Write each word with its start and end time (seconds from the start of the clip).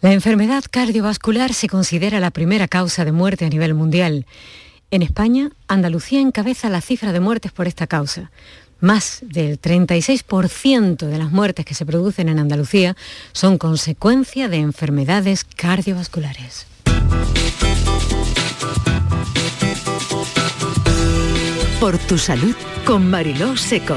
La 0.00 0.12
enfermedad 0.12 0.64
cardiovascular 0.70 1.52
se 1.52 1.68
considera 1.68 2.20
la 2.20 2.30
primera 2.30 2.68
causa 2.68 3.04
de 3.04 3.12
muerte 3.12 3.44
a 3.44 3.50
nivel 3.50 3.74
mundial. 3.74 4.24
En 4.90 5.02
España, 5.02 5.50
Andalucía 5.68 6.20
encabeza 6.20 6.70
la 6.70 6.80
cifra 6.80 7.12
de 7.12 7.20
muertes 7.20 7.52
por 7.52 7.68
esta 7.68 7.86
causa. 7.86 8.30
Más 8.80 9.18
del 9.20 9.60
36% 9.60 11.06
de 11.06 11.18
las 11.18 11.30
muertes 11.30 11.66
que 11.66 11.74
se 11.74 11.84
producen 11.84 12.30
en 12.30 12.38
Andalucía 12.38 12.96
son 13.32 13.58
consecuencia 13.58 14.48
de 14.48 14.56
enfermedades 14.56 15.44
cardiovasculares. 15.44 16.66
Por 21.78 21.98
tu 21.98 22.16
salud 22.16 22.54
con 22.86 23.10
Mariló 23.10 23.54
Seco. 23.58 23.96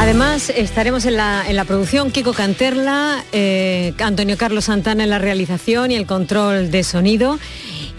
Además, 0.00 0.48
estaremos 0.50 1.04
en 1.06 1.16
la, 1.16 1.64
producción 1.66 2.12
Kiko 2.12 2.32
Canterla, 2.32 3.24
eh, 3.32 3.92
Antonio 3.98 4.38
Carlos 4.38 4.66
Santana 4.66 5.02
en 5.02 5.10
la 5.10 5.18
realización 5.18 5.90
y 5.90 5.96
el 5.96 6.06
control 6.06 6.70
de 6.70 6.84
sonido. 6.84 7.40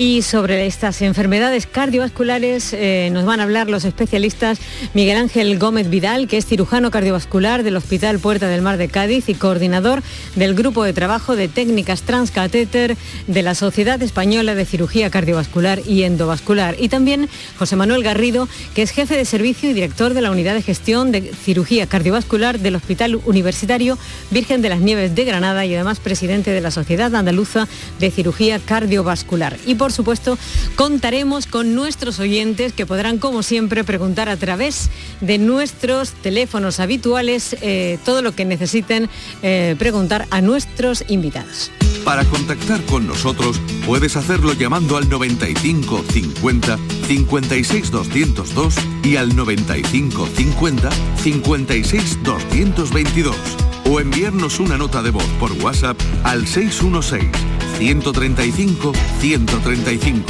Y 0.01 0.21
sobre 0.21 0.65
estas 0.65 1.01
enfermedades 1.01 1.67
cardiovasculares 1.67 2.71
eh, 2.71 3.09
nos 3.11 3.25
van 3.25 3.41
a 3.41 3.43
hablar 3.43 3.69
los 3.69 3.83
especialistas 3.83 4.57
Miguel 4.93 5.17
Ángel 5.17 5.59
Gómez 5.59 5.89
Vidal, 5.89 6.29
que 6.29 6.37
es 6.37 6.45
cirujano 6.45 6.89
cardiovascular 6.89 7.63
del 7.63 7.75
Hospital 7.75 8.17
Puerta 8.17 8.47
del 8.47 8.61
Mar 8.61 8.77
de 8.77 8.87
Cádiz 8.87 9.27
y 9.27 9.33
coordinador 9.33 10.01
del 10.37 10.55
Grupo 10.55 10.85
de 10.85 10.93
Trabajo 10.93 11.35
de 11.35 11.49
Técnicas 11.49 12.03
Transcatéter 12.03 12.95
de 13.27 13.41
la 13.41 13.55
Sociedad 13.55 14.01
Española 14.01 14.55
de 14.55 14.63
Cirugía 14.63 15.09
Cardiovascular 15.09 15.81
y 15.85 16.03
Endovascular. 16.03 16.77
Y 16.79 16.87
también 16.87 17.27
José 17.57 17.75
Manuel 17.75 18.01
Garrido, 18.01 18.47
que 18.75 18.83
es 18.83 18.91
jefe 18.91 19.17
de 19.17 19.25
servicio 19.25 19.69
y 19.69 19.73
director 19.73 20.13
de 20.13 20.21
la 20.21 20.31
Unidad 20.31 20.53
de 20.53 20.61
Gestión 20.61 21.11
de 21.11 21.29
Cirugía 21.43 21.87
Cardiovascular 21.87 22.59
del 22.59 22.75
Hospital 22.75 23.19
Universitario 23.25 23.97
Virgen 24.31 24.61
de 24.61 24.69
las 24.69 24.79
Nieves 24.79 25.13
de 25.13 25.25
Granada 25.25 25.65
y 25.65 25.75
además 25.75 25.99
presidente 25.99 26.51
de 26.51 26.61
la 26.61 26.71
Sociedad 26.71 27.13
Andaluza 27.13 27.67
de 27.99 28.11
Cirugía 28.11 28.59
Cardiovascular. 28.59 29.57
Y 29.65 29.75
por 29.75 29.88
supuesto, 29.91 30.37
contaremos 30.75 31.47
con 31.47 31.75
nuestros 31.75 32.19
oyentes 32.19 32.73
que 32.73 32.85
podrán, 32.85 33.17
como 33.17 33.43
siempre, 33.43 33.83
preguntar 33.83 34.29
a 34.29 34.37
través 34.37 34.89
de 35.21 35.37
nuestros 35.37 36.11
teléfonos 36.11 36.79
habituales 36.79 37.55
eh, 37.61 37.97
todo 38.05 38.21
lo 38.21 38.33
que 38.33 38.45
necesiten 38.45 39.09
eh, 39.41 39.75
preguntar 39.77 40.27
a 40.31 40.41
nuestros 40.41 41.03
invitados. 41.07 41.71
Para 42.03 42.25
contactar 42.25 42.81
con 42.85 43.07
nosotros 43.07 43.59
puedes 43.85 44.15
hacerlo 44.15 44.53
llamando 44.53 44.97
al 44.97 45.09
95 45.09 46.03
50 46.11 46.77
56 47.07 47.91
202 47.91 48.75
y 49.03 49.15
al 49.17 49.35
95 49.35 50.27
50 50.35 50.89
56 51.21 52.23
222 52.23 53.68
o 53.85 53.99
enviarnos 53.99 54.59
una 54.59 54.77
nota 54.77 55.01
de 55.01 55.11
voz 55.11 55.25
por 55.39 55.51
WhatsApp 55.53 55.99
al 56.23 56.47
616 56.47 57.29
135 57.77 58.93
135. 59.19 60.25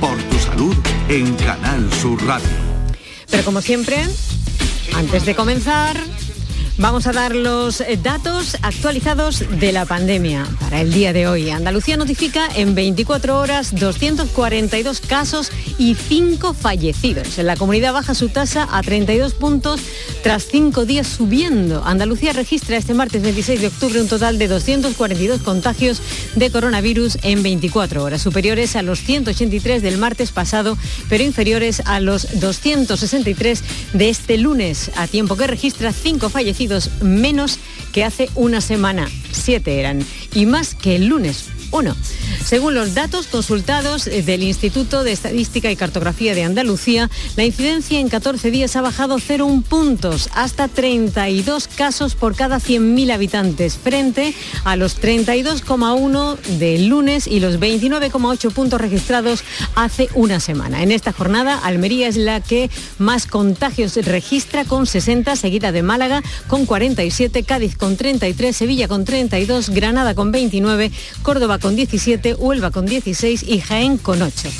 Por 0.00 0.16
tu 0.22 0.38
salud 0.38 0.74
en 1.08 1.34
Canal 1.36 1.92
Sur 1.92 2.24
Radio. 2.24 2.48
Pero 3.30 3.44
como 3.44 3.60
siempre, 3.60 3.96
antes 4.94 5.24
de 5.24 5.34
comenzar, 5.34 5.96
Vamos 6.78 7.06
a 7.06 7.12
dar 7.12 7.36
los 7.36 7.82
eh, 7.82 7.98
datos 8.02 8.56
actualizados 8.62 9.44
de 9.60 9.72
la 9.72 9.84
pandemia 9.84 10.46
para 10.58 10.80
el 10.80 10.90
día 10.90 11.12
de 11.12 11.26
hoy. 11.26 11.50
Andalucía 11.50 11.98
notifica 11.98 12.48
en 12.56 12.74
24 12.74 13.38
horas 13.38 13.74
242 13.74 15.00
casos 15.00 15.52
y 15.76 15.94
5 15.94 16.54
fallecidos. 16.54 17.38
En 17.38 17.46
la 17.46 17.56
comunidad 17.56 17.92
baja 17.92 18.14
su 18.14 18.30
tasa 18.30 18.66
a 18.72 18.82
32 18.82 19.34
puntos 19.34 19.82
tras 20.22 20.46
5 20.46 20.86
días 20.86 21.06
subiendo. 21.06 21.84
Andalucía 21.84 22.32
registra 22.32 22.78
este 22.78 22.94
martes 22.94 23.22
26 23.22 23.60
de 23.60 23.66
octubre 23.66 24.00
un 24.00 24.08
total 24.08 24.38
de 24.38 24.48
242 24.48 25.42
contagios 25.42 26.00
de 26.36 26.50
coronavirus 26.50 27.18
en 27.22 27.42
24 27.42 28.02
horas, 28.02 28.22
superiores 28.22 28.76
a 28.76 28.82
los 28.82 29.00
183 29.00 29.82
del 29.82 29.98
martes 29.98 30.32
pasado, 30.32 30.78
pero 31.10 31.22
inferiores 31.22 31.82
a 31.84 32.00
los 32.00 32.40
263 32.40 33.62
de 33.92 34.08
este 34.08 34.38
lunes, 34.38 34.90
a 34.96 35.06
tiempo 35.06 35.36
que 35.36 35.46
registra 35.46 35.92
5 35.92 36.30
fallecidos 36.30 36.61
menos 37.02 37.58
que 37.92 38.04
hace 38.04 38.28
una 38.34 38.60
semana. 38.60 39.08
Siete 39.30 39.78
eran. 39.78 40.04
Y 40.34 40.46
más 40.46 40.74
que 40.74 40.96
el 40.96 41.06
lunes, 41.06 41.46
uno. 41.72 41.96
Según 42.44 42.74
los 42.74 42.94
datos 42.94 43.26
consultados 43.26 44.06
eh, 44.06 44.22
del 44.22 44.42
Instituto 44.42 45.04
de 45.04 45.12
Estadística 45.12 45.70
y 45.70 45.76
Cartografía 45.76 46.34
de 46.34 46.44
Andalucía, 46.44 47.10
la 47.36 47.44
incidencia 47.44 47.98
en 47.98 48.08
14 48.08 48.50
días 48.50 48.76
ha 48.76 48.82
bajado 48.82 49.16
0,1 49.16 49.62
puntos 49.64 50.28
hasta 50.34 50.68
32 50.68 51.68
casos 51.68 52.14
por 52.14 52.34
cada 52.34 52.58
100.000 52.58 53.12
habitantes, 53.12 53.76
frente 53.76 54.34
a 54.64 54.76
los 54.76 55.00
32,1 55.00 56.38
del 56.58 56.86
lunes 56.86 57.26
y 57.26 57.40
los 57.40 57.58
29,8 57.58 58.52
puntos 58.52 58.80
registrados 58.80 59.44
hace 59.74 60.08
una 60.14 60.40
semana. 60.40 60.82
En 60.82 60.92
esta 60.92 61.12
jornada, 61.12 61.58
Almería 61.58 62.08
es 62.08 62.16
la 62.16 62.40
que 62.40 62.70
más 62.98 63.26
contagios 63.26 63.96
registra 63.96 64.64
con 64.64 64.86
60, 64.86 65.36
seguida 65.36 65.72
de 65.72 65.82
Málaga 65.82 66.22
con 66.48 66.66
47, 66.66 67.44
Cádiz 67.44 67.76
con 67.76 67.96
33, 67.96 68.54
Sevilla 68.54 68.88
con 68.88 69.04
32, 69.04 69.70
Granada 69.70 70.14
con 70.14 70.32
29, 70.32 70.90
Córdoba 71.22 71.58
con 71.62 71.76
17, 71.76 72.34
Huelva 72.34 72.70
con 72.70 72.84
16 72.84 73.44
y 73.44 73.60
Jaén 73.60 73.96
con 73.96 74.20
8. 74.20 74.50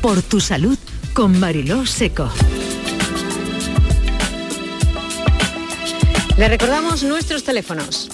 Por 0.00 0.22
tu 0.22 0.40
salud 0.40 0.78
con 1.12 1.38
Mariló 1.38 1.84
Seco. 1.84 2.30
Le 6.38 6.48
recordamos 6.48 7.02
nuestros 7.02 7.44
teléfonos. 7.44 8.08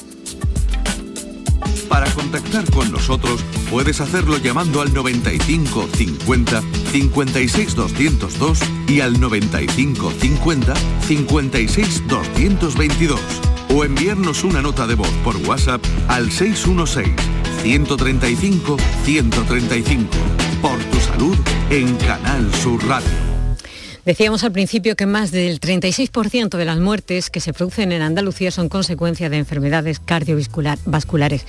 Para 1.89 2.11
contactar 2.11 2.69
con 2.73 2.91
nosotros 2.91 3.41
puedes 3.71 4.01
hacerlo 4.01 4.39
llamando 4.39 4.81
al 4.81 4.93
95 4.93 5.89
50 5.97 6.63
56 6.91 7.77
202 7.77 8.59
y 8.89 9.01
al 9.01 9.21
95 9.21 10.13
50 10.21 10.75
56 11.07 12.03
222 12.09 13.21
o 13.73 13.85
enviarnos 13.85 14.43
una 14.43 14.61
nota 14.61 14.89
de 14.89 14.97
voz 14.97 15.13
por 15.23 15.37
WhatsApp 15.37 15.85
al 16.09 16.33
616 16.33 17.15
135 17.63 18.77
135 19.05 20.11
por 20.61 20.79
tu 20.79 21.01
salud 21.01 21.37
en 21.71 21.97
Canal 21.99 22.55
Sur 22.55 22.81
Radio. 22.89 23.26
Decíamos 24.07 24.45
al 24.45 24.53
principio 24.53 24.95
que 24.95 25.05
más 25.05 25.33
del 25.33 25.59
36% 25.59 26.57
de 26.57 26.65
las 26.65 26.79
muertes 26.79 27.29
que 27.29 27.41
se 27.41 27.53
producen 27.53 27.91
en 27.91 28.03
Andalucía 28.03 28.53
son 28.53 28.69
consecuencia 28.69 29.29
de 29.29 29.37
enfermedades 29.37 29.99
cardiovasculares. 29.99 31.45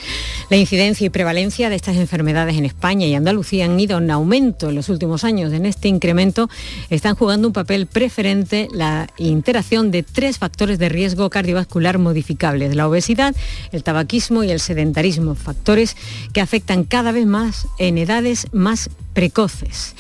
La 0.49 0.57
incidencia 0.57 1.05
y 1.05 1.11
prevalencia 1.11 1.69
de 1.69 1.75
estas 1.75 1.97
enfermedades 1.97 2.57
en 2.57 2.65
España 2.65 3.05
y 3.05 3.13
Andalucía 3.13 3.65
han 3.65 3.79
ido 3.79 3.99
en 3.99 4.09
aumento 4.09 4.69
en 4.69 4.75
los 4.75 4.89
últimos 4.89 5.23
años. 5.23 5.53
En 5.53 5.67
este 5.67 5.87
incremento 5.87 6.49
están 6.89 7.13
jugando 7.13 7.47
un 7.47 7.53
papel 7.53 7.85
preferente 7.85 8.69
la 8.73 9.07
interacción 9.19 9.91
de 9.91 10.01
tres 10.01 10.39
factores 10.39 10.79
de 10.79 10.89
riesgo 10.89 11.29
cardiovascular 11.29 11.99
modificables, 11.99 12.75
la 12.75 12.87
obesidad, 12.87 13.35
el 13.71 13.83
tabaquismo 13.83 14.43
y 14.43 14.49
el 14.49 14.61
sedentarismo, 14.61 15.35
factores 15.35 15.95
que 16.33 16.41
afectan 16.41 16.85
cada 16.85 17.11
vez 17.11 17.27
más 17.27 17.67
en 17.77 17.99
edades 17.99 18.47
más 18.51 18.89
precoces. 19.13 19.93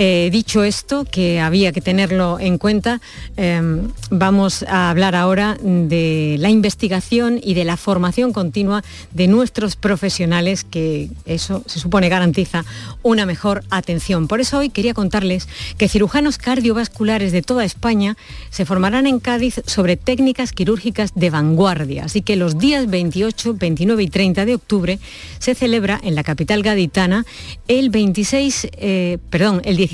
Eh, 0.00 0.28
dicho 0.30 0.62
esto, 0.62 1.04
que 1.04 1.40
había 1.40 1.72
que 1.72 1.80
tenerlo 1.80 2.38
en 2.38 2.56
cuenta, 2.56 3.00
em, 3.36 3.88
vamos 4.10 4.62
a 4.68 4.90
hablar 4.90 5.16
ahora 5.16 5.58
de 5.60 6.36
la 6.38 6.50
investigación 6.50 7.40
y 7.42 7.54
de 7.54 7.64
la 7.64 7.76
formación 7.76 8.32
continua 8.32 8.84
de 9.10 9.26
nuestros 9.26 9.74
profesionales, 9.74 10.62
que 10.62 11.10
eso 11.26 11.64
se 11.66 11.80
supone 11.80 12.08
garantiza 12.08 12.64
una 13.02 13.26
mejor 13.26 13.64
atención. 13.70 14.28
Por 14.28 14.40
eso 14.40 14.58
hoy 14.58 14.68
quería 14.68 14.94
contarles 14.94 15.48
que 15.78 15.88
cirujanos 15.88 16.38
cardiovasculares 16.38 17.32
de 17.32 17.42
toda 17.42 17.64
España 17.64 18.16
se 18.50 18.64
formarán 18.64 19.08
en 19.08 19.18
Cádiz 19.18 19.62
sobre 19.66 19.96
técnicas 19.96 20.52
quirúrgicas 20.52 21.10
de 21.16 21.30
vanguardia. 21.30 22.04
Así 22.04 22.22
que 22.22 22.36
los 22.36 22.56
días 22.56 22.88
28, 22.88 23.54
29 23.54 24.00
y 24.04 24.08
30 24.08 24.44
de 24.44 24.54
octubre 24.54 25.00
se 25.40 25.56
celebra 25.56 26.00
en 26.04 26.14
la 26.14 26.22
capital 26.22 26.62
gaditana 26.62 27.26
el 27.66 27.90
26, 27.90 28.68
eh, 28.74 29.18
perdón, 29.30 29.60
el 29.64 29.76
16 29.76 29.87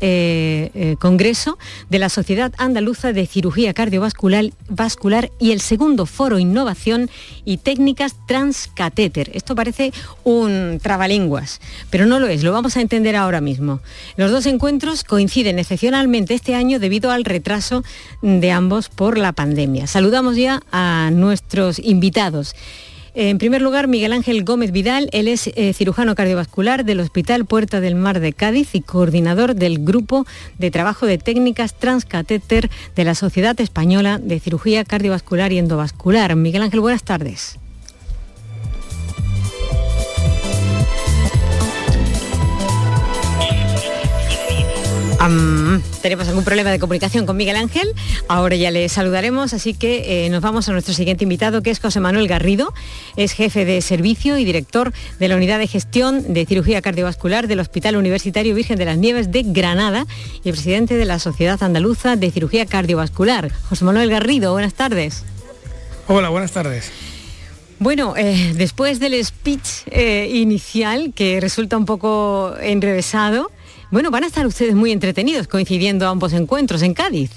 eh, 0.00 0.70
eh, 0.74 0.96
Congreso 0.98 1.58
de 1.90 1.98
la 1.98 2.08
Sociedad 2.08 2.52
Andaluza 2.58 3.12
de 3.12 3.26
Cirugía 3.26 3.74
Cardiovascular 3.74 4.46
vascular 4.68 5.30
y 5.38 5.52
el 5.52 5.60
segundo 5.60 6.06
Foro 6.06 6.38
Innovación 6.38 7.10
y 7.44 7.58
Técnicas 7.58 8.16
Transcatéter. 8.26 9.30
Esto 9.34 9.54
parece 9.54 9.92
un 10.24 10.80
trabalenguas, 10.82 11.60
pero 11.90 12.06
no 12.06 12.18
lo 12.18 12.26
es, 12.28 12.42
lo 12.42 12.52
vamos 12.52 12.76
a 12.76 12.80
entender 12.80 13.16
ahora 13.16 13.40
mismo. 13.40 13.80
Los 14.16 14.30
dos 14.30 14.46
encuentros 14.46 15.04
coinciden 15.04 15.58
excepcionalmente 15.58 16.34
este 16.34 16.54
año 16.54 16.78
debido 16.78 17.10
al 17.10 17.24
retraso 17.24 17.84
de 18.22 18.50
ambos 18.50 18.88
por 18.88 19.18
la 19.18 19.32
pandemia. 19.32 19.86
Saludamos 19.86 20.36
ya 20.36 20.62
a 20.72 21.10
nuestros 21.12 21.78
invitados. 21.78 22.54
En 23.16 23.38
primer 23.38 23.62
lugar, 23.62 23.86
Miguel 23.86 24.12
Ángel 24.12 24.42
Gómez 24.42 24.72
Vidal, 24.72 25.08
él 25.12 25.28
es 25.28 25.46
eh, 25.46 25.72
cirujano 25.72 26.16
cardiovascular 26.16 26.84
del 26.84 26.98
Hospital 26.98 27.44
Puerta 27.44 27.80
del 27.80 27.94
Mar 27.94 28.18
de 28.18 28.32
Cádiz 28.32 28.74
y 28.74 28.80
coordinador 28.80 29.54
del 29.54 29.84
Grupo 29.84 30.26
de 30.58 30.72
Trabajo 30.72 31.06
de 31.06 31.18
Técnicas 31.18 31.78
Transcatéter 31.78 32.70
de 32.96 33.04
la 33.04 33.14
Sociedad 33.14 33.60
Española 33.60 34.18
de 34.18 34.40
Cirugía 34.40 34.84
Cardiovascular 34.84 35.52
y 35.52 35.58
Endovascular. 35.58 36.34
Miguel 36.34 36.62
Ángel, 36.62 36.80
buenas 36.80 37.04
tardes. 37.04 37.60
Tenemos 46.02 46.28
algún 46.28 46.44
problema 46.44 46.70
de 46.70 46.78
comunicación 46.78 47.26
con 47.26 47.36
Miguel 47.36 47.56
Ángel. 47.56 47.88
Ahora 48.28 48.56
ya 48.56 48.70
le 48.70 48.88
saludaremos, 48.88 49.54
así 49.54 49.74
que 49.74 50.26
eh, 50.26 50.30
nos 50.30 50.42
vamos 50.42 50.68
a 50.68 50.72
nuestro 50.72 50.94
siguiente 50.94 51.24
invitado, 51.24 51.62
que 51.62 51.70
es 51.70 51.80
José 51.80 52.00
Manuel 52.00 52.28
Garrido. 52.28 52.72
Es 53.16 53.32
jefe 53.32 53.64
de 53.64 53.80
servicio 53.80 54.38
y 54.38 54.44
director 54.44 54.92
de 55.18 55.28
la 55.28 55.36
Unidad 55.36 55.58
de 55.58 55.66
Gestión 55.66 56.32
de 56.34 56.46
Cirugía 56.46 56.82
Cardiovascular 56.82 57.48
del 57.48 57.60
Hospital 57.60 57.96
Universitario 57.96 58.54
Virgen 58.54 58.78
de 58.78 58.84
las 58.84 58.98
Nieves 58.98 59.32
de 59.32 59.42
Granada 59.44 60.06
y 60.42 60.50
presidente 60.50 60.96
de 60.96 61.04
la 61.04 61.18
Sociedad 61.18 61.62
Andaluza 61.62 62.16
de 62.16 62.30
Cirugía 62.30 62.66
Cardiovascular. 62.66 63.52
José 63.68 63.84
Manuel 63.84 64.10
Garrido, 64.10 64.52
buenas 64.52 64.74
tardes. 64.74 65.24
Hola, 66.06 66.28
buenas 66.28 66.52
tardes. 66.52 66.90
Bueno, 67.78 68.14
eh, 68.16 68.52
después 68.56 69.00
del 69.00 69.22
speech 69.24 69.68
eh, 69.86 70.30
inicial, 70.32 71.12
que 71.14 71.40
resulta 71.40 71.76
un 71.76 71.86
poco 71.86 72.54
enrevesado, 72.60 73.50
bueno, 73.94 74.10
van 74.10 74.24
a 74.24 74.26
estar 74.26 74.44
ustedes 74.44 74.74
muy 74.74 74.90
entretenidos 74.90 75.46
coincidiendo 75.46 76.08
ambos 76.08 76.32
encuentros 76.32 76.82
en 76.82 76.94
Cádiz. 76.94 77.30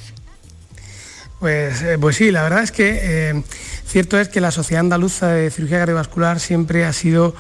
Pues, 1.39 1.83
eh, 1.83 1.99
pues 1.99 2.15
sí, 2.15 2.31
la 2.31 2.41
verdad 2.41 2.63
es 2.63 2.71
que 2.71 2.99
eh, 2.99 3.43
cierto 3.85 4.19
es 4.19 4.27
que 4.27 4.41
la 4.41 4.49
Sociedad 4.49 4.79
Andaluza 4.79 5.27
de 5.27 5.51
Cirugía 5.51 5.77
Cardiovascular 5.77 6.39
siempre 6.39 6.83
ha 6.83 6.93
sido 6.93 7.35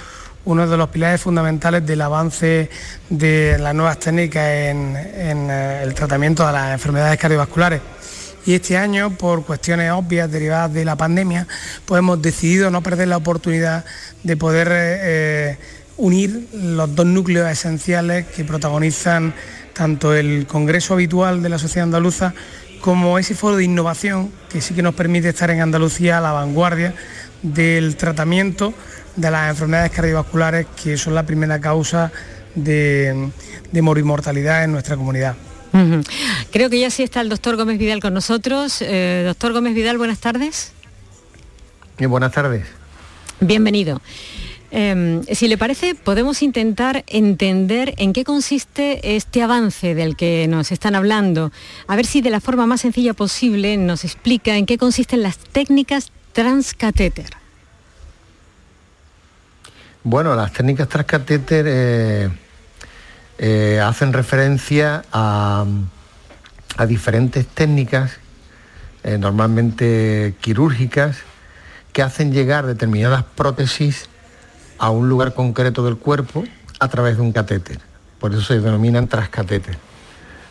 uno 0.45 0.67
de 0.67 0.77
los 0.77 0.89
pilares 0.89 1.19
fundamentales 1.19 1.83
del 1.83 1.99
avance 2.01 2.69
de 3.09 3.57
las 3.57 3.73
nuevas 3.73 3.97
técnicas 3.97 4.45
en, 4.45 4.95
eh, 4.95 5.81
el 5.81 5.95
tratamiento 5.95 6.45
de 6.45 6.53
las 6.53 6.73
enfermedades 6.73 7.17
cardiovasculares. 7.17 7.81
Y 8.45 8.53
este 8.53 8.77
año, 8.77 9.17
por 9.17 9.43
cuestiones 9.43 9.91
obvias 9.93 10.31
derivadas 10.31 10.71
de 10.73 10.85
la 10.85 10.95
pandemia, 10.95 11.47
pues 11.85 11.97
hemos 11.97 12.21
decidido 12.21 12.69
no 12.69 12.83
perder 12.83 13.07
la 13.07 13.17
oportunidad 13.17 13.83
de 14.21 14.37
poder 14.37 15.57
unir 15.97 16.47
los 16.53 16.95
dos 16.95 17.05
núcleos 17.05 17.49
esenciales 17.49 18.25
que 18.27 18.43
protagonizan 18.43 19.33
tanto 19.73 20.13
el 20.13 20.47
Congreso 20.47 20.93
habitual 20.93 21.41
de 21.41 21.49
la 21.49 21.59
sociedad 21.59 21.83
andaluza 21.83 22.33
como 22.81 23.19
ese 23.19 23.35
foro 23.35 23.57
de 23.57 23.63
innovación 23.63 24.31
que 24.49 24.61
sí 24.61 24.73
que 24.73 24.81
nos 24.81 24.95
permite 24.95 25.29
estar 25.29 25.49
en 25.49 25.61
Andalucía 25.61 26.19
a 26.19 26.21
la 26.21 26.31
vanguardia 26.31 26.93
del 27.41 27.95
tratamiento 27.95 28.73
de 29.15 29.31
las 29.31 29.49
enfermedades 29.49 29.91
cardiovasculares 29.91 30.67
que 30.81 30.97
son 30.97 31.15
la 31.15 31.25
primera 31.25 31.59
causa 31.59 32.11
de, 32.55 33.29
de 33.71 33.81
morimortalidad 33.81 34.63
en 34.63 34.71
nuestra 34.71 34.95
comunidad. 34.95 35.35
Creo 36.51 36.69
que 36.69 36.79
ya 36.79 36.89
sí 36.89 37.03
está 37.03 37.21
el 37.21 37.29
doctor 37.29 37.55
Gómez 37.55 37.77
Vidal 37.77 37.99
con 37.99 38.13
nosotros. 38.13 38.81
Eh, 38.81 39.23
doctor 39.25 39.53
Gómez 39.53 39.75
Vidal, 39.75 39.97
buenas 39.97 40.19
tardes. 40.19 40.71
buenas 41.99 42.31
tardes. 42.31 42.65
Bienvenido. 43.39 44.01
Em, 44.69 45.23
si 45.23 45.47
le 45.47 45.57
parece, 45.57 45.95
podemos 45.95 46.41
intentar 46.41 47.05
entender 47.07 47.93
en 47.97 48.11
qué 48.11 48.25
consiste 48.25 49.15
este 49.15 49.41
avance 49.41 49.95
del 49.95 50.17
que 50.17 50.45
nos 50.49 50.71
están 50.71 50.95
hablando. 50.95 51.51
A 51.87 51.95
ver 51.95 52.05
si 52.05 52.21
de 52.21 52.29
la 52.29 52.41
forma 52.41 52.65
más 52.65 52.81
sencilla 52.81 53.13
posible 53.13 53.77
nos 53.77 54.03
explica 54.03 54.57
en 54.57 54.65
qué 54.65 54.77
consisten 54.77 55.23
las 55.23 55.37
técnicas 55.37 56.11
transcatéter. 56.33 57.29
Bueno, 60.03 60.35
las 60.35 60.51
técnicas 60.51 60.89
transcatéter 60.89 61.65
eh, 61.67 62.29
eh, 63.37 63.81
hacen 63.83 64.13
referencia 64.13 65.03
a, 65.11 65.65
diferentes 66.87 67.47
técnicas, 67.47 68.17
eh, 69.03 69.17
normalmente 69.17 70.35
quirúrgicas, 70.41 71.17
que 71.93 72.01
hacen 72.01 72.31
llegar 72.31 72.67
determinadas 72.67 73.23
prótesis 73.23 74.09
a 74.77 74.89
un 74.89 75.09
lugar 75.09 75.33
concreto 75.33 75.83
del 75.83 75.97
cuerpo 75.97 76.43
a 76.79 76.87
través 76.87 77.17
de 77.17 77.21
un 77.21 77.31
catéter. 77.31 77.79
Por 78.19 78.33
eso 78.33 78.41
se 78.41 78.59
denominan 78.59 79.07
transcatéter. 79.07 79.77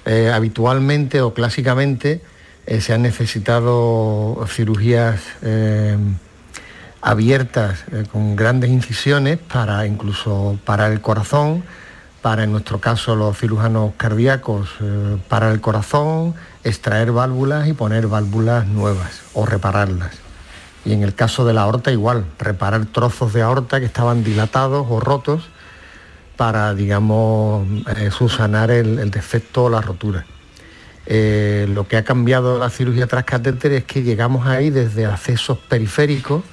Eh, 0.04 0.30
habitualmente 0.32 1.20
o 1.20 1.34
clásicamente 1.34 2.22
eh, 2.66 2.80
se 2.80 2.92
han 2.92 3.02
necesitado 3.02 4.44
cirugías 4.48 5.20
eh, 5.42 5.96
abiertas 7.02 7.84
con 8.12 8.36
grandes 8.36 8.70
incisiones 8.70 9.38
para 9.38 9.86
incluso 9.86 10.58
para 10.64 10.86
el 10.88 11.00
corazón, 11.00 11.64
para 12.22 12.44
en 12.44 12.52
nuestro 12.52 12.80
caso 12.80 13.14
los 13.14 13.38
cirujanos 13.38 13.92
cardíacos, 13.96 14.70
para 15.28 15.52
el 15.52 15.60
corazón, 15.60 16.34
extraer 16.64 17.12
válvulas 17.12 17.68
y 17.68 17.74
poner 17.74 18.08
válvulas 18.08 18.66
nuevas 18.66 19.22
o 19.34 19.46
repararlas. 19.46 20.25
Y 20.86 20.92
en 20.92 21.02
el 21.02 21.14
caso 21.16 21.44
de 21.44 21.52
la 21.52 21.62
aorta 21.62 21.90
igual, 21.90 22.24
reparar 22.38 22.86
trozos 22.86 23.32
de 23.32 23.42
aorta 23.42 23.80
que 23.80 23.86
estaban 23.86 24.22
dilatados 24.22 24.86
o 24.88 25.00
rotos 25.00 25.48
para, 26.36 26.74
digamos, 26.74 27.66
eh, 27.96 28.10
subsanar 28.12 28.70
el, 28.70 29.10
defecto 29.10 29.64
o 29.64 29.68
la 29.68 29.80
rotura. 29.80 30.24
Eh, 31.06 31.66
lo 31.74 31.88
que 31.88 31.96
ha 31.96 32.04
cambiado 32.04 32.60
la 32.60 32.70
cirugía 32.70 33.08
transcatéter 33.08 33.72
es 33.72 33.84
que 33.84 34.04
llegamos 34.04 34.46
ahí 34.46 34.70
desde 34.70 35.06
accesos 35.06 35.58
periféricos, 35.58 36.44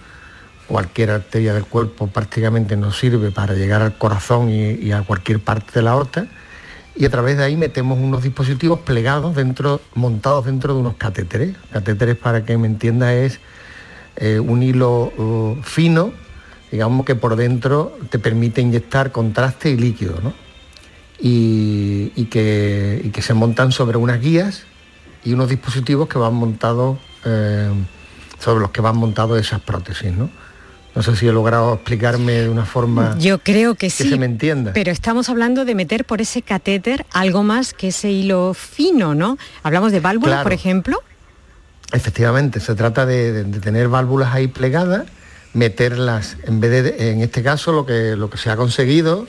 cualquier 0.67 1.11
arteria 1.11 1.53
del 1.53 1.65
cuerpo 1.65 2.07
prácticamente 2.07 2.75
nos 2.75 2.97
sirve 2.97 3.29
para 3.29 3.53
llegar 3.53 3.83
al 3.83 3.97
corazón 3.97 4.49
y, 4.49 4.91
a 4.91 5.03
cualquier 5.03 5.41
parte 5.41 5.73
de 5.73 5.83
la 5.83 5.91
aorta, 5.91 6.25
y 6.95 7.05
a 7.05 7.09
través 7.11 7.37
de 7.37 7.43
ahí 7.43 7.55
metemos 7.55 7.99
unos 7.99 8.23
dispositivos 8.23 8.79
plegados 8.79 9.35
dentro, 9.35 9.79
montados 9.93 10.45
dentro 10.45 10.73
de 10.73 10.79
unos 10.79 10.95
catéteres. 10.95 11.55
Catéteres, 11.71 12.17
para 12.17 12.45
que 12.45 12.57
me 12.57 12.65
entienda, 12.65 13.13
es 13.13 13.39
eh, 14.15 14.39
un 14.39 14.63
hilo 14.63 15.11
uh, 15.17 15.61
fino, 15.63 16.13
digamos 16.71 17.05
que 17.05 17.15
por 17.15 17.35
dentro 17.35 17.97
te 18.09 18.19
permite 18.19 18.61
inyectar 18.61 19.11
contraste 19.11 19.69
y 19.69 19.77
líquido, 19.77 20.19
¿no? 20.23 20.33
y, 21.25 22.25
que, 22.25 23.09
que, 23.13 23.21
se 23.21 23.33
montan 23.33 23.71
sobre 23.71 23.97
unas 23.97 24.19
guías 24.19 24.63
y 25.23 25.33
unos 25.33 25.49
dispositivos 25.49 26.09
que 26.09 26.17
van 26.17 26.33
montados, 26.33 26.97
eh, 27.23 27.69
sobre 28.39 28.59
los 28.59 28.71
que 28.71 28.81
van 28.81 28.97
montados 28.97 29.39
esas 29.39 29.61
prótesis, 29.61 30.11
¿no? 30.11 30.29
No 30.95 31.01
sé 31.01 31.15
si 31.15 31.25
he 31.25 31.31
logrado 31.31 31.73
explicarme 31.73 32.33
de 32.33 32.49
una 32.49 32.65
forma 32.65 33.17
Yo 33.17 33.39
creo 33.39 33.73
que, 33.73 33.89
sí, 33.89 34.09
se 34.09 34.17
me 34.17 34.27
entienda. 34.27 34.73
Pero 34.73 34.91
estamos 34.91 35.27
hablando 35.27 35.65
de 35.65 35.73
meter 35.73 36.05
por 36.05 36.21
ese 36.21 36.43
catéter 36.43 37.05
algo 37.11 37.41
más 37.41 37.73
que 37.73 37.87
ese 37.87 38.11
hilo 38.11 38.53
fino, 38.53 39.15
¿no? 39.15 39.39
Hablamos 39.63 39.91
de 39.91 40.01
válvulas, 40.01 40.43
por 40.43 40.53
ejemplo. 40.53 41.01
Efectivamente, 41.93 42.59
se 42.59 42.73
trata 42.73 43.05
de, 43.05 43.43
tener 43.61 43.87
válvulas 43.87 44.33
ahí 44.33 44.47
plegadas, 44.47 45.05
meterlas, 45.53 46.37
en 46.43 46.59
vez 46.59 46.71
de, 46.83 47.11
en 47.11 47.21
este 47.21 47.43
caso 47.43 47.71
lo 47.71 47.85
que, 47.85 48.15
lo 48.15 48.31
que 48.31 48.39
se 48.39 48.49
ha 48.49 48.55
conseguido 48.55 49.27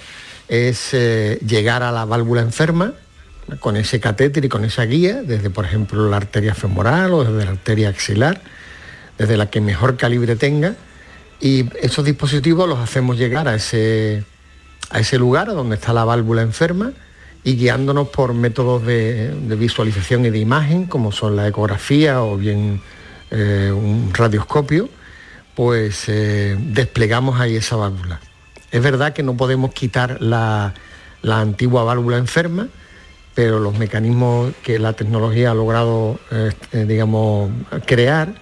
es 0.49 0.95
eh, 0.95 1.39
llegar 1.47 1.83
a 1.83 1.93
la 1.93 2.07
válvula 2.07 2.41
enferma 2.41 2.95
con 3.61 3.77
ese 3.77 4.01
catéter 4.01 4.47
y 4.47 4.49
con 4.49 4.65
esa 4.65 4.85
guía, 4.85 5.23
desde 5.23 5.51
por 5.51 5.67
ejemplo 5.67 6.09
la 6.09 6.17
arteria 6.17 6.55
femoral 6.55 7.13
o 7.13 7.25
desde 7.25 7.45
la 7.45 7.51
arteria 7.51 7.91
axilar, 7.91 8.41
desde 9.19 9.37
la 9.37 9.51
que 9.51 9.61
mejor 9.61 9.99
calibre 9.99 10.35
tenga, 10.35 10.75
y 11.41 11.69
esos 11.83 12.03
dispositivos 12.03 12.67
los 12.67 12.79
hacemos 12.79 13.19
llegar 13.19 13.47
a 13.47 13.57
ese, 13.57 14.25
a 14.89 15.01
ese 15.01 15.19
lugar 15.19 15.49
donde 15.49 15.77
está 15.77 15.93
la 15.93 16.07
válvula 16.07 16.41
enferma 16.41 16.95
y 17.45 17.57
guiándonos 17.57 18.09
por 18.09 18.33
métodos 18.33 18.85
de, 18.87 19.35
visualización 19.59 20.25
y 20.25 20.31
de 20.31 20.39
imagen, 20.39 20.87
como 20.87 21.13
son 21.13 21.37
la 21.37 21.47
ecografía 21.47 22.23
o 22.23 22.39
bien 22.39 22.81
eh, 23.31 23.71
un 23.71 24.11
radioscopio, 24.15 24.89
pues 25.55 26.09
eh, 26.09 26.57
desplegamos 26.59 27.39
ahí 27.39 27.57
esa 27.57 27.77
válvula. 27.77 28.19
Es 28.71 28.83
verdad 28.83 29.13
que 29.13 29.23
no 29.23 29.37
podemos 29.37 29.75
quitar 29.75 30.23
la, 30.23 30.73
antigua 31.23 31.85
válvula 31.85 32.17
enferma, 32.17 32.69
pero 33.35 33.61
los 33.61 33.79
mecanismos 33.79 34.53
que 34.63 34.79
la 34.79 34.95
tecnología 34.95 35.51
ha 35.51 35.55
logrado, 35.55 36.19
eh, 36.31 36.51
digamos, 36.89 37.51
crear, 37.85 38.35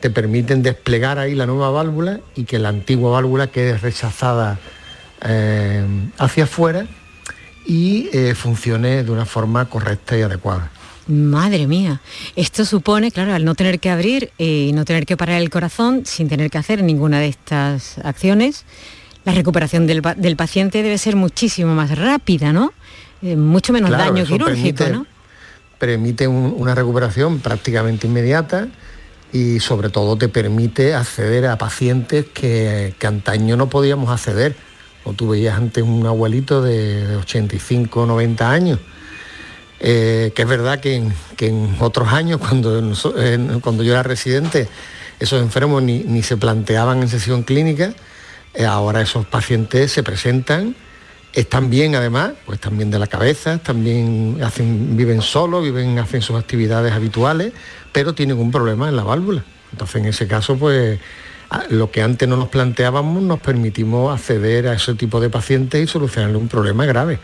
te 0.00 0.10
permiten 0.10 0.62
desplegar 0.62 1.20
ahí 1.20 1.36
la 1.36 1.46
nueva 1.46 1.70
válvula 1.70 2.20
y 2.34 2.44
que 2.44 2.58
la 2.58 2.70
antigua 2.70 3.12
válvula 3.12 3.46
quede 3.46 3.78
rechazada 3.78 4.58
hacia 6.18 6.44
afuera 6.44 6.86
y 7.64 8.08
eh, 8.12 8.34
funcione 8.34 9.02
de 9.02 9.10
una 9.10 9.24
forma 9.24 9.64
correcta 9.66 10.16
y 10.16 10.22
adecuada. 10.22 10.70
Madre 11.06 11.66
mía, 11.66 12.00
esto 12.34 12.64
supone, 12.64 13.10
claro, 13.10 13.34
al 13.34 13.44
no 13.44 13.54
tener 13.54 13.78
que 13.78 13.90
abrir 13.90 14.30
y 14.38 14.72
no 14.74 14.84
tener 14.84 15.04
que 15.04 15.16
parar 15.16 15.40
el 15.40 15.50
corazón 15.50 16.06
sin 16.06 16.28
tener 16.28 16.50
que 16.50 16.56
hacer 16.56 16.82
ninguna 16.82 17.20
de 17.20 17.28
estas 17.28 17.98
acciones, 17.98 18.64
la 19.24 19.32
recuperación 19.32 19.86
del, 19.86 20.02
paciente 20.36 20.82
debe 20.82 20.98
ser 20.98 21.16
muchísimo 21.16 21.74
más 21.74 21.96
rápida, 21.98 22.52
¿no? 22.52 22.72
Eh, 23.22 23.36
mucho 23.36 23.72
menos 23.72 23.90
daño 23.90 24.24
quirúrgico, 24.24 24.84
¿no? 24.88 25.06
Permite 25.78 26.28
una 26.28 26.74
recuperación 26.74 27.40
prácticamente 27.40 28.06
inmediata 28.06 28.68
y 29.32 29.60
sobre 29.60 29.90
todo 29.90 30.16
te 30.16 30.28
permite 30.28 30.94
acceder 30.94 31.46
a 31.46 31.58
pacientes 31.58 32.26
que, 32.26 32.94
antaño 33.02 33.56
no 33.56 33.68
podíamos 33.68 34.08
acceder. 34.08 34.54
O 35.04 35.12
tú 35.12 35.28
veías 35.28 35.56
antes 35.56 35.84
un 35.84 36.06
abuelito 36.06 36.62
de 36.62 37.16
85, 37.16 38.06
90 38.06 38.50
años. 38.50 38.78
Eh, 39.80 40.32
que 40.34 40.42
es 40.42 40.48
verdad 40.48 40.80
que 40.80 40.94
en, 41.38 41.76
otros 41.80 42.08
años, 42.08 42.38
cuando, 42.40 42.80
cuando 43.60 43.82
yo 43.82 43.92
era 43.92 44.02
residente, 44.02 44.68
esos 45.20 45.42
enfermos 45.42 45.82
ni, 45.82 46.22
se 46.22 46.36
planteaban 46.36 47.02
en 47.02 47.08
sesión 47.08 47.42
clínica, 47.42 47.92
eh, 48.54 48.64
ahora 48.64 49.02
esos 49.02 49.26
pacientes 49.26 49.92
se 49.92 50.02
presentan, 50.02 50.74
están 51.34 51.68
bien 51.68 51.96
además, 51.96 52.32
pues 52.46 52.60
bien 52.70 52.90
de 52.90 52.98
la 52.98 53.08
cabeza, 53.08 53.58
también 53.58 54.38
hacen, 54.42 54.96
viven 54.96 55.20
solos, 55.20 55.62
viven, 55.62 55.98
hacen 55.98 56.22
sus 56.22 56.36
actividades 56.36 56.92
habituales, 56.92 57.52
pero 57.92 58.14
tienen 58.14 58.38
un 58.38 58.50
problema 58.50 58.88
en 58.88 58.96
la 58.96 59.02
válvula. 59.02 59.44
Entonces, 59.72 59.96
en 59.96 60.06
ese 60.06 60.26
caso, 60.28 60.56
pues 60.56 61.00
lo 61.70 61.90
que 61.90 62.02
antes 62.02 62.28
no 62.28 62.36
nos 62.36 62.48
planteábamos, 62.48 63.22
nos 63.22 63.40
permitimos 63.40 64.12
acceder 64.12 64.68
a 64.68 64.74
ese 64.74 64.94
tipo 64.94 65.20
de 65.20 65.30
pacientes 65.30 65.82
y 65.82 65.86
solucionarle 65.86 66.36
un 66.36 66.48
problema 66.48 66.84
grave. 66.86 67.18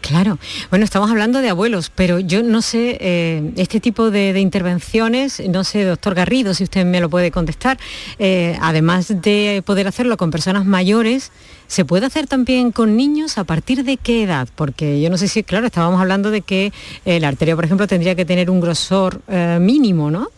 Claro, 0.00 0.38
bueno, 0.70 0.84
estamos 0.84 1.10
hablando 1.10 1.40
de 1.40 1.50
abuelos, 1.50 1.92
pero 1.94 2.18
yo 2.20 2.42
no 2.42 2.62
sé, 2.62 2.96
eh, 3.00 3.52
este 3.56 3.80
tipo 3.80 4.10
de, 4.10 4.38
intervenciones, 4.40 5.42
no 5.48 5.62
sé, 5.62 5.84
doctor 5.84 6.14
Garrido, 6.14 6.54
si 6.54 6.64
usted 6.64 6.86
me 6.86 7.00
lo 7.00 7.10
puede 7.10 7.30
contestar, 7.30 7.78
eh, 8.18 8.56
además 8.62 9.08
de 9.20 9.62
poder 9.64 9.86
hacerlo 9.86 10.16
con 10.16 10.30
personas 10.30 10.64
mayores, 10.64 11.32
¿se 11.66 11.84
puede 11.84 12.06
hacer 12.06 12.26
también 12.26 12.72
con 12.72 12.96
niños 12.96 13.36
a 13.36 13.44
partir 13.44 13.84
de 13.84 13.98
qué 13.98 14.22
edad? 14.22 14.48
Porque 14.54 15.00
yo 15.00 15.10
no 15.10 15.18
sé 15.18 15.28
si, 15.28 15.42
claro, 15.42 15.66
estábamos 15.66 16.00
hablando 16.00 16.30
de 16.30 16.40
que 16.40 16.72
eh, 17.04 17.20
la 17.20 17.28
arteria, 17.28 17.54
por 17.54 17.66
ejemplo, 17.66 17.86
tendría 17.86 18.14
que 18.14 18.24
tener 18.24 18.50
un 18.50 18.60
grosor 18.60 19.20
mínimo, 19.60 20.10
¿no? 20.10 20.28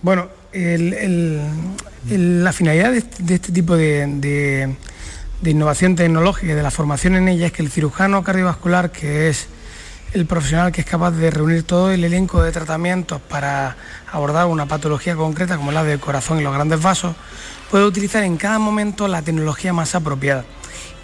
Bueno, 0.00 0.28
la 0.52 2.52
finalidad 2.52 2.92
de, 2.92 3.34
este 3.34 3.52
tipo 3.52 3.76
de 3.76 4.76
de 5.40 5.50
innovación 5.50 5.94
tecnológica 5.94 6.52
y 6.52 6.56
de 6.56 6.62
la 6.62 6.70
formación 6.70 7.14
en 7.14 7.28
ella 7.28 7.46
es 7.46 7.52
que 7.52 7.62
el 7.62 7.70
cirujano 7.70 8.24
cardiovascular, 8.24 8.90
que 8.90 9.28
es 9.28 9.46
el 10.12 10.26
profesional 10.26 10.72
que 10.72 10.80
es 10.80 10.86
capaz 10.86 11.12
de 11.12 11.30
reunir 11.30 11.62
todo 11.62 11.92
el 11.92 12.02
elenco 12.02 12.42
de 12.42 12.50
tratamientos 12.50 13.20
para 13.20 13.76
abordar 14.10 14.46
una 14.46 14.66
patología 14.66 15.14
concreta 15.14 15.56
como 15.56 15.70
la 15.70 15.84
del 15.84 16.00
corazón 16.00 16.40
y 16.40 16.42
los 16.42 16.52
grandes 16.52 16.82
vasos, 16.82 17.14
puede 17.70 17.84
utilizar 17.84 18.24
en 18.24 18.36
cada 18.36 18.58
momento 18.58 19.06
la 19.06 19.22
tecnología 19.22 19.72
más 19.72 19.94
apropiada 19.94 20.44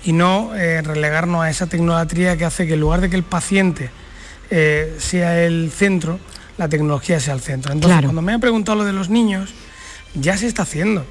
y 0.05 0.13
no 0.13 0.55
eh, 0.55 0.83
relegarnos 0.83 1.43
a 1.43 1.51
esa 1.51 1.67
tecnología 1.67 2.37
que 2.37 2.45
hace 2.45 2.67
que 2.67 2.75
en 2.75 2.81
lugar 2.81 3.03
de 3.03 3.11
que 3.11 3.17
el 3.17 3.23
paciente 3.23 3.91
eh, 4.51 4.97
sea 4.99 5.43
el 5.43 5.71
centro, 5.71 6.19
la 6.59 6.69
tecnología 6.69 7.21
sea 7.21 7.35
el 7.35 7.41
centro. 7.41 7.73
Entonces, 7.73 8.03
cuando 8.03 8.23
me 8.23 8.33
han 8.33 8.41
preguntado 8.41 8.79
lo 8.79 8.85
de 8.85 8.93
los 8.93 9.11
niños, 9.11 9.53
ya 10.15 10.37
se 10.37 10.47
está 10.47 10.63
haciendo. 10.63 11.05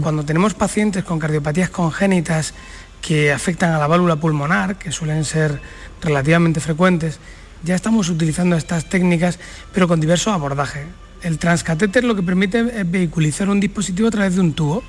Cuando 0.00 0.24
tenemos 0.24 0.54
pacientes 0.54 1.04
con 1.04 1.18
cardiopatías 1.18 1.70
congénitas 1.70 2.54
que 3.00 3.32
afectan 3.32 3.72
a 3.72 3.78
la 3.78 3.86
válvula 3.86 4.16
pulmonar, 4.16 4.76
que 4.76 4.90
suelen 4.90 5.24
ser 5.24 5.60
relativamente 6.02 6.60
frecuentes, 6.60 7.20
ya 7.64 7.74
estamos 7.74 8.08
utilizando 8.08 8.56
estas 8.56 8.88
técnicas, 8.88 9.38
pero 9.72 9.88
con 9.88 10.00
diversos 10.00 10.32
abordajes. 10.32 10.86
El 11.22 11.38
transcatéter 11.38 12.04
lo 12.04 12.14
que 12.14 12.22
permite 12.22 12.60
es 12.80 12.90
vehiculizar 12.90 13.48
un 13.48 13.60
dispositivo 13.60 14.08
a 14.08 14.10
través 14.12 14.34
de 14.34 14.40
un 14.40 14.52
tubo. 14.52 14.82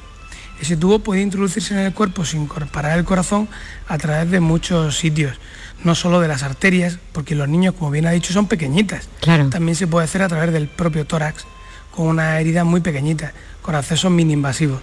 Ese 0.61 0.77
tubo 0.77 0.99
puede 0.99 1.21
introducirse 1.21 1.73
en 1.73 1.79
el 1.79 1.93
cuerpo 1.93 2.25
sin 2.25 2.47
parar 2.47 2.97
el 2.97 3.05
corazón 3.05 3.47
a 3.87 3.97
través 3.97 4.29
de 4.29 4.39
muchos 4.39 4.97
sitios, 4.97 5.39
no 5.83 5.95
solo 5.95 6.19
de 6.19 6.27
las 6.27 6.43
arterias, 6.43 7.00
porque 7.13 7.36
los 7.36 7.48
niños, 7.48 7.75
como 7.75 7.91
bien 7.91 8.05
ha 8.05 8.12
dicho, 8.12 8.33
son 8.33 8.48
pequeñitas. 8.48 9.07
También 9.50 9.75
se 9.75 9.88
puede 9.88 10.05
hacer 10.05 10.21
a 10.21 10.27
través 10.27 10.51
del 10.51 10.67
propio 10.67 11.05
tórax, 11.05 11.45
con 11.91 12.07
una 12.07 12.39
herida 12.39 12.63
muy 12.63 12.81
pequeñita 12.81 13.33
con 13.62 13.75
acceso 13.75 14.09
mini 14.09 14.33
invasivo. 14.33 14.81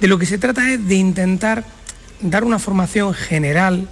De 0.00 0.08
lo 0.08 0.18
que 0.18 0.26
se 0.26 0.38
trata 0.38 0.70
es 0.70 0.86
de 0.86 0.94
intentar 0.94 1.64
dar 2.20 2.44
una 2.44 2.58
formación 2.58 3.12
general 3.12 3.88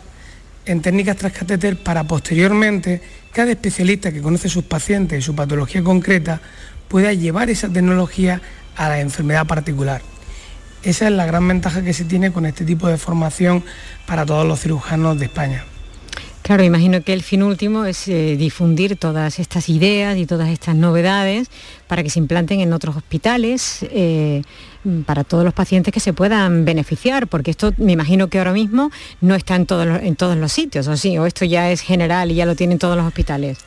en 0.65 0.81
técnicas 0.81 1.17
transcatéter 1.17 1.77
para 1.77 2.05
posteriormente 2.05 3.03
cada 3.33 3.51
especialista 3.51 4.13
que 4.13 4.23
conoce 4.23 4.49
sus 4.49 4.65
pacientes 4.65 5.19
y 5.19 5.23
su 5.23 5.35
patología 5.35 5.83
concreta 5.83 6.41
pueda 6.89 7.13
llevar 7.13 7.51
esa 7.51 7.69
tecnología 7.69 8.41
a 8.77 8.89
la 8.89 9.01
enfermedad 9.01 9.47
particular. 9.47 10.03
Esa 10.83 11.07
es 11.07 11.13
la 11.13 11.27
gran 11.27 11.47
ventaja 11.47 11.83
que 11.83 11.93
se 11.93 12.05
tiene 12.05 12.33
con 12.33 12.47
este 12.47 12.65
tipo 12.65 12.89
de 12.89 12.99
formación 12.99 13.65
para 14.07 14.27
todos 14.27 14.47
los 14.47 14.61
cirujanos 14.61 15.19
de 15.19 15.27
España. 15.27 15.65
Claro, 16.43 16.65
imagino 16.65 17.03
que 17.03 17.13
el 17.13 17.23
fin 17.23 17.43
último 17.43 17.85
es 17.85 18.09
eh, 18.09 18.37
difundir 18.37 18.97
todas 18.97 19.39
estas 19.39 19.69
ideas 19.69 20.17
y 20.19 20.27
todas 20.27 20.49
estas 20.49 20.75
novedades 20.75 21.49
para 21.87 22.03
que 22.03 22.11
se 22.11 22.19
implanten 22.19 22.61
en 22.61 22.73
otros 22.73 22.97
hospitales, 22.97 23.79
eh, 23.83 24.43
para 25.07 25.23
todos 25.23 25.45
los 25.45 25.55
pacientes 25.55 25.95
que 25.95 26.01
se 26.01 26.13
puedan 26.13 26.65
beneficiar, 26.65 27.29
porque 27.29 27.53
esto 27.53 27.73
me 27.77 27.93
imagino 27.93 28.29
que 28.29 28.39
ahora 28.39 28.53
mismo 28.53 28.91
no 29.21 29.37
está 29.37 29.55
en 29.55 29.67
todos 29.67 29.87
los, 29.87 30.03
en 30.03 30.17
todos 30.17 30.37
los 30.37 30.53
sitios, 30.53 30.89
¿o 30.89 30.97
sí? 30.97 31.17
¿O 31.17 31.27
esto 31.27 31.45
ya 31.45 31.71
es 31.71 31.81
general 31.81 32.33
y 32.33 32.35
ya 32.35 32.45
lo 32.45 32.57
tienen 32.57 32.79
todos 32.79 32.97
los 32.97 33.07
hospitales? 33.07 33.59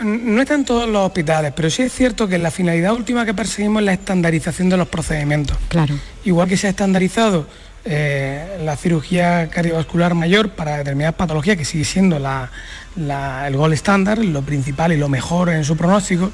No 0.00 0.42
está 0.42 0.54
en 0.54 0.64
todos 0.64 0.88
los 0.88 1.06
hospitales, 1.06 1.52
pero 1.54 1.70
sí 1.70 1.82
es 1.82 1.92
cierto 1.92 2.26
que 2.26 2.38
la 2.38 2.50
finalidad 2.50 2.92
última 2.92 3.24
que 3.24 3.34
perseguimos 3.34 3.82
es 3.82 3.86
la 3.86 3.92
estandarización 3.92 4.68
de 4.68 4.76
los 4.76 4.88
procedimientos. 4.88 5.56
Claro. 5.68 5.94
Igual 6.24 6.48
que 6.48 6.56
se 6.56 6.66
ha 6.66 6.70
estandarizado 6.70 7.46
eh, 7.84 8.60
la 8.64 8.76
cirugía 8.76 9.50
cardiovascular 9.50 10.14
mayor 10.14 10.50
para 10.50 10.78
determinadas 10.78 11.16
patologías, 11.16 11.56
que 11.56 11.64
sigue 11.64 11.84
siendo 11.84 12.16
el 12.16 13.56
gol 13.56 13.72
estándar, 13.72 14.18
lo 14.18 14.42
principal 14.42 14.92
y 14.92 14.96
lo 14.96 15.08
mejor 15.08 15.48
en 15.48 15.64
su 15.64 15.76
pronóstico, 15.76 16.30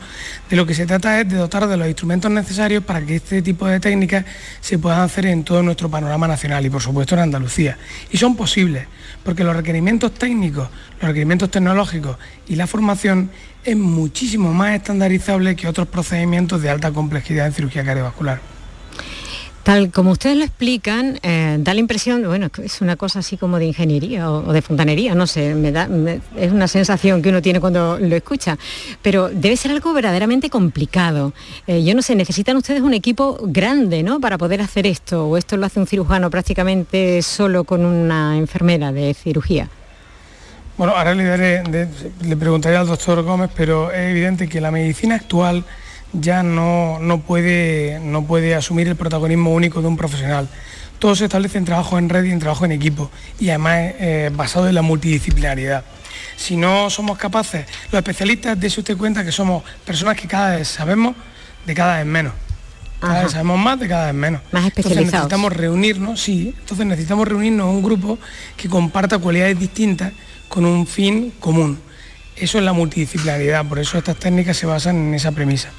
de 0.51 0.57
lo 0.57 0.67
que 0.67 0.75
se 0.75 0.85
trata 0.85 1.21
es 1.21 1.29
de 1.29 1.37
dotar 1.37 1.67
de 1.67 1.79
los 1.79 1.87
instrumentos 1.87 2.31
necesarios 2.31 2.85
para 2.85 3.01
que 3.01 3.17
este 3.17 3.41
tipo 3.41 3.67
de 3.67 3.81
técnicas 3.81 4.27
se 4.61 4.79
puedan 4.79 5.01
hacer 5.01 5.25
en 5.25 5.43
todo 5.43 5.63
nuestro 5.63 5.89
panorama 5.89 6.29
nacional 6.29 6.67
y 6.67 6.71
por 6.71 6.83
supuesto 6.83 7.15
en 7.15 7.23
Andalucía. 7.23 7.79
Y 8.11 8.19
son 8.19 8.37
posibles, 8.37 8.87
porque 9.25 9.43
los 9.43 9.57
requerimientos 9.57 10.13
técnicos, 10.13 10.69
los 11.01 11.09
requerimientos 11.09 11.51
tecnológicos 11.51 12.19
y 12.47 12.57
la 12.57 12.67
formación 12.67 13.31
es 13.65 13.77
muchísimo 13.77 14.53
más 14.53 14.75
estandarizable 14.75 15.57
que 15.57 15.67
otros 15.67 15.89
procedimientos 15.89 16.61
de 16.61 16.69
alta 16.69 16.91
complejidad 16.91 17.47
en 17.47 17.55
cirugía 17.55 17.85
cardiovascular. 17.85 18.58
Tal 19.63 19.91
como 19.91 20.13
ustedes 20.13 20.37
lo 20.37 20.45
explican, 20.45 21.19
eh, 21.23 21.57
da 21.61 21.75
la 21.75 21.81
impresión, 21.81 22.23
bueno, 22.25 22.49
es 22.63 22.81
una 22.81 22.97
cosa 22.97 23.19
así 23.19 23.37
como 23.37 23.59
de 23.59 23.67
ingeniería 23.67 24.31
o, 24.31 24.53
de 24.53 24.63
fontanería, 24.63 25.15
no 25.15 25.27
sé, 25.27 25.55
me 25.55 25.73
da, 25.73 25.89
es 26.37 26.53
una 26.53 26.69
sensación 26.69 27.21
que 27.21 27.29
uno 27.29 27.43
tiene 27.43 27.61
cuando 27.61 27.99
lo 27.99 28.17
escucha, 28.17 28.57
pero 29.03 29.29
debe 29.29 29.57
ser 29.57 29.73
algo 29.73 29.93
verdaderamente 29.93 30.49
complicado. 30.49 31.35
Eh, 31.67 31.85
yo 31.85 31.95
no 31.95 32.01
sé, 32.01 32.15
necesitan 32.15 32.57
ustedes 32.57 32.81
un 32.81 32.95
equipo 32.95 33.39
grande, 33.43 34.03
¿no? 34.03 34.21
Para 34.21 34.39
poder 34.39 34.63
hacer 34.63 34.87
esto, 34.87 35.27
o 35.27 35.37
esto 35.37 35.59
lo 35.59 35.67
hace 35.67 35.81
un 35.81 35.87
cirujano 35.87 36.31
prácticamente 36.31 37.21
solo 37.21 37.65
con 37.65 37.85
una 37.85 38.39
enfermera 38.39 38.91
de 38.91 39.13
cirugía. 39.13 39.69
Bueno, 40.79 40.95
ahora 40.97 41.15
le, 41.15 41.67
le 42.23 42.37
preguntaría 42.37 42.81
al 42.81 42.87
doctor 42.87 43.23
Gómez, 43.23 43.51
pero 43.55 43.91
es 43.91 44.11
evidente 44.11 44.49
que 44.49 44.61
la 44.61 44.71
medicina 44.71 45.17
actual 45.17 45.65
ya 46.13 46.43
no, 46.43 47.23
puede, 47.27 48.01
no 48.01 48.25
puede 48.25 48.55
asumir 48.55 48.89
el 48.89 48.97
protagonismo 48.97 49.53
único 49.53 49.81
de 49.81 49.89
un 49.89 49.97
profesional. 49.97 50.49
Todo 50.99 51.15
se 51.15 51.25
establece 51.25 51.59
en 51.59 51.65
trabajo 51.65 51.99
en 51.99 52.09
red 52.09 52.25
y 52.25 52.31
en 52.31 52.39
trabajo 52.39 52.65
en 52.65 52.73
equipo 52.73 53.11
y 53.39 53.51
además 53.51 53.77
eh, 53.99 54.31
basado 54.35 54.69
en 54.69 54.75
la 54.75 54.83
multidisciplinaridad. 54.83 55.85
Si 56.37 56.57
no 56.57 56.91
somos 56.91 57.19
capaces, 57.19 57.67
los 57.93 57.99
especialistas, 57.99 58.59
de 58.59 58.67
usted 58.67 58.97
cuenta 58.97 59.25
que 59.25 59.33
somos 59.33 59.63
personas 59.85 60.17
que 60.17 60.27
cada 60.27 60.57
vez 60.57 60.69
sabemos 60.69 61.15
de 61.67 61.75
cada 61.75 61.99
vez 61.99 62.07
menos. 62.07 62.33
Cada 63.01 63.23
vez 63.23 63.33
sabemos 63.33 63.59
más 63.61 63.79
de 63.79 63.87
cada 63.87 64.07
vez 64.07 64.15
menos. 64.15 64.41
Más 64.51 64.67
especializados. 64.67 65.05
Entonces 65.05 65.13
necesitamos 65.13 65.53
reunirnos, 65.53 66.21
sí, 66.21 66.55
entonces 66.59 66.87
necesitamos 66.87 67.29
reunirnos 67.29 67.69
en 67.69 67.77
un 67.77 67.83
grupo 67.83 68.19
que 68.57 68.69
comparta 68.69 69.19
cualidades 69.19 69.59
distintas 69.59 70.13
con 70.49 70.65
un 70.65 70.87
fin 70.87 71.33
común. 71.39 71.79
Eso 72.35 72.59
es 72.59 72.65
la 72.65 72.73
multidisciplinaridad, 72.73 73.65
por 73.67 73.79
eso 73.79 73.99
estas 73.99 74.17
técnicas 74.17 74.57
se 74.57 74.67
basan 74.67 74.97
en 74.97 75.15
esa 75.15 75.31
premisa. 75.31 75.71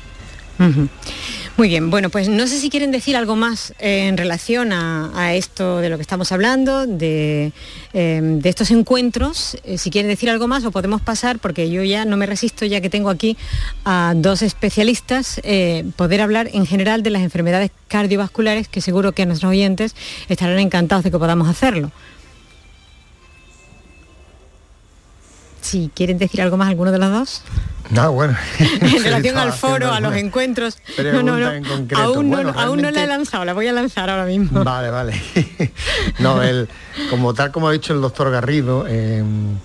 Muy 1.59 1.67
bien, 1.67 1.89
bueno, 1.89 2.09
pues 2.09 2.29
no 2.29 2.47
sé 2.47 2.57
si 2.57 2.69
quieren 2.69 2.89
decir 2.91 3.17
algo 3.17 3.35
más 3.35 3.73
en 3.79 4.15
relación 4.15 4.71
a, 4.71 5.33
esto 5.33 5.79
de 5.79 5.89
lo 5.89 5.97
que 5.97 6.01
estamos 6.01 6.31
hablando, 6.31 6.87
de, 6.87 7.51
em, 7.91 8.39
estos 8.45 8.71
encuentros, 8.71 9.57
eh, 9.65 9.77
si 9.77 9.89
quieren 9.89 10.09
decir 10.09 10.29
algo 10.29 10.47
más 10.47 10.63
o 10.63 10.71
podemos 10.71 11.01
pasar, 11.01 11.37
porque 11.39 11.69
yo 11.69 11.83
ya 11.83 12.05
no 12.05 12.15
me 12.15 12.25
resisto, 12.25 12.65
ya 12.65 12.79
que 12.79 12.89
tengo 12.89 13.09
aquí 13.09 13.35
a 13.83 14.13
dos 14.15 14.41
especialistas, 14.41 15.41
eh, 15.43 15.83
poder 15.97 16.21
hablar 16.21 16.49
en 16.53 16.65
general 16.65 17.03
de 17.03 17.09
las 17.09 17.23
enfermedades 17.23 17.71
cardiovasculares, 17.89 18.69
que 18.69 18.79
seguro 18.79 19.11
que 19.11 19.25
nuestros 19.25 19.51
oyentes 19.51 19.95
estarán 20.29 20.59
encantados 20.59 21.03
de 21.03 21.11
que 21.11 21.19
podamos 21.19 21.49
hacerlo. 21.49 21.91
Si 25.61 25.91
quieren 25.93 26.17
decir 26.17 26.41
algo 26.41 26.57
más 26.57 26.69
alguno 26.69 26.91
de 26.91 26.99
los 26.99 27.11
dos. 27.11 27.41
No, 27.89 28.11
bueno. 28.11 28.37
en 28.59 29.03
relación 29.03 29.37
al 29.37 29.51
foro, 29.51 29.91
a 29.91 29.99
los 29.99 30.15
encuentros. 30.15 30.77
No, 30.97 31.23
no, 31.23 31.37
no. 31.37 31.49
Aún, 31.95 32.29
no, 32.29 32.37
aún 32.55 32.81
no 32.81 32.91
la 32.91 33.03
he 33.03 33.07
lanzado, 33.07 33.45
la 33.45 33.53
voy 33.53 33.67
a 33.67 33.73
lanzar 33.73 34.09
ahora 34.09 34.25
mismo. 34.25 34.63
Vale, 34.63 34.91
vale. 34.91 35.19
no, 36.19 36.41
el, 36.43 36.69
como 37.09 37.33
tal 37.33 37.51
como 37.51 37.67
ha 37.67 37.71
dicho 37.71 37.93
el 37.93 38.01
doctor 38.01 38.29
Garrido, 38.31 38.87
em, 38.87 39.57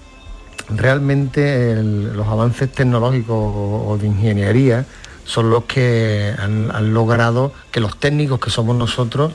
realmente 0.70 1.76
los 1.82 2.26
avances 2.26 2.72
tecnológicos 2.72 3.36
o, 3.36 3.98
de 4.00 4.06
ingeniería 4.06 4.86
son 5.24 5.50
los 5.50 5.64
que 5.64 6.34
han, 6.38 6.94
logrado 6.94 7.52
que 7.70 7.80
los 7.80 7.98
técnicos 7.98 8.40
que 8.40 8.50
somos 8.50 8.74
nosotros 8.76 9.32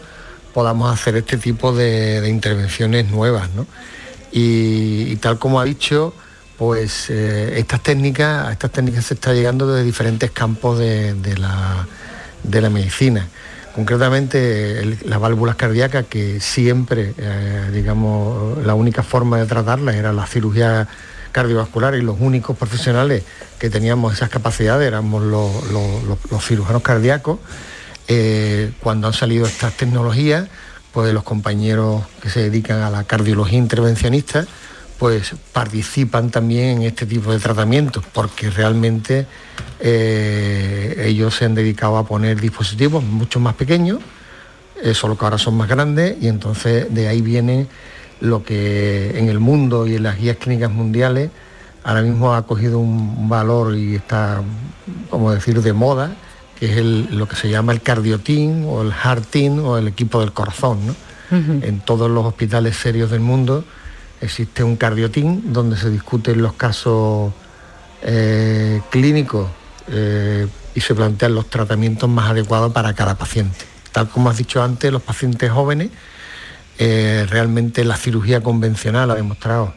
podamos 0.54 0.92
hacer 0.92 1.16
este 1.16 1.38
tipo 1.38 1.74
de, 1.74 2.28
intervenciones 2.28 3.10
nuevas. 3.12 3.50
¿no? 3.56 3.68
y 4.32 5.16
tal 5.16 5.40
como 5.40 5.60
ha 5.60 5.64
dicho, 5.64 6.14
pues 6.60 7.10
eh, 7.10 7.54
estas 7.58 7.82
técnicas, 7.82 8.50
a 8.50 8.52
estas 8.52 8.70
técnicas 8.70 9.06
se 9.06 9.14
está 9.14 9.34
llegando 9.34 9.66
desde 9.66 9.86
diferentes 9.86 10.30
campos 10.30 10.78
de, 10.78 11.16
la, 11.38 12.70
medicina. 12.70 13.26
Concretamente 13.74 14.98
las 15.06 15.22
válvulas 15.22 15.56
cardíacas, 15.56 16.08
que 16.08 16.42
siempre, 16.42 17.14
eh, 17.18 17.70
digamos, 17.74 18.58
la 18.66 18.76
única 18.76 19.04
forma 19.04 19.38
de 19.38 19.46
tratarlas 19.46 19.96
era 19.96 20.12
la 20.12 20.28
cirugía 20.28 20.86
cardiovascular 21.32 21.96
y 21.96 22.02
los 22.02 22.18
únicos 22.20 22.58
profesionales 22.58 23.24
que 23.58 23.70
teníamos 23.70 24.14
esas 24.14 24.30
capacidades 24.30 24.86
éramos 24.86 25.24
los, 25.24 26.44
cirujanos 26.44 26.82
cardíacos. 26.82 27.40
Eh, 28.10 28.74
cuando 28.82 29.08
han 29.08 29.14
salido 29.14 29.46
estas 29.46 29.78
tecnologías, 29.78 30.50
pues 30.92 31.14
los 31.14 31.24
compañeros 31.24 32.04
que 32.22 32.30
se 32.30 32.42
dedican 32.42 32.82
a 32.82 32.90
la 32.90 33.06
cardiología 33.06 33.60
intervencionista, 33.60 34.46
pues 35.00 35.34
participan 35.54 36.30
también 36.30 36.80
en 36.80 36.82
este 36.84 37.06
tipo 37.06 37.32
de 37.32 37.40
tratamientos, 37.40 38.04
porque 38.14 38.50
realmente 38.50 39.26
eh, 39.80 41.06
ellos 41.08 41.34
se 41.36 41.46
han 41.46 41.56
dedicado 41.56 41.98
a 41.98 42.06
poner 42.06 42.40
dispositivos 42.40 43.02
mucho 43.04 43.40
más 43.40 43.56
pequeños, 43.56 44.00
eh, 44.84 44.94
solo 44.94 45.18
que 45.18 45.24
ahora 45.24 45.38
son 45.38 45.56
más 45.56 45.70
grandes, 45.70 46.18
y 46.22 46.28
entonces 46.28 46.94
de 46.94 47.08
ahí 47.08 47.22
viene 47.22 47.68
lo 48.20 48.44
que 48.44 49.18
en 49.18 49.30
el 49.30 49.40
mundo 49.40 49.88
y 49.88 49.96
en 49.96 50.04
las 50.04 50.18
guías 50.18 50.36
clínicas 50.36 50.70
mundiales 50.70 51.32
ahora 51.86 52.02
mismo 52.02 52.34
ha 52.34 52.46
cogido 52.46 52.78
un 52.80 53.30
valor 53.30 53.78
y 53.78 53.96
está, 53.96 54.42
como 55.10 55.32
decir, 55.32 55.62
de 55.62 55.72
moda, 55.72 56.12
que 56.60 56.78
es 56.78 56.86
lo 57.12 57.26
que 57.26 57.38
se 57.38 57.50
llama 57.50 57.72
el 57.72 57.82
cardiotín 57.82 58.66
o 58.68 58.82
el 58.82 58.94
team 59.32 59.64
o 59.64 59.78
el 59.78 59.88
equipo 59.88 60.20
del 60.20 60.34
corazón. 60.34 60.80
En 61.32 61.80
todos 61.82 62.10
los 62.10 62.26
hospitales 62.26 62.76
serios 62.76 63.12
del 63.12 63.20
mundo 63.20 63.64
existe 64.22 64.64
un 64.64 64.76
cardiotín 64.76 65.54
donde 65.54 65.78
se 65.78 65.90
discuten 65.90 66.42
los 66.42 66.54
casos 66.54 67.34
eh, 68.02 68.82
clínicos 68.90 69.50
eh, 69.88 70.48
y 70.76 70.82
se 70.82 70.96
plantean 70.96 71.36
los 71.36 71.50
tratamientos 71.50 72.10
más 72.10 72.30
adecuados 72.30 72.72
para 72.72 72.94
cada 72.94 73.16
paciente. 73.16 73.66
Tal 73.92 74.10
como 74.10 74.30
has 74.30 74.38
dicho 74.38 74.62
antes, 74.62 74.92
los 74.92 75.02
pacientes 75.02 75.52
jóvenes, 75.52 75.90
eh, 76.78 77.26
realmente 77.30 77.84
la 77.84 77.98
cirugía 77.98 78.42
convencional 78.42 79.12
ha 79.12 79.16
demostrado 79.16 79.74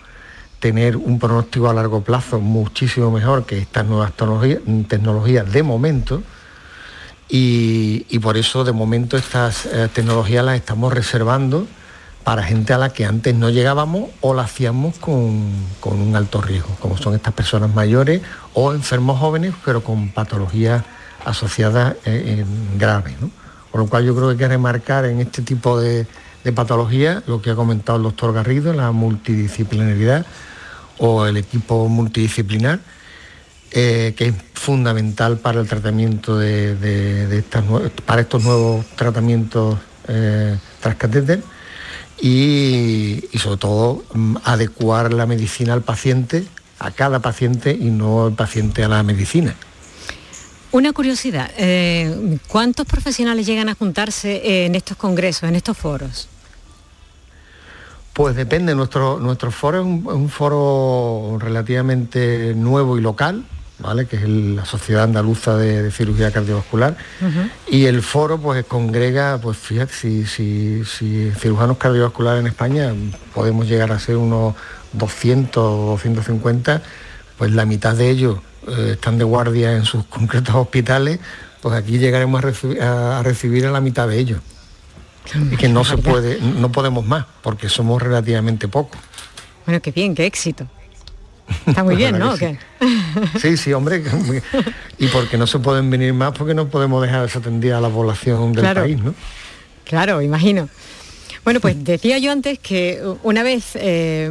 tener 0.61 0.97
un 0.97 1.19
pronóstico 1.19 1.69
a 1.69 1.75
largo 1.75 2.03
plazo 2.03 2.39
muchísimo 2.39 3.11
mejor 3.11 3.45
que 3.47 3.59
estas 3.59 3.85
nuevas 3.87 4.13
tecnologías, 4.13 5.53
de 5.53 5.63
momento. 5.65 6.23
Y, 7.29 8.07
y, 8.11 8.19
por 8.19 8.37
eso 8.37 8.63
de 8.63 8.73
momento 8.73 9.17
estas 9.17 9.67
tecnologías 9.95 10.45
las 10.45 10.57
estamos 10.57 10.93
reservando 10.93 11.67
para 12.25 12.43
gente 12.43 12.73
a 12.73 12.79
la 12.79 12.91
que 12.91 13.05
antes 13.05 13.35
no 13.35 13.51
llegábamos 13.51 14.11
o 14.21 14.35
la 14.35 14.43
hacíamos 14.43 14.99
con, 14.99 15.43
un 15.85 16.17
alto 16.17 16.41
riesgo, 16.41 16.75
como 16.81 16.97
son 16.97 17.15
estas 17.15 17.35
personas 17.35 17.75
mayores 17.75 18.23
o 18.55 18.73
enfermos 18.73 19.19
jóvenes, 19.19 19.55
pero 19.65 19.83
con 19.83 20.11
patologías 20.11 20.85
asociadas 21.25 21.97
eh, 22.05 22.45
graves. 22.79 23.15
¿no? 23.21 23.31
Lo 23.75 23.87
cual 23.87 24.05
yo 24.05 24.15
creo 24.15 24.29
que 24.29 24.33
hay 24.33 24.39
que 24.39 24.49
remarcar 24.49 25.05
en 25.07 25.21
este 25.21 25.43
tipo 25.43 25.81
de, 25.81 26.07
patologías 26.55 27.23
lo 27.27 27.41
que 27.41 27.51
ha 27.51 27.55
comentado 27.55 27.97
el 27.99 28.05
doctor 28.05 28.33
Garrido, 28.33 28.73
la 28.73 28.91
multidisciplinaridad 28.93 30.27
o 30.99 31.27
el 31.27 31.37
equipo 31.37 31.89
multidisciplinar, 31.89 32.81
eh, 33.71 34.15
que 34.17 34.27
es 34.29 34.35
fundamental 34.55 35.39
para 35.39 35.61
el 35.61 35.69
tratamiento 35.69 36.39
de, 36.39 37.39
estas, 37.39 37.65
para 38.05 38.21
estos 38.21 38.45
nuevos 38.45 38.85
tratamientos 38.97 39.79
eh, 40.09 40.59
y, 42.23 43.21
sobre 43.37 43.57
todo 43.57 44.05
mm, 44.15 44.37
adecuar 44.45 45.13
la 45.13 45.27
medicina 45.27 45.73
al 45.73 45.83
paciente, 45.83 46.47
a 46.79 46.93
cada 46.93 47.19
paciente 47.19 47.73
y 47.73 47.91
no 47.91 48.29
el 48.29 48.35
paciente 48.35 48.85
a 48.85 48.89
la 48.89 49.03
medicina. 49.03 49.55
Una 50.71 50.93
curiosidad, 50.93 51.51
eh, 51.59 52.39
¿cuántos 52.47 52.87
profesionales 52.87 53.45
llegan 53.45 53.69
a 53.69 53.75
juntarse 53.75 54.65
en 54.65 54.77
estos 54.77 54.97
congresos, 54.97 55.49
en 55.49 55.57
estos 55.57 55.77
foros? 55.77 56.29
Pues 58.13 58.37
depende, 58.37 58.75
nuestro, 58.75 59.19
nuestro 59.19 59.51
foro 59.51 59.81
es 59.81 59.85
un 59.85 60.29
foro 60.29 61.39
relativamente 61.41 62.55
nuevo 62.55 62.97
y 62.97 63.01
local, 63.01 63.45
que 64.09 64.17
es 64.17 64.29
la 64.29 64.65
Sociedad 64.65 65.05
Andaluza 65.05 65.57
de, 65.57 65.91
Cirugía 65.91 66.31
Cardiovascular. 66.31 66.97
Y 67.69 67.87
el 67.87 68.03
foro 68.03 68.39
pues 68.39 68.65
congrega, 68.65 69.39
pues 69.43 69.59
fíjate, 69.59 69.93
si, 69.93 70.25
si, 70.25 71.31
cirujanos 71.39 71.77
cardiovasculares 71.79 72.41
en 72.41 72.47
España 72.47 72.95
podemos 73.35 73.69
llegar 73.69 73.93
a 73.93 73.99
ser 73.99 74.17
unos 74.17 74.55
200 74.93 75.57
o 75.63 75.91
250, 75.93 76.83
pues 77.39 77.53
la 77.53 77.65
mitad 77.65 77.95
de 77.95 78.11
ellos 78.11 78.39
eh, 78.69 78.91
están 78.93 79.19
de 79.19 79.25
guardia 79.25 79.77
en 79.77 79.85
sus 79.85 80.05
concretos 80.17 80.55
hospitales, 80.55 81.19
pues 81.61 81.75
aquí 81.75 81.99
llegaremos 81.99 82.43
a, 82.81 83.23
recibir 83.23 83.67
a 83.67 83.71
la 83.71 83.81
mitad 83.81 84.09
de 84.09 84.19
ellos. 84.19 84.41
Y 85.53 85.57
que 85.57 85.69
no 85.69 85.85
se 85.85 85.99
puede, 85.99 86.41
no 86.41 86.73
podemos 86.73 87.07
más, 87.07 87.27
porque 87.43 87.69
somos 87.69 88.03
relativamente 88.03 88.67
pocos. 88.67 89.01
Bueno, 89.65 89.81
qué 89.81 89.93
bien, 89.93 90.17
qué 90.17 90.27
éxito. 90.27 90.67
Está 91.67 91.85
muy 91.85 91.97
bien, 91.97 92.19
¿no? 92.19 92.37
Sí. 92.37 93.57
sí, 93.57 93.73
hombre. 93.73 94.03
Y 94.99 95.07
porque 95.09 95.37
no 95.37 95.47
se 95.47 95.59
pueden 95.59 95.91
venir 95.91 96.15
más, 96.15 96.33
porque 96.33 96.55
no 96.55 96.69
podemos 96.69 97.03
dejar 97.03 97.23
desatendida 97.23 97.79
a 97.79 97.81
la 97.81 97.89
población 97.89 98.53
del 98.53 98.75
país, 98.75 99.03
¿no? 99.03 99.15
Claro, 99.85 100.23
imagino. 100.23 100.69
Bueno, 101.45 101.59
pues 101.59 101.83
decía 101.83 102.19
yo 102.19 102.31
antes 102.31 102.61
que 102.61 103.03
una 103.25 103.43
vez 103.43 103.71
eh, 103.75 104.31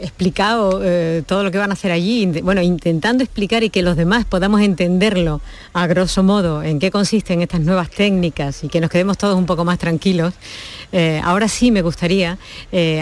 explicado 0.00 0.80
eh, 0.82 1.22
todo 1.24 1.44
lo 1.44 1.52
que 1.52 1.58
van 1.58 1.70
a 1.70 1.74
hacer 1.74 1.92
allí, 1.92 2.26
bueno, 2.42 2.60
intentando 2.62 3.22
explicar 3.22 3.62
y 3.62 3.70
que 3.70 3.82
los 3.82 3.96
demás 3.96 4.24
podamos 4.24 4.60
entenderlo 4.60 5.40
a 5.72 5.86
grosso 5.86 6.24
modo 6.24 6.64
en 6.64 6.80
qué 6.80 6.90
consisten 6.90 7.42
estas 7.42 7.60
nuevas 7.60 7.90
técnicas 7.90 8.64
y 8.64 8.68
que 8.68 8.80
nos 8.80 8.90
quedemos 8.90 9.18
todos 9.18 9.38
un 9.38 9.46
poco 9.46 9.64
más 9.64 9.78
tranquilos, 9.78 10.34
eh, 10.92 11.20
ahora 11.24 11.48
sí 11.48 11.70
me 11.70 11.82
gustaría 11.82 12.38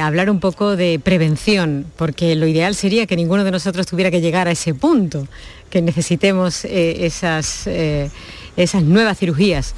hablar 0.03 0.31
un 0.31 0.41
poco 0.41 0.77
de 0.77 0.99
prevención, 1.03 1.87
porque 1.97 2.35
lo 2.37 2.47
ideal 2.47 2.75
sería 2.75 3.07
que 3.07 3.17
ninguno 3.17 3.45
de 3.45 3.51
nosotros 3.51 3.87
tuviera 3.87 4.11
que 4.11 4.21
llegar 4.21 4.49
a 4.49 4.53
ese 4.53 4.75
punto, 4.75 5.27
que 5.69 5.83
necesitemos 5.83 6.65
esas, 6.65 7.69
esas 8.57 8.83
nuevas 8.83 9.19
cirugías. 9.19 9.75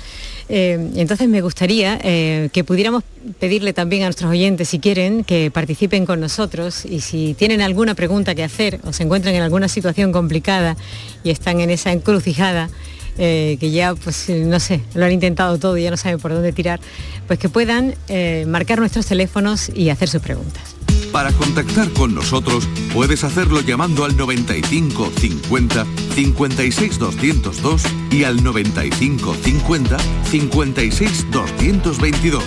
Eh, 0.54 0.90
entonces 0.96 1.28
me 1.28 1.40
gustaría 1.40 1.98
eh, 2.02 2.50
que 2.52 2.62
pudiéramos 2.62 3.04
pedirle 3.38 3.72
también 3.72 4.02
a 4.02 4.06
nuestros 4.06 4.30
oyentes, 4.30 4.68
si 4.68 4.80
quieren, 4.80 5.24
que 5.24 5.50
participen 5.50 6.04
con 6.04 6.20
nosotros 6.20 6.84
y 6.84 7.00
si 7.00 7.34
tienen 7.34 7.62
alguna 7.62 7.94
pregunta 7.94 8.34
que 8.34 8.44
hacer 8.44 8.78
o 8.84 8.92
se 8.92 9.04
encuentran 9.04 9.34
en 9.34 9.40
alguna 9.42 9.68
situación 9.68 10.12
complicada 10.12 10.76
y 11.24 11.30
están 11.30 11.60
en 11.60 11.70
esa 11.70 11.92
encrucijada, 11.92 12.68
eh, 13.18 13.56
que 13.60 13.70
ya, 13.70 13.94
pues, 13.94 14.28
no 14.28 14.60
sé, 14.60 14.82
lo 14.94 15.04
han 15.04 15.12
intentado 15.12 15.58
todo 15.58 15.76
y 15.76 15.82
ya 15.82 15.90
no 15.90 15.96
saben 15.96 16.18
por 16.18 16.32
dónde 16.32 16.52
tirar, 16.52 16.80
pues 17.26 17.38
que 17.38 17.48
puedan 17.48 17.94
marcar 18.46 18.78
nuestros 18.78 19.06
teléfonos 19.06 19.70
y 19.74 19.90
hacer 19.90 20.08
sus 20.08 20.22
preguntas. 20.22 20.76
Para 21.12 21.30
contactar 21.32 21.90
con 21.90 22.14
nosotros 22.14 22.66
puedes 22.94 23.22
hacerlo 23.22 23.60
llamando 23.60 24.06
al 24.06 24.16
95 24.16 25.12
50 25.14 25.86
56 26.14 26.98
202 26.98 27.82
y 28.10 28.24
al 28.24 28.42
95 28.42 29.34
50 29.34 29.96
56 30.30 31.30
222 31.30 32.42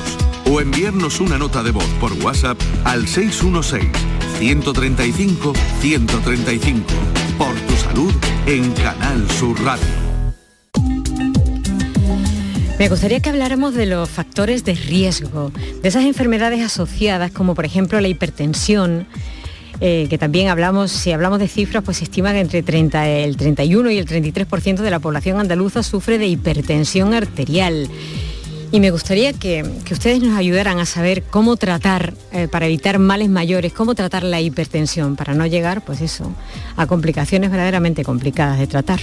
o 0.49 0.61
enviarnos 0.61 1.19
una 1.19 1.37
nota 1.37 1.61
de 1.61 1.71
voz 1.71 1.87
por 1.99 2.13
WhatsApp 2.13 2.59
al 2.85 3.07
616 3.07 3.85
135 4.39 5.53
135. 5.81 6.85
Por 7.37 7.53
tu 7.53 7.75
salud 7.75 8.13
en 8.47 8.71
Canal 8.73 9.29
Sur 9.29 9.61
Radio. 9.63 10.04
Me 12.77 12.89
gustaría 12.89 13.21
que 13.21 13.29
habláramos 13.29 13.73
de 13.73 13.85
los 13.85 14.09
factores 14.09 14.65
de 14.65 14.75
riesgo, 14.75 15.49
de 15.81 15.87
esas 15.87 16.03
enfermedades 16.03 16.61
asociadas 16.61 17.31
como 17.31 17.55
por 17.55 17.63
ejemplo 17.63 18.01
la 18.01 18.09
hipertensión, 18.09 19.07
eh, 19.79 20.07
que 20.09 20.17
también 20.17 20.49
hablamos, 20.49 20.91
si 20.91 21.13
hablamos 21.13 21.39
de 21.39 21.47
cifras, 21.47 21.83
pues 21.85 21.97
se 21.97 22.03
estima 22.03 22.33
que 22.33 22.41
entre 22.41 22.59
el 22.59 23.37
31 23.37 23.91
y 23.91 23.97
el 23.97 24.05
33% 24.05 24.81
de 24.81 24.91
la 24.91 24.99
población 24.99 25.39
andaluza 25.39 25.83
sufre 25.83 26.17
de 26.17 26.27
hipertensión 26.27 27.13
arterial. 27.13 27.89
Y 28.71 28.81
me 28.81 28.91
gustaría 28.91 29.31
que, 29.31 29.63
ustedes 29.89 30.21
nos 30.21 30.37
ayudaran 30.37 30.79
a 30.79 30.85
saber 30.85 31.23
cómo 31.23 31.55
tratar, 31.55 32.13
eh, 32.33 32.49
para 32.49 32.65
evitar 32.65 32.99
males 32.99 33.29
mayores, 33.29 33.71
cómo 33.71 33.95
tratar 33.95 34.23
la 34.23 34.41
hipertensión, 34.41 35.15
para 35.15 35.33
no 35.33 35.45
llegar, 35.45 35.81
pues 35.85 36.01
eso, 36.01 36.35
a 36.75 36.87
complicaciones 36.87 37.51
verdaderamente 37.51 38.03
complicadas 38.03 38.59
de 38.59 38.67
tratar. 38.67 38.99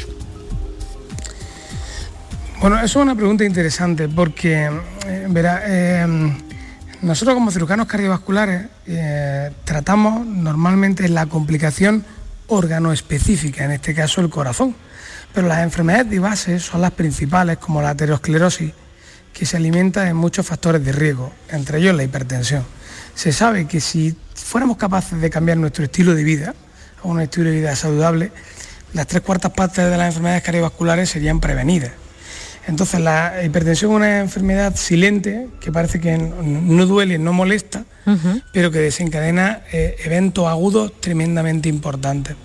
Bueno, 2.62 2.76
eso 2.76 3.00
es 3.00 3.02
una 3.02 3.16
pregunta 3.16 3.44
interesante 3.44 4.08
porque, 4.08 4.70
eh, 5.08 5.26
verá, 5.28 5.64
eh, 5.66 6.06
nosotros 7.00 7.34
como 7.34 7.50
cirujanos 7.50 7.88
cardiovasculares 7.88 8.68
eh, 8.86 9.50
tratamos 9.64 10.24
normalmente 10.24 11.08
la 11.08 11.26
complicación 11.26 12.04
órgano 12.46 12.92
específica, 12.92 13.64
en 13.64 13.72
este 13.72 13.94
caso 13.96 14.20
el 14.20 14.30
corazón, 14.30 14.76
pero 15.34 15.48
las 15.48 15.64
enfermedades 15.64 16.08
de 16.08 16.20
base 16.20 16.60
son 16.60 16.82
las 16.82 16.92
principales 16.92 17.58
como 17.58 17.82
la 17.82 17.90
aterosclerosis, 17.90 18.72
que 19.32 19.44
se 19.44 19.56
alimenta 19.56 20.04
de 20.04 20.14
muchos 20.14 20.46
factores 20.46 20.84
de 20.84 20.92
riesgo, 20.92 21.32
entre 21.48 21.78
ellos 21.78 21.96
la 21.96 22.04
hipertensión. 22.04 22.64
Se 23.16 23.32
sabe 23.32 23.66
que 23.66 23.80
si 23.80 24.16
fuéramos 24.36 24.76
capaces 24.76 25.20
de 25.20 25.30
cambiar 25.30 25.58
nuestro 25.58 25.82
estilo 25.82 26.14
de 26.14 26.22
vida 26.22 26.54
a 27.02 27.08
un 27.08 27.20
estilo 27.20 27.50
de 27.50 27.56
vida 27.56 27.74
saludable, 27.74 28.30
las 28.94 29.08
tres 29.08 29.22
cuartas 29.22 29.50
partes 29.50 29.84
de 29.84 29.96
las 29.96 30.06
enfermedades 30.06 30.44
cardiovasculares 30.44 31.10
serían 31.10 31.40
prevenidas. 31.40 32.01
Entonces 32.66 33.00
la 33.00 33.44
hipertensión 33.44 33.90
es 33.92 33.96
una 33.96 34.20
enfermedad 34.20 34.76
silente 34.76 35.48
que 35.60 35.72
parece 35.72 36.00
que 36.00 36.16
no 36.16 36.86
duele, 36.86 37.18
no 37.18 37.32
molesta, 37.32 37.84
pero 38.52 38.70
que 38.70 38.78
desencadena 38.78 39.62
eh, 39.72 39.96
eventos 40.04 40.46
agudos 40.46 40.92
tremendamente 41.00 41.68
importantes. 41.68 42.36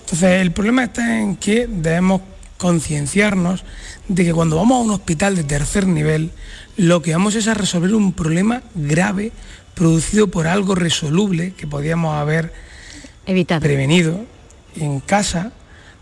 Entonces 0.00 0.40
el 0.40 0.52
problema 0.52 0.84
está 0.84 1.20
en 1.20 1.36
que 1.36 1.66
debemos 1.66 2.22
concienciarnos 2.56 3.64
de 4.08 4.24
que 4.24 4.32
cuando 4.34 4.56
vamos 4.56 4.78
a 4.78 4.84
un 4.84 4.90
hospital 4.90 5.36
de 5.36 5.44
tercer 5.44 5.86
nivel, 5.86 6.30
lo 6.76 7.02
que 7.02 7.12
vamos 7.12 7.34
es 7.34 7.46
a 7.46 7.54
resolver 7.54 7.94
un 7.94 8.12
problema 8.12 8.62
grave 8.74 9.32
producido 9.74 10.28
por 10.28 10.46
algo 10.46 10.74
resoluble 10.74 11.52
que 11.52 11.66
podíamos 11.66 12.16
haber 12.16 12.52
Evitado. 13.26 13.60
prevenido 13.60 14.24
en 14.76 15.00
casa 15.00 15.52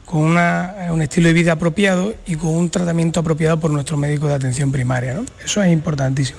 con 0.06 0.36
un 0.38 1.02
estilo 1.02 1.26
de 1.28 1.34
vida 1.34 1.52
apropiado 1.52 2.14
y 2.26 2.36
con 2.36 2.50
un 2.50 2.70
tratamiento 2.70 3.20
apropiado 3.20 3.58
por 3.60 3.72
nuestro 3.72 3.96
médico 3.96 4.28
de 4.28 4.34
atención 4.34 4.72
primaria. 4.72 5.20
Eso 5.44 5.62
es 5.62 5.72
importantísimo. 5.72 6.38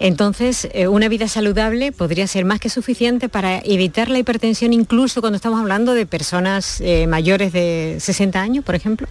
Entonces, 0.00 0.68
eh, 0.72 0.88
una 0.88 1.08
vida 1.08 1.28
saludable 1.28 1.92
podría 1.92 2.26
ser 2.26 2.44
más 2.44 2.58
que 2.58 2.68
suficiente 2.68 3.28
para 3.28 3.60
evitar 3.60 4.10
la 4.10 4.18
hipertensión 4.18 4.72
incluso 4.72 5.20
cuando 5.20 5.36
estamos 5.36 5.60
hablando 5.60 5.94
de 5.94 6.04
personas 6.04 6.80
eh, 6.80 7.06
mayores 7.06 7.52
de 7.52 7.96
60 8.00 8.40
años, 8.40 8.64
por 8.64 8.74
ejemplo. 8.74 9.06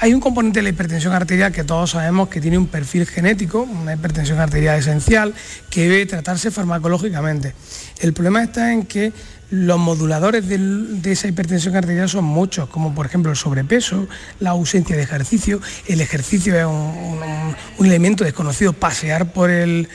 Hay 0.00 0.12
un 0.12 0.20
componente 0.20 0.58
de 0.58 0.64
la 0.64 0.68
hipertensión 0.68 1.14
arterial 1.14 1.52
que 1.52 1.64
todos 1.64 1.92
sabemos 1.92 2.28
que 2.28 2.42
tiene 2.42 2.58
un 2.58 2.66
perfil 2.66 3.06
genético, 3.06 3.62
una 3.62 3.94
hipertensión 3.94 4.38
arterial 4.38 4.78
esencial, 4.78 5.32
que 5.70 5.88
debe 5.88 6.04
tratarse 6.04 6.50
farmacológicamente. 6.50 7.54
El 8.00 8.12
problema 8.12 8.42
está 8.42 8.72
en 8.72 8.84
que 8.84 9.12
los 9.50 9.78
moduladores 9.78 10.46
de, 10.48 11.10
esa 11.10 11.28
hipertensión 11.28 11.74
arterial 11.76 12.08
son 12.08 12.24
muchos, 12.24 12.68
como 12.68 12.94
por 12.94 13.06
ejemplo 13.06 13.30
el 13.30 13.36
sobrepeso, 13.36 14.06
la 14.40 14.50
ausencia 14.50 14.96
de 14.96 15.02
ejercicio. 15.02 15.60
El 15.86 16.00
ejercicio 16.00 16.58
es 16.58 16.66
un 16.66 17.86
elemento 17.86 18.24
desconocido. 18.24 18.72
Pasear 18.72 19.32
por 19.32 19.50
el, 19.50 19.88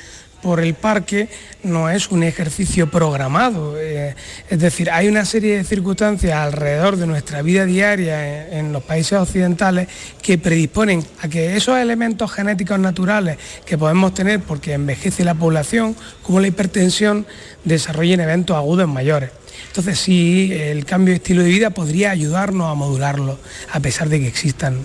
por 0.44 0.60
el 0.60 0.74
parque 0.74 1.30
no 1.63 1.89
es 1.89 2.12
un 2.12 2.22
ejercicio 2.22 2.92
programado. 2.92 3.80
Eh, 3.80 4.13
es 4.50 4.60
decir, 4.60 4.92
hay 4.92 5.08
una 5.08 5.24
serie 5.24 5.58
de 5.58 5.63
circunstancias 5.63 6.34
alrededor 6.34 6.98
de 6.98 7.08
nuestra 7.08 7.42
vida 7.42 7.66
diaria 7.66 8.50
en, 8.50 8.74
los 8.74 8.84
países 8.84 9.18
occidentales 9.18 9.88
que 10.22 10.38
predisponen 10.38 11.04
a 11.22 11.30
que 11.30 11.56
esos 11.56 11.78
elementos 11.80 12.30
genéticos 12.32 12.78
naturales 12.78 13.38
que 13.66 13.78
podemos 13.78 14.13
tener 14.13 14.42
porque 14.42 14.74
envejece 14.74 15.24
la 15.24 15.34
población, 15.34 15.96
como 16.22 16.42
la 16.42 16.48
hipertensión, 16.48 17.26
desarrollen 17.63 18.20
eventos 18.20 18.58
agudos 18.58 18.89
mayores. 18.89 19.30
Entonces 19.67 19.99
sí, 19.99 20.52
el 20.52 20.86
cambio 20.86 21.13
de 21.13 21.17
estilo 21.17 21.43
de 21.43 21.49
vida 21.49 21.69
podría 21.71 22.12
ayudarnos 22.12 22.71
a 22.71 22.76
modularlo, 22.76 23.39
a 23.71 23.80
pesar 23.80 24.10
de 24.10 24.19
que 24.19 24.28
existan. 24.28 24.80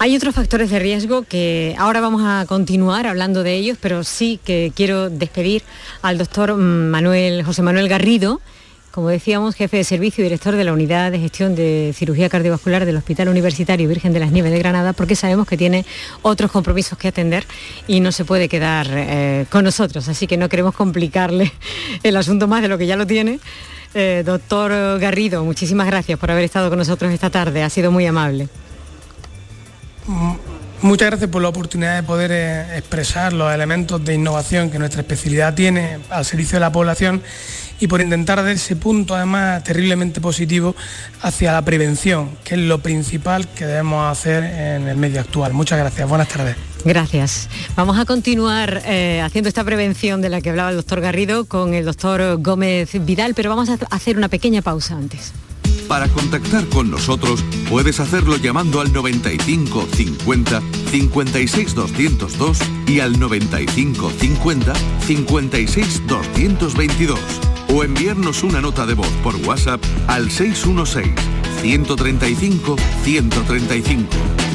Hay 0.00 0.16
otros 0.16 0.34
factores 0.34 0.70
de 0.70 0.78
riesgo 0.78 1.22
que 1.22 1.74
ahora 1.78 2.00
vamos 2.00 2.22
a 2.24 2.46
continuar 2.46 3.06
hablando 3.06 3.42
de 3.42 3.54
ellos, 3.54 3.78
pero 3.80 4.04
sí 4.04 4.40
que 4.44 4.72
quiero 4.74 5.08
despedir 5.08 5.62
al 6.02 6.18
doctor 6.18 6.54
Manuel, 6.56 7.44
José 7.44 7.62
Manuel 7.62 7.88
Garrido, 7.88 8.40
como 8.90 9.08
decíamos, 9.08 9.54
jefe 9.54 9.76
de 9.76 9.84
servicio 9.84 10.22
y 10.22 10.24
director 10.24 10.56
de 10.56 10.64
la 10.64 10.72
Unidad 10.72 11.12
de 11.12 11.18
Gestión 11.18 11.54
de 11.54 11.92
Cirugía 11.94 12.28
Cardiovascular 12.28 12.84
del 12.84 12.96
Hospital 12.96 13.28
Universitario 13.28 13.88
Virgen 13.88 14.12
de 14.12 14.20
las 14.20 14.32
Nieves 14.32 14.50
de 14.50 14.58
Granada, 14.58 14.92
porque 14.92 15.14
sabemos 15.14 15.46
que 15.46 15.56
tiene 15.56 15.84
otros 16.22 16.50
compromisos 16.50 16.98
que 16.98 17.08
atender 17.08 17.46
y 17.86 18.00
no 18.00 18.12
se 18.12 18.24
puede 18.24 18.48
quedar 18.48 18.86
eh, 18.90 19.46
con 19.50 19.64
nosotros, 19.64 20.08
así 20.08 20.26
que 20.26 20.36
no 20.36 20.48
queremos 20.48 20.74
complicarle 20.74 21.52
el 22.02 22.16
asunto 22.16 22.48
más 22.48 22.62
de 22.62 22.68
lo 22.68 22.78
que 22.78 22.86
ya 22.86 22.96
lo 22.96 23.06
tiene. 23.06 23.40
Eh, 23.94 24.22
doctor 24.24 24.98
Garrido, 24.98 25.44
muchísimas 25.44 25.86
gracias 25.86 26.18
por 26.18 26.30
haber 26.30 26.44
estado 26.44 26.68
con 26.68 26.78
nosotros 26.78 27.12
esta 27.12 27.30
tarde, 27.30 27.62
ha 27.62 27.70
sido 27.70 27.90
muy 27.90 28.06
amable. 28.06 28.48
Muchas 30.80 31.08
gracias 31.08 31.28
por 31.28 31.42
la 31.42 31.48
oportunidad 31.48 31.96
de 31.96 32.02
poder 32.04 32.30
eh, 32.32 32.78
expresar 32.78 33.32
los 33.32 33.52
elementos 33.52 34.04
de 34.04 34.14
innovación 34.14 34.70
que 34.70 34.78
nuestra 34.78 35.00
especialidad 35.00 35.54
tiene 35.54 35.98
al 36.08 36.24
servicio 36.24 36.56
de 36.56 36.60
la 36.60 36.70
población 36.70 37.20
y 37.80 37.86
por 37.86 38.00
intentar 38.00 38.42
dar 38.42 38.48
ese 38.48 38.76
punto 38.76 39.14
además 39.14 39.62
terriblemente 39.64 40.20
positivo 40.20 40.74
hacia 41.22 41.52
la 41.52 41.62
prevención, 41.62 42.30
que 42.44 42.54
es 42.54 42.60
lo 42.60 42.80
principal 42.80 43.48
que 43.48 43.66
debemos 43.66 44.10
hacer 44.10 44.44
en 44.44 44.88
el 44.88 44.96
medio 44.96 45.20
actual. 45.20 45.52
Muchas 45.52 45.78
gracias, 45.78 46.08
buenas 46.08 46.28
tardes. 46.28 46.56
Gracias. 46.84 47.48
Vamos 47.76 47.98
a 47.98 48.04
continuar 48.04 48.82
eh, 48.86 49.20
haciendo 49.22 49.48
esta 49.48 49.64
prevención 49.64 50.22
de 50.22 50.28
la 50.28 50.40
que 50.40 50.50
hablaba 50.50 50.70
el 50.70 50.76
doctor 50.76 51.00
Garrido 51.00 51.44
con 51.44 51.74
el 51.74 51.84
doctor 51.84 52.40
Gómez 52.40 52.90
Vidal, 53.04 53.34
pero 53.34 53.50
vamos 53.50 53.68
a 53.68 53.78
hacer 53.90 54.16
una 54.16 54.28
pequeña 54.28 54.62
pausa 54.62 54.94
antes. 54.94 55.32
Para 55.88 56.06
contactar 56.08 56.66
con 56.66 56.90
nosotros 56.90 57.42
puedes 57.68 57.98
hacerlo 57.98 58.36
llamando 58.36 58.80
al 58.80 58.92
95 58.92 59.88
50 59.90 60.62
56 60.90 61.74
202 61.74 62.58
y 62.86 63.00
al 63.00 63.18
95 63.18 64.10
50 64.10 64.72
56 65.06 66.06
222 66.06 67.18
o 67.72 67.84
enviarnos 67.84 68.42
una 68.42 68.60
nota 68.60 68.86
de 68.86 68.94
voz 68.94 69.10
por 69.22 69.36
WhatsApp 69.36 69.82
al 70.06 70.30
616 70.30 71.14
135 71.60 72.76
135. 73.02 74.08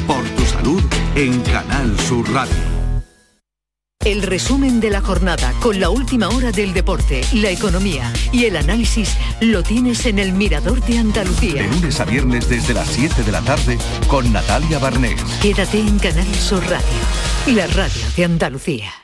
Por 0.06 0.24
tu 0.30 0.44
salud 0.44 0.82
en 1.14 1.40
Canal 1.42 1.98
Sur 2.00 2.30
Radio. 2.32 2.74
El 4.04 4.22
resumen 4.22 4.80
de 4.80 4.90
la 4.90 5.00
jornada 5.00 5.54
con 5.60 5.80
la 5.80 5.88
última 5.88 6.28
hora 6.28 6.52
del 6.52 6.74
deporte, 6.74 7.22
la 7.32 7.48
economía 7.48 8.12
y 8.32 8.44
el 8.44 8.56
análisis 8.56 9.16
lo 9.40 9.62
tienes 9.62 10.04
en 10.04 10.18
el 10.18 10.32
Mirador 10.32 10.82
de 10.82 10.98
Andalucía. 10.98 11.62
De 11.62 11.68
lunes 11.68 11.98
a 12.00 12.04
viernes 12.04 12.46
desde 12.50 12.74
las 12.74 12.88
7 12.88 13.22
de 13.22 13.32
la 13.32 13.40
tarde 13.40 13.78
con 14.06 14.30
Natalia 14.30 14.78
Barnés. 14.78 15.22
Quédate 15.40 15.78
en 15.78 15.98
Canal 15.98 16.34
Sur 16.34 16.62
Radio, 16.64 17.56
la 17.56 17.66
radio 17.68 18.02
de 18.14 18.24
Andalucía. 18.26 19.03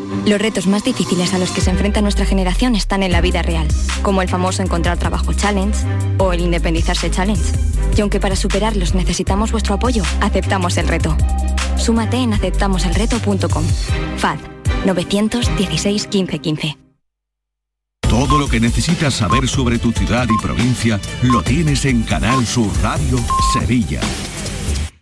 Los 0.25 0.41
retos 0.41 0.67
más 0.67 0.83
difíciles 0.83 1.33
a 1.33 1.39
los 1.39 1.51
que 1.51 1.61
se 1.61 1.69
enfrenta 1.69 2.01
nuestra 2.01 2.25
generación 2.25 2.75
están 2.75 3.03
en 3.03 3.11
la 3.11 3.21
vida 3.21 3.41
real, 3.41 3.67
como 4.01 4.21
el 4.21 4.29
famoso 4.29 4.61
encontrar 4.61 4.97
trabajo 4.97 5.33
challenge 5.33 5.85
o 6.17 6.33
el 6.33 6.41
independizarse 6.41 7.09
challenge. 7.09 7.43
Y 7.95 8.01
aunque 8.01 8.19
para 8.19 8.35
superarlos 8.35 8.93
necesitamos 8.93 9.51
vuestro 9.51 9.75
apoyo, 9.75 10.03
aceptamos 10.21 10.77
el 10.77 10.87
reto. 10.87 11.17
Súmate 11.77 12.17
en 12.17 12.33
aceptamoselreto.com. 12.33 13.63
FAD 14.17 14.37
916 14.85 16.09
1515. 16.11 16.77
Todo 18.11 18.37
lo 18.37 18.47
que 18.49 18.59
necesitas 18.59 19.13
saber 19.13 19.47
sobre 19.47 19.79
tu 19.79 19.91
ciudad 19.93 20.27
y 20.29 20.41
provincia 20.41 20.99
lo 21.21 21.41
tienes 21.41 21.85
en 21.85 22.03
Canal 22.03 22.45
Sur 22.45 22.69
Radio 22.81 23.17
Sevilla. 23.53 24.01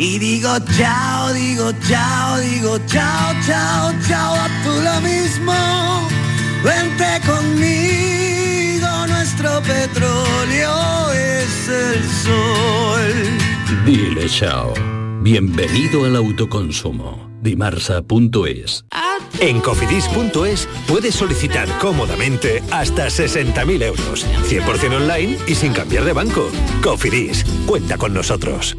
y 0.00 0.18
digo 0.18 0.48
chao, 0.78 1.30
digo 1.34 1.72
chao, 1.86 2.38
digo 2.40 2.78
chao, 2.86 3.34
chao, 3.46 3.92
chao, 4.08 4.34
a 4.34 4.48
tú 4.64 4.70
lo 4.82 5.00
mismo. 5.02 5.52
Vente 6.64 7.20
conmigo, 7.26 8.88
nuestro 9.08 9.60
petróleo 9.60 11.12
es 11.12 11.68
el 11.68 12.02
sol. 12.24 13.12
Dile 13.84 14.26
chao. 14.26 14.72
Bienvenido 15.20 16.06
al 16.06 16.16
autoconsumo. 16.16 17.28
Dimarsa.es 17.42 18.86
En 19.38 19.60
cofidis.es 19.60 20.66
puedes 20.88 21.14
solicitar 21.14 21.68
cómodamente 21.78 22.62
hasta 22.70 23.08
60.000 23.08 23.82
euros, 23.82 24.26
100% 24.48 24.96
online 24.96 25.36
y 25.46 25.54
sin 25.54 25.74
cambiar 25.74 26.04
de 26.04 26.14
banco. 26.14 26.48
Cofidis, 26.82 27.44
cuenta 27.66 27.98
con 27.98 28.14
nosotros. 28.14 28.78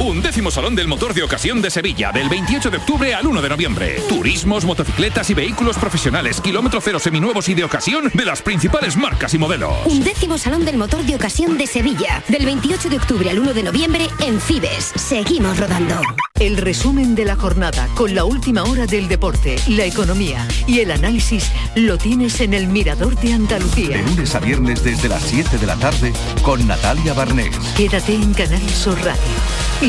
Un 0.00 0.22
décimo 0.22 0.50
Salón 0.50 0.74
del 0.74 0.88
Motor 0.88 1.12
de 1.12 1.22
Ocasión 1.22 1.60
de 1.60 1.68
Sevilla, 1.68 2.10
del 2.10 2.30
28 2.30 2.70
de 2.70 2.78
octubre 2.78 3.14
al 3.14 3.26
1 3.26 3.42
de 3.42 3.48
noviembre. 3.50 4.02
Turismos, 4.08 4.64
motocicletas 4.64 5.28
y 5.28 5.34
vehículos 5.34 5.76
profesionales, 5.76 6.40
kilómetro 6.40 6.80
cero 6.80 6.98
seminuevos 6.98 7.50
y 7.50 7.54
de 7.54 7.64
ocasión 7.64 8.10
de 8.14 8.24
las 8.24 8.40
principales 8.40 8.96
marcas 8.96 9.34
y 9.34 9.38
modelos. 9.38 9.74
Un 9.84 10.02
décimo 10.02 10.38
Salón 10.38 10.64
del 10.64 10.78
Motor 10.78 11.02
de 11.02 11.16
Ocasión 11.16 11.58
de 11.58 11.66
Sevilla, 11.66 12.24
del 12.28 12.46
28 12.46 12.88
de 12.88 12.96
octubre 12.96 13.28
al 13.28 13.40
1 13.40 13.52
de 13.52 13.62
noviembre 13.62 14.08
en 14.20 14.40
Fibes. 14.40 14.90
Seguimos 14.96 15.58
rodando. 15.58 16.00
El 16.40 16.56
resumen 16.56 17.14
de 17.14 17.26
la 17.26 17.36
jornada 17.36 17.86
con 17.94 18.14
la 18.14 18.24
última 18.24 18.62
hora 18.62 18.86
del 18.86 19.08
deporte, 19.08 19.56
la 19.68 19.84
economía 19.84 20.48
y 20.66 20.80
el 20.80 20.90
análisis 20.90 21.52
lo 21.74 21.98
tienes 21.98 22.40
en 22.40 22.54
el 22.54 22.66
Mirador 22.66 23.14
de 23.16 23.34
Andalucía. 23.34 23.98
De 23.98 24.02
lunes 24.04 24.34
a 24.34 24.40
viernes 24.40 24.82
desde 24.82 25.10
las 25.10 25.22
7 25.24 25.58
de 25.58 25.66
la 25.66 25.76
tarde 25.76 26.14
con 26.40 26.66
Natalia 26.66 27.12
Barnés. 27.12 27.54
Quédate 27.76 28.14
en 28.14 28.32
Canal 28.32 28.66
Sur 28.70 28.96
Radio, 29.04 29.20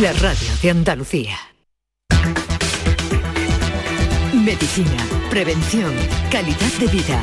la 0.01 0.13
radio 0.13 0.47
de 0.63 0.71
Andalucía. 0.71 1.35
Medicina, 4.33 4.97
prevención, 5.29 5.93
calidad 6.31 6.71
de 6.79 6.87
vida. 6.87 7.21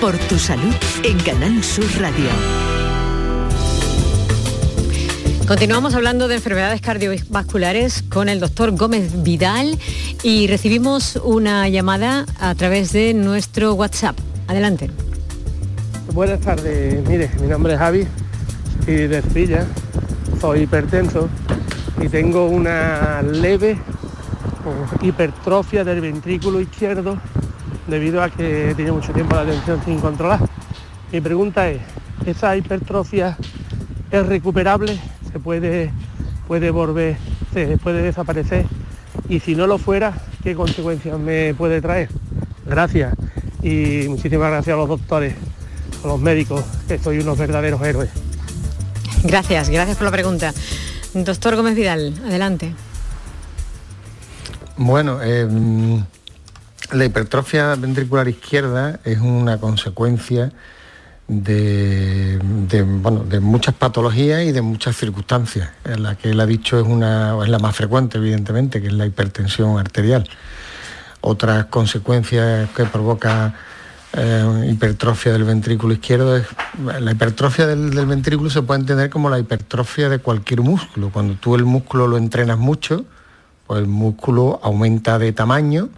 Por 0.00 0.16
tu 0.28 0.38
salud 0.38 0.72
en 1.02 1.18
Canal 1.18 1.64
Sur 1.64 1.84
Radio. 2.00 2.28
Continuamos 5.48 5.96
hablando 5.96 6.28
de 6.28 6.36
enfermedades 6.36 6.80
cardiovasculares 6.80 8.04
con 8.08 8.28
el 8.28 8.38
doctor 8.38 8.70
Gómez 8.70 9.24
Vidal 9.24 9.76
y 10.22 10.46
recibimos 10.46 11.16
una 11.16 11.68
llamada 11.68 12.26
a 12.38 12.54
través 12.54 12.92
de 12.92 13.14
nuestro 13.14 13.74
WhatsApp. 13.74 14.16
Adelante. 14.46 14.90
Buenas 16.12 16.38
tardes, 16.38 17.04
mire, 17.08 17.32
mi 17.40 17.48
nombre 17.48 17.72
es 17.72 17.80
Javi 17.80 18.06
y 18.86 18.92
de 18.92 19.22
Sevilla, 19.22 19.66
soy 20.40 20.60
hipertenso 20.60 21.28
y 22.02 22.08
tengo 22.08 22.46
una 22.46 23.22
leve 23.22 23.78
hipertrofia 25.00 25.84
del 25.84 26.00
ventrículo 26.00 26.60
izquierdo 26.60 27.16
debido 27.86 28.22
a 28.22 28.30
que 28.30 28.70
he 28.70 28.92
mucho 28.92 29.12
tiempo 29.12 29.36
la 29.36 29.44
tensión 29.44 29.80
sin 29.84 30.00
controlar. 30.00 30.40
Mi 31.12 31.20
pregunta 31.20 31.68
es, 31.68 31.80
¿esa 32.26 32.56
hipertrofia 32.56 33.36
es 34.10 34.26
recuperable? 34.26 34.98
¿Se 35.30 35.38
puede, 35.38 35.92
puede 36.48 36.70
volver, 36.70 37.16
se 37.52 37.78
puede 37.78 38.02
desaparecer? 38.02 38.66
Y 39.28 39.40
si 39.40 39.54
no 39.54 39.66
lo 39.66 39.78
fuera, 39.78 40.12
¿qué 40.42 40.54
consecuencias 40.54 41.18
me 41.18 41.54
puede 41.54 41.80
traer? 41.80 42.08
Gracias 42.66 43.14
y 43.62 44.06
muchísimas 44.08 44.50
gracias 44.50 44.74
a 44.74 44.76
los 44.76 44.88
doctores, 44.88 45.34
a 46.02 46.06
los 46.08 46.20
médicos, 46.20 46.64
que 46.88 46.98
soy 46.98 47.18
unos 47.20 47.38
verdaderos 47.38 47.80
héroes. 47.82 48.10
Gracias, 49.22 49.68
gracias 49.68 49.96
por 49.96 50.06
la 50.06 50.10
pregunta. 50.10 50.52
Doctor 51.14 51.56
Gómez 51.56 51.74
Vidal, 51.74 52.14
adelante. 52.26 52.74
Bueno, 54.76 55.18
eh, 55.22 55.46
la 56.92 57.04
hipertrofia 57.04 57.74
ventricular 57.74 58.28
izquierda 58.28 59.00
es 59.04 59.18
una 59.18 59.58
consecuencia 59.58 60.52
de, 61.28 62.38
bueno, 63.00 63.24
de 63.24 63.40
muchas 63.40 63.74
patologías 63.74 64.42
y 64.44 64.52
de 64.52 64.62
muchas 64.62 64.96
circunstancias. 64.96 65.70
La 65.84 66.16
que 66.16 66.30
él 66.30 66.40
ha 66.40 66.46
dicho 66.46 66.80
es, 66.80 66.86
una, 66.86 67.36
es 67.42 67.48
la 67.48 67.58
más 67.58 67.76
frecuente, 67.76 68.18
evidentemente, 68.18 68.80
que 68.80 68.88
es 68.88 68.92
la 68.92 69.06
hipertensión 69.06 69.78
arterial. 69.78 70.28
Otras 71.20 71.66
consecuencias 71.66 72.70
que 72.70 72.84
provoca 72.84 73.54
eh, 74.14 74.68
hipertrofia 74.70 75.32
del 75.32 75.44
ventrículo 75.44 75.94
izquierdo 75.94 76.36
es 76.36 76.46
la 76.84 77.12
hipertrofia 77.12 77.66
del, 77.66 78.06
ventrículo 78.06 78.50
se 78.50 78.62
puede 78.62 78.80
entender 78.80 79.08
como 79.08 79.30
la 79.30 79.38
hipertrofia 79.38 80.08
de 80.08 80.18
cualquier 80.18 80.60
músculo. 80.60 81.10
Cuando 81.10 81.34
tú 81.34 81.54
el 81.54 81.64
músculo 81.64 82.06
lo 82.06 82.18
entrenas 82.18 82.58
mucho, 82.58 83.04
pues 83.66 83.80
el 83.80 83.86
músculo 83.86 84.60
aumenta 84.62 85.18
de 85.18 85.32
tamaño, 85.32 85.88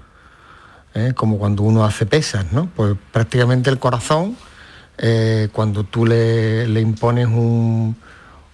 ¿eh? 0.94 1.12
como 1.16 1.38
cuando 1.38 1.64
uno 1.64 1.84
hace 1.84 2.06
pesas, 2.06 2.52
¿no? 2.52 2.68
Pues 2.76 2.94
prácticamente 3.12 3.70
el 3.70 3.78
corazón, 3.78 4.36
eh, 4.98 5.48
cuando 5.52 5.82
tú 5.82 6.06
le, 6.06 6.68
le 6.68 6.80
impones 6.80 7.26
un, 7.26 7.96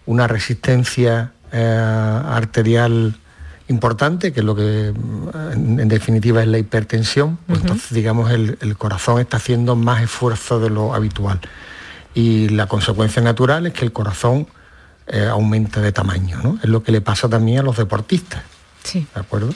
una 0.07 0.27
resistencia 0.27 1.33
arterial 1.53 3.17
importante, 3.71 4.33
que 4.33 4.41
es 4.41 4.47
lo 4.47 4.55
que 4.55 4.89
en, 4.89 5.81
en 5.81 5.89
definitiva 5.89 6.43
es 6.43 6.49
la 6.49 6.59
hipertensión, 6.59 7.39
pues 7.47 7.59
uh 7.59 7.63
-huh. 7.63 7.67
entonces 7.67 7.93
digamos 7.93 8.31
el, 8.31 8.59
el, 8.61 8.77
corazón 8.77 9.21
está 9.21 9.37
haciendo 9.39 9.77
más 9.77 10.03
esfuerzo 10.03 10.61
de 10.61 10.71
lo 10.71 10.95
habitual. 10.95 11.41
Y 12.15 12.49
la 12.49 12.67
consecuencia 12.67 13.23
natural 13.23 13.67
es 13.67 13.73
que 13.73 13.85
el 13.85 13.93
corazón 13.93 14.49
eh, 15.07 15.27
aumenta 15.27 15.81
de 15.81 15.93
tamaño, 15.93 16.39
¿no? 16.43 16.59
Es 16.63 16.69
lo 16.69 16.83
que 16.83 16.93
le 16.93 17.01
pasa 17.01 17.29
también 17.29 17.61
a 17.61 17.63
los 17.63 17.77
deportistas. 17.77 18.43
Sí. 18.83 19.07
¿De 19.15 19.21
acuerdo? 19.21 19.53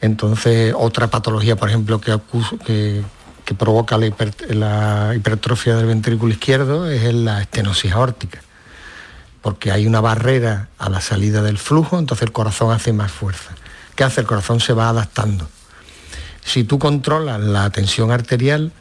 Entonces, 0.00 0.74
otra 0.76 1.08
patología, 1.08 1.56
por 1.56 1.68
ejemplo, 1.68 2.00
que, 2.00 2.18
que, 2.64 3.02
que 3.44 3.54
provoca 3.54 3.98
la, 3.98 4.10
la, 4.48 5.14
hipertrofia 5.14 5.76
del 5.76 5.86
ventrículo 5.86 6.32
izquierdo 6.32 6.90
es 6.90 7.12
la 7.12 7.42
estenosis 7.42 7.92
aórtica, 7.92 8.40
porque 9.42 9.72
hay 9.72 9.86
una 9.86 10.00
barrera 10.00 10.68
a 10.78 10.88
la 10.88 11.00
salida 11.00 11.42
del 11.42 11.58
flujo, 11.58 11.98
entonces 11.98 12.26
el 12.26 12.32
corazón 12.32 12.72
hace 12.72 12.92
más 12.92 13.10
fuerza. 13.10 13.52
¿Qué 13.94 14.04
hace? 14.04 14.20
El 14.20 14.26
corazón 14.26 14.60
se 14.60 14.72
va 14.72 14.88
adaptando. 14.88 15.48
Si 16.44 16.64
tú 16.64 16.78
controlas 16.78 17.40
la 17.40 17.70
tensión 17.70 18.10
arterial, 18.10 18.72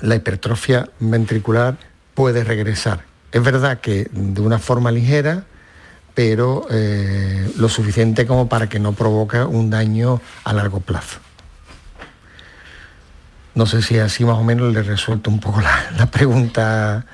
la 0.00 0.16
hipertrofia 0.16 0.88
ventricular 0.98 1.76
puede 2.14 2.44
regresar. 2.44 3.04
Es 3.32 3.42
verdad 3.42 3.80
que 3.80 4.08
de 4.12 4.40
una 4.40 4.58
forma 4.58 4.90
ligera, 4.90 5.44
pero 6.14 6.66
eh, 6.70 7.50
lo 7.56 7.68
suficiente 7.68 8.26
como 8.26 8.48
para 8.48 8.68
que 8.68 8.78
no 8.78 8.92
provoque 8.92 9.42
un 9.42 9.70
daño 9.70 10.20
a 10.44 10.52
largo 10.52 10.80
plazo. 10.80 11.18
No 13.54 13.66
sé 13.66 13.82
si 13.82 13.98
así 13.98 14.24
más 14.24 14.36
o 14.36 14.44
menos 14.44 14.72
le 14.72 14.82
resuelto 14.82 15.30
un 15.30 15.40
poco 15.40 15.60
la, 15.60 15.90
la 15.96 16.06
pregunta 16.06 17.04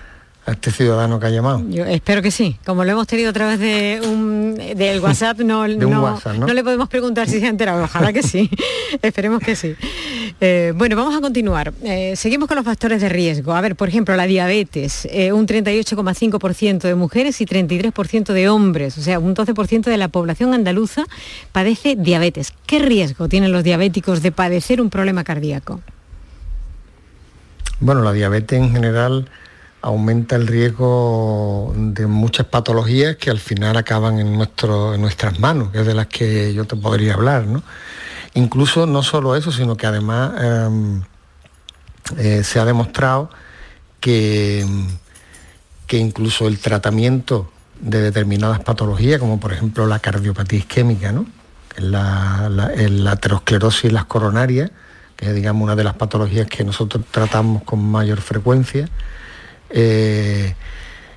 a 0.47 0.53
este 0.53 0.71
ciudadano 0.71 1.19
que 1.19 1.27
ha 1.27 1.31
llamado. 1.31 1.63
Yo 1.69 1.85
espero 1.85 2.23
que 2.23 2.31
sí. 2.31 2.57
Como 2.65 2.85
lo 2.85 2.93
hemos 2.93 3.09
tenido 3.09 3.31
a 3.31 3.33
través 3.33 3.59
de 3.59 4.01
un, 4.07 4.55
del 4.55 5.01
WhatsApp, 5.01 5.41
no, 5.41 5.67
no, 5.69 6.03
WhatsApp, 6.03 6.37
¿no? 6.37 6.47
no, 6.47 6.55
le 6.55 6.63
podemos 6.63 6.89
preguntar 6.89 7.29
si 7.29 7.41
se 7.41 7.47
ha 7.47 7.49
enterado. 7.49 7.83
Ojalá 7.83 8.13
que 8.13 8.23
sí. 8.23 8.49
Esperemos 9.03 9.41
que 9.41 9.57
sí. 9.57 9.75
Eh, 10.41 10.73
bueno, 10.77 10.95
vamos 10.95 11.17
a 11.17 11.21
continuar. 11.21 11.75
Eh, 11.83 12.15
seguimos 12.15 12.47
con 12.47 12.57
los 12.57 12.65
factores 12.65 13.01
de 13.01 13.09
riesgo. 13.09 13.55
A 13.55 13.61
ver, 13.61 13.75
por 13.75 13.89
ejemplo, 13.89 14.15
la 14.15 14.27
diabetes. 14.27 15.09
Eh, 15.11 15.33
un 15.33 15.49
38,5% 15.49 16.83
de 16.83 16.95
mujeres 16.95 17.41
y 17.41 17.47
33% 17.47 18.33
de 18.33 18.49
hombres. 18.49 18.99
O 18.99 19.03
sea, 19.03 19.19
un 19.19 19.35
12% 19.35 19.83
de 19.83 19.97
la 19.97 20.09
población 20.09 20.55
andaluza 20.55 21.05
padece 21.51 21.97
diabetes. 21.97 22.53
¿Qué 22.67 22.79
riesgo 22.79 23.29
tienen 23.29 23.51
los 23.51 23.65
diabéticos 23.65 24.23
de 24.23 24.31
padecer 24.31 24.81
un 24.81 24.91
problema 24.91 25.25
cardíaco? 25.25 25.81
Bueno, 27.81 28.03
la 28.03 28.13
diabetes 28.13 28.59
en 28.59 28.71
general 28.73 29.29
aumenta 29.83 30.37
el 30.37 30.47
riesgo 30.47 31.73
de 31.77 32.07
muchas 32.07 32.47
patologías 32.47 33.17
que 33.17 33.31
al 33.31 33.39
final 33.39 33.77
acaban 33.77 34.19
en, 34.19 34.33
nuestro, 34.33 34.95
en 34.95 35.01
nuestras 35.01 35.39
manos, 35.39 35.71
que 35.71 35.81
es 35.81 35.87
de 35.87 35.95
las 35.95 36.07
que 36.07 36.53
yo 36.55 36.65
te 36.65 36.77
podría 36.77 37.15
hablar. 37.15 37.47
¿no? 37.47 37.63
Incluso 38.35 38.87
no 38.87 39.03
solo 39.03 39.37
eso, 39.37 39.53
sino 39.53 39.77
que 39.77 39.87
además 39.87 40.33
eh, 40.41 41.01
eh, 42.19 42.45
se 42.45 42.59
ha 42.59 42.65
demostrado 42.65 43.31
que, 44.01 44.67
que 45.87 45.99
incluso 45.99 46.49
el 46.49 46.59
tratamiento 46.59 47.51
de 47.81 48.01
determinadas 48.01 48.61
patologías, 48.61 49.21
como 49.21 49.39
por 49.39 49.53
ejemplo 49.53 49.87
la 49.87 49.99
cardiopatía 49.99 50.59
isquémica, 50.59 51.13
¿no? 51.13 51.27
la, 51.79 52.49
la, 52.51 52.73
la 52.75 53.13
aterosclerosis 53.13 53.85
y 53.85 53.91
las 53.91 54.07
coronarias, 54.07 54.71
que 55.17 55.27
es 55.27 55.35
digamos 55.35 55.63
una 55.63 55.77
de 55.77 55.85
las 55.85 55.95
patologías 55.95 56.47
que 56.47 56.65
nosotros 56.65 57.05
tratamos 57.11 57.63
con 57.63 57.83
mayor 57.85 58.21
frecuencia, 58.21 58.89
eh, 59.71 60.55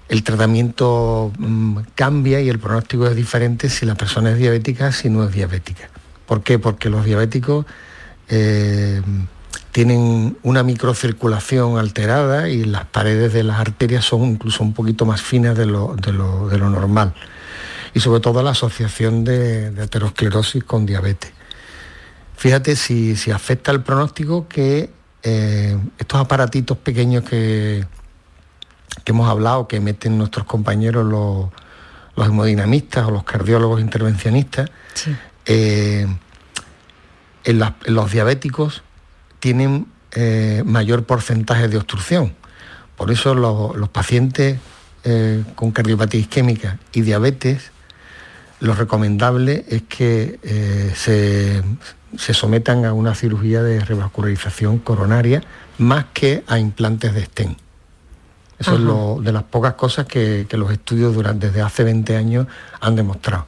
el 0.10 0.24
tratamiento 0.24 1.32
mm, 1.38 1.78
cambia 1.96 2.42
y 2.42 2.50
el 2.50 2.60
pronóstico 2.60 3.08
es 3.08 3.16
diferente 3.16 3.70
si 3.70 3.86
la 3.86 3.96
persona 3.96 4.32
es 4.32 4.38
diabética 4.38 4.92
si 4.92 5.10
no 5.10 5.24
es 5.24 5.32
diabética. 5.32 5.90
¿Por 6.26 6.44
qué? 6.44 6.60
Porque 6.60 6.90
los 6.90 7.06
diabéticos 7.06 7.66
eh, 8.28 9.02
tienen 9.72 10.38
una 10.44 10.64
microcirculación 10.64 11.78
alterada 11.78 12.50
y 12.50 12.66
las 12.66 12.86
paredes 12.86 13.34
de 13.34 13.44
las 13.44 13.60
arterias 13.60 14.04
son 14.04 14.24
incluso 14.26 14.64
un 14.64 14.74
poquito 14.74 15.06
más 15.06 15.22
finas 15.22 15.58
de 15.58 15.66
lo, 15.66 15.96
normal. 15.96 17.14
Y 17.94 18.00
sobre 18.00 18.20
todo 18.20 18.44
la 18.44 18.52
asociación 18.52 19.24
de, 19.24 19.74
aterosclerosis 19.82 20.64
con 20.64 20.86
diabetes. 20.86 21.32
Fíjate 22.36 22.76
si, 22.76 23.16
si 23.16 23.32
afecta 23.32 23.72
el 23.72 23.82
pronóstico 23.82 24.48
que 24.48 24.90
eh, 25.22 25.78
estos 25.98 26.20
aparatitos 26.20 26.78
pequeños 26.78 27.24
que, 27.24 27.86
que 29.04 29.12
hemos 29.12 29.30
hablado, 29.30 29.68
que 29.68 29.80
meten 29.80 30.18
nuestros 30.18 30.46
compañeros 30.46 31.06
los, 31.06 31.48
los 32.16 32.28
hemodinamistas 32.28 33.08
o 33.08 33.12
los 33.12 33.24
cardiólogos 33.24 33.82
intervencionistas, 33.82 34.70
Sí. 34.94 35.16
eh, 35.46 36.08
en, 37.46 37.60
los 37.86 38.12
diabéticos 38.12 38.84
tienen 39.40 39.88
eh, 40.12 40.64
mayor 40.66 41.06
porcentaje 41.06 41.68
de 41.68 41.78
obstrucción. 41.78 42.34
Por 42.98 43.12
eso 43.12 43.34
lo- 43.36 43.74
los 43.76 43.90
pacientes 43.90 44.60
eh, 45.06 45.44
con 45.56 45.72
cardiopatía 45.72 46.20
isquémica 46.20 46.78
y 46.92 47.02
diabetes, 47.02 47.72
lo 48.60 48.74
recomendable 48.74 49.64
es 49.70 49.84
que 49.84 50.40
se, 50.96 51.64
se 52.18 52.34
sometan 52.34 52.84
a 52.84 52.92
una 52.92 53.16
cirugía 53.16 53.64
de 53.64 53.80
revascularización 53.80 54.80
coronaria 54.80 55.42
más 55.78 56.08
que 56.14 56.44
a 56.48 56.60
implantes 56.60 57.14
de 57.14 57.24
stent. 57.26 57.58
Eso 58.60 58.74
es 58.74 58.80
lo, 58.82 59.20
de 59.22 59.32
las 59.32 59.44
pocas 59.44 59.76
cosas 59.76 60.06
que, 60.06 60.46
que 60.50 60.58
los 60.58 60.72
estudios 60.72 61.16
durante, 61.16 61.48
desde 61.48 61.62
hace 61.62 61.84
20 61.84 62.18
años 62.18 62.48
han 62.82 62.96
demostrado. 62.96 63.46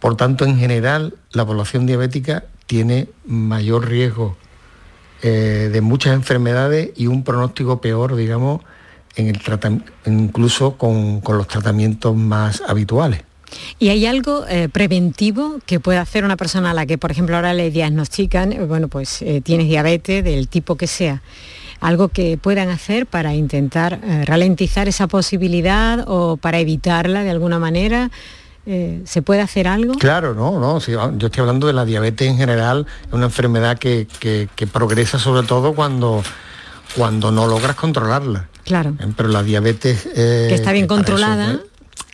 Por 0.00 0.16
tanto, 0.16 0.44
en 0.44 0.58
general, 0.58 1.14
la 1.30 1.46
población 1.46 1.86
diabética 1.86 2.44
tiene 2.66 3.08
mayor 3.24 3.88
riesgo 3.88 4.36
eh, 5.22 5.70
de 5.72 5.80
muchas 5.80 6.14
enfermedades 6.14 6.90
y 6.96 7.06
un 7.06 7.22
pronóstico 7.22 7.80
peor, 7.80 8.16
digamos, 8.16 8.62
en 9.14 9.28
el 9.28 9.38
incluso 10.06 10.76
con, 10.76 11.20
con 11.20 11.38
los 11.38 11.46
tratamientos 11.46 12.16
más 12.16 12.62
habituales. 12.66 13.22
¿Y 13.78 13.90
hay 13.90 14.06
algo 14.06 14.44
eh, 14.48 14.68
preventivo 14.68 15.58
que 15.66 15.78
pueda 15.78 16.00
hacer 16.00 16.24
una 16.24 16.36
persona 16.36 16.72
a 16.72 16.74
la 16.74 16.86
que, 16.86 16.98
por 16.98 17.12
ejemplo, 17.12 17.36
ahora 17.36 17.54
le 17.54 17.70
diagnostican, 17.70 18.66
bueno, 18.66 18.88
pues 18.88 19.22
eh, 19.22 19.40
tienes 19.40 19.68
diabetes 19.68 20.24
del 20.24 20.48
tipo 20.48 20.76
que 20.76 20.88
sea? 20.88 21.22
Algo 21.82 22.08
que 22.08 22.38
puedan 22.38 22.70
hacer 22.70 23.04
para 23.06 23.34
intentar 23.34 24.00
eh, 24.02 24.24
ralentizar 24.24 24.88
esa 24.88 25.06
posibilidad 25.08 26.04
o 26.08 26.36
para 26.38 26.58
evitarla 26.60 27.22
de 27.22 27.30
alguna 27.30 27.58
manera. 27.58 28.10
Eh, 28.64 29.02
¿Se 29.04 29.20
puede 29.22 29.40
hacer 29.40 29.66
algo? 29.66 29.94
Claro, 29.94 30.34
no, 30.34 30.60
no, 30.60 30.78
yo 30.78 31.26
estoy 31.26 31.40
hablando 31.40 31.66
de 31.66 31.72
la 31.72 31.84
diabetes 31.84 32.28
en 32.30 32.36
general, 32.38 32.86
es 33.08 33.12
una 33.12 33.24
enfermedad 33.26 33.76
que, 33.76 34.06
que- 34.20 34.48
que 34.54 34.66
progresa 34.68 35.18
sobre 35.18 35.44
todo 35.46 35.74
cuando, 35.74 36.22
cuando 36.96 37.32
no 37.32 37.48
logras 37.48 37.74
controlarla. 37.74 38.48
Claro. 38.64 38.94
Eh, 39.00 39.06
Pero 39.16 39.28
la 39.30 39.42
diabetes... 39.42 40.06
eh, 40.14 40.46
Que 40.48 40.54
está 40.54 40.70
bien 40.70 40.86
controlada. 40.86 41.58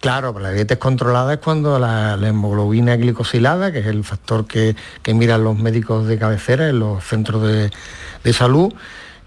Claro, 0.01 0.33
la 0.39 0.49
diabetes 0.51 0.79
controlada 0.79 1.35
es 1.35 1.41
cuando 1.41 1.79
la, 1.79 2.17
la 2.17 2.29
hemoglobina 2.29 2.97
glicosilada, 2.97 3.71
que 3.71 3.81
es 3.81 3.87
el 3.87 4.03
factor 4.05 4.47
que, 4.47 4.75
que 5.03 5.13
miran 5.13 5.45
los 5.45 5.59
médicos 5.59 6.07
de 6.07 6.19
cabecera 6.19 6.69
en 6.71 6.79
los 6.79 7.05
centros 7.05 7.43
de, 7.43 7.71
de 8.25 8.33
salud, 8.33 8.73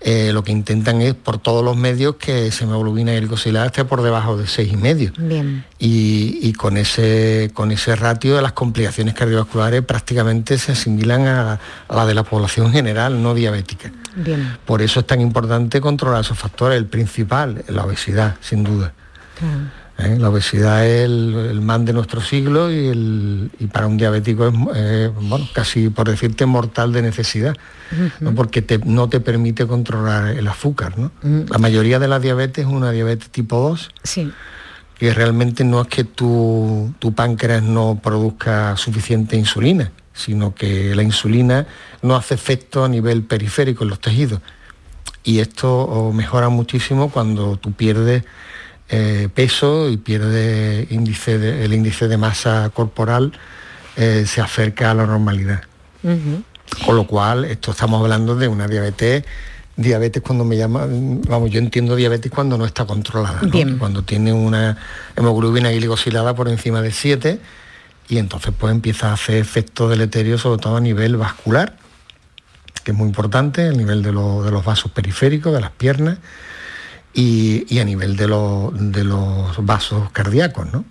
eh, 0.03 0.31
lo 0.33 0.43
que 0.43 0.51
intentan 0.51 1.01
es 1.01 1.13
por 1.13 1.37
todos 1.37 1.63
los 1.63 1.77
medios 1.77 2.15
que 2.15 2.51
hemoglobina 2.59 3.13
glicosilada 3.13 3.67
esté 3.67 3.85
por 3.85 4.01
debajo 4.01 4.35
de 4.35 4.45
6,5 4.45 5.13
Bien. 5.17 5.63
y, 5.77 6.39
y 6.41 6.53
con, 6.53 6.77
ese, 6.77 7.51
con 7.53 7.71
ese 7.71 7.95
ratio 7.95 8.35
de 8.35 8.41
las 8.41 8.53
complicaciones 8.53 9.13
cardiovasculares 9.13 9.83
prácticamente 9.83 10.57
se 10.57 10.71
asimilan 10.71 11.27
a, 11.27 11.59
a 11.87 11.95
la 11.95 12.05
de 12.07 12.15
la 12.15 12.23
población 12.23 12.71
general 12.71 13.21
no 13.21 13.35
diabética. 13.35 13.91
Bien. 14.15 14.57
Por 14.65 14.81
eso 14.81 15.01
es 15.01 15.07
tan 15.07 15.21
importante 15.21 15.79
controlar 15.79 16.21
esos 16.21 16.37
factores. 16.37 16.77
El 16.77 16.87
principal, 16.87 17.63
la 17.67 17.85
obesidad, 17.85 18.35
sin 18.41 18.63
duda. 18.63 18.93
Claro. 19.37 19.80
¿Eh? 20.05 20.17
La 20.19 20.29
obesidad 20.29 20.85
es 20.85 21.05
el, 21.05 21.35
el 21.51 21.61
mal 21.61 21.85
de 21.85 21.93
nuestro 21.93 22.21
siglo 22.21 22.71
y, 22.71 22.87
el- 22.87 23.51
y 23.59 23.67
para 23.67 23.87
un 23.87 23.97
diabético 23.97 24.47
es 24.47 24.53
eh, 24.75 25.11
bueno, 25.21 25.47
casi, 25.53 25.89
por 25.89 26.09
decirte, 26.09 26.45
mortal 26.45 26.91
de 26.91 27.01
necesidad, 27.01 27.55
¿no? 28.19 28.33
porque 28.35 28.61
te- 28.61 28.79
no 28.79 29.09
te 29.09 29.19
permite 29.19 29.65
controlar 29.67 30.29
el 30.29 30.47
azúcar. 30.47 30.97
¿no? 30.97 31.11
La 31.49 31.57
mayoría 31.57 31.99
de 31.99 32.07
la 32.07 32.19
diabetes 32.19 32.65
es 32.65 32.71
una 32.71 32.91
diabetes 32.91 33.29
tipo 33.29 33.57
2, 33.59 33.89
Sí. 34.03 34.31
que 34.97 35.13
realmente 35.13 35.63
no 35.63 35.81
es 35.81 35.87
que 35.87 36.03
tu, 36.03 36.93
tu 36.99 37.13
páncreas 37.13 37.63
no 37.63 37.99
produzca 38.03 38.75
suficiente 38.77 39.35
insulina, 39.37 39.91
sino 40.13 40.53
que 40.53 40.93
la 40.95 41.03
insulina 41.03 41.65
no 42.01 42.15
hace 42.15 42.33
efecto 42.35 42.83
a 42.85 42.89
nivel 42.89 43.23
periférico 43.23 43.83
en 43.83 43.89
los 43.89 43.99
tejidos. 43.99 44.41
Y 45.23 45.37
esto 45.39 46.11
mejora 46.13 46.49
muchísimo 46.49 47.11
cuando 47.11 47.55
tú 47.57 47.71
pierdes 47.73 48.23
eh, 48.91 49.29
peso 49.33 49.89
y 49.89 49.95
pierdes 49.97 50.91
índice 50.91 51.37
de- 51.39 51.63
el 51.65 51.73
índice 51.73 52.07
de 52.09 52.17
masa 52.17 52.69
corporal, 52.73 53.31
eh, 53.95 54.25
se 54.27 54.41
acerca 54.41 54.91
a 54.91 54.93
la 54.93 55.05
normalidad. 55.05 55.61
Con 56.85 56.95
lo 56.95 57.07
cual, 57.07 57.45
esto 57.45 57.71
estamos 57.71 58.01
hablando 58.01 58.35
de 58.35 58.47
una 58.47 58.67
diabetes, 58.67 59.23
diabetes 59.75 60.21
cuando 60.21 60.43
me 60.45 60.57
llama, 60.57 60.85
vamos, 60.89 61.49
yo 61.51 61.59
entiendo 61.59 61.95
diabetes 61.95 62.31
cuando 62.31 62.57
no 62.57 62.65
está 62.65 62.85
controlada, 62.85 63.39
¿no? 63.41 63.49
Bien. 63.49 63.77
cuando 63.77 64.03
tiene 64.03 64.33
una 64.33 64.77
hemoglobina 65.15 65.71
glicosilada 65.71 66.35
por 66.35 66.49
encima 66.49 66.81
de 66.81 66.91
7 66.91 67.39
y 68.09 68.17
entonces 68.17 68.53
pues 68.57 68.71
empieza 68.73 69.09
a 69.09 69.13
hacer 69.13 69.35
efectos 69.37 69.89
deleterios 69.89 70.41
sobre 70.41 70.61
todo 70.61 70.77
a 70.77 70.81
nivel 70.81 71.15
vascular, 71.17 71.77
que 72.83 72.91
es 72.91 72.97
muy 72.97 73.07
importante, 73.07 73.67
a 73.67 73.71
nivel 73.71 74.01
de, 74.03 74.11
lo- 74.11 74.43
de 74.43 74.51
los 74.51 74.65
vasos 74.65 74.91
periféricos, 74.91 75.53
de 75.53 75.61
las 75.61 75.71
piernas 75.71 76.17
y, 77.13 77.65
y 77.73 77.79
a 77.79 77.85
nivel 77.85 78.15
de, 78.17 78.27
los- 78.27 78.71
de 78.91 79.03
los 79.03 79.63
vasos 79.65 80.09
cardíacos, 80.11 80.71
¿no? 80.71 80.85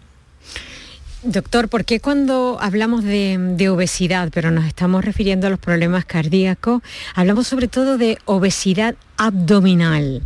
Doctor, 1.22 1.68
¿por 1.68 1.84
qué 1.84 2.00
cuando 2.00 2.56
hablamos 2.62 3.04
de, 3.04 3.68
obesidad, 3.68 4.30
pero 4.32 4.50
nos 4.50 4.64
estamos 4.64 5.04
refiriendo 5.04 5.46
a 5.46 5.50
los 5.50 5.58
problemas 5.58 6.06
cardíacos, 6.06 6.82
hablamos 7.14 7.46
sobre 7.46 7.68
todo 7.68 7.98
de 7.98 8.16
obesidad 8.24 8.94
abdominal? 9.18 10.22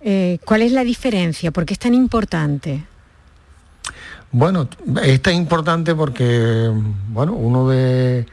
Eh, 0.00 0.38
¿Cuál 0.46 0.62
es 0.62 0.72
la 0.72 0.82
diferencia? 0.82 1.50
¿Por 1.50 1.66
qué 1.66 1.74
es 1.74 1.78
tan 1.78 1.92
importante? 1.92 2.84
Bueno, 4.32 4.66
es 5.02 5.20
tan 5.22 5.34
importante 5.34 5.94
porque, 5.94 6.70
bueno, 7.08 7.34
uno 7.34 7.68
de, 7.68 8.26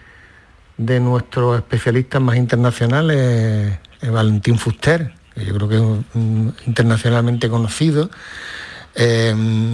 de 0.77 0.99
nuestros 1.01 1.57
especialistas 1.57 2.21
más 2.21 2.37
internacionales 2.37 3.77
es 4.01 4.09
Valentín 4.11 4.57
Fuster, 4.57 5.13
que 5.35 5.45
yo 5.45 5.53
creo 5.55 5.69
que 5.69 5.75
es 5.75 6.67
internacionalmente 6.67 7.49
conocido, 7.49 8.09
eh, 8.95 9.29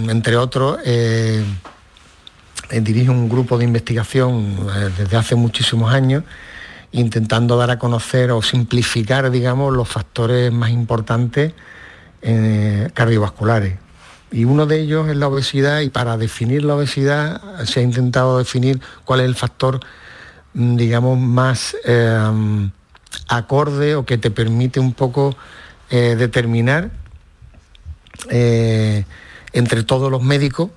entre 0.08 0.36
otros. 0.36 0.78
Eh, 0.84 1.44
eh, 2.70 2.80
dirige 2.80 3.10
un 3.10 3.28
grupo 3.28 3.56
de 3.56 3.64
investigación 3.64 4.68
eh, 4.76 4.90
desde 4.96 5.16
hace 5.16 5.34
muchísimos 5.34 5.92
años 5.92 6.24
intentando 6.92 7.56
dar 7.56 7.70
a 7.70 7.78
conocer 7.78 8.30
o 8.30 8.40
simplificar, 8.42 9.30
digamos, 9.30 9.74
los 9.74 9.88
factores 9.88 10.52
más 10.52 10.70
importantes 10.70 11.52
cardiovasculares. 12.94 13.78
Y 14.32 14.44
uno 14.44 14.66
de 14.66 14.80
ellos 14.80 15.08
es 15.08 15.16
la 15.16 15.28
obesidad 15.28 15.80
y 15.80 15.90
para 15.90 16.16
definir 16.16 16.64
la 16.64 16.74
obesidad 16.74 17.62
se 17.64 17.80
ha 17.80 17.82
intentado 17.82 18.38
definir 18.38 18.80
cuál 19.04 19.20
es 19.20 19.26
el 19.26 19.34
factor, 19.34 19.80
mm, 20.54 20.76
digamos, 20.76 21.18
más 21.18 21.76
acorde 23.28 23.94
o 23.94 24.04
que 24.04 24.18
te 24.18 24.30
permite 24.30 24.80
un 24.80 24.92
poco 24.92 25.36
determinar 25.90 26.90
entre 29.52 29.82
todos 29.84 30.10
los 30.10 30.22
médicos 30.22 30.70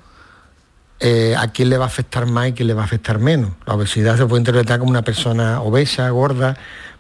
eh, 1.04 1.36
a 1.36 1.48
quién 1.48 1.72
le 1.72 1.80
va 1.80 1.86
a 1.86 1.88
afectar 1.88 2.28
más 2.28 2.50
y 2.50 2.54
quién 2.54 2.68
le 2.68 2.76
va 2.76 2.84
a 2.84 2.86
afectar 2.86 3.18
menos. 3.18 3.54
La 3.66 3.74
obesidad 3.74 4.18
se 4.18 4.26
puede 4.28 4.42
interpretar 4.42 4.78
como 4.78 4.92
una 4.92 5.02
persona 5.02 5.60
obesa, 5.62 6.08
gorda, 6.12 6.56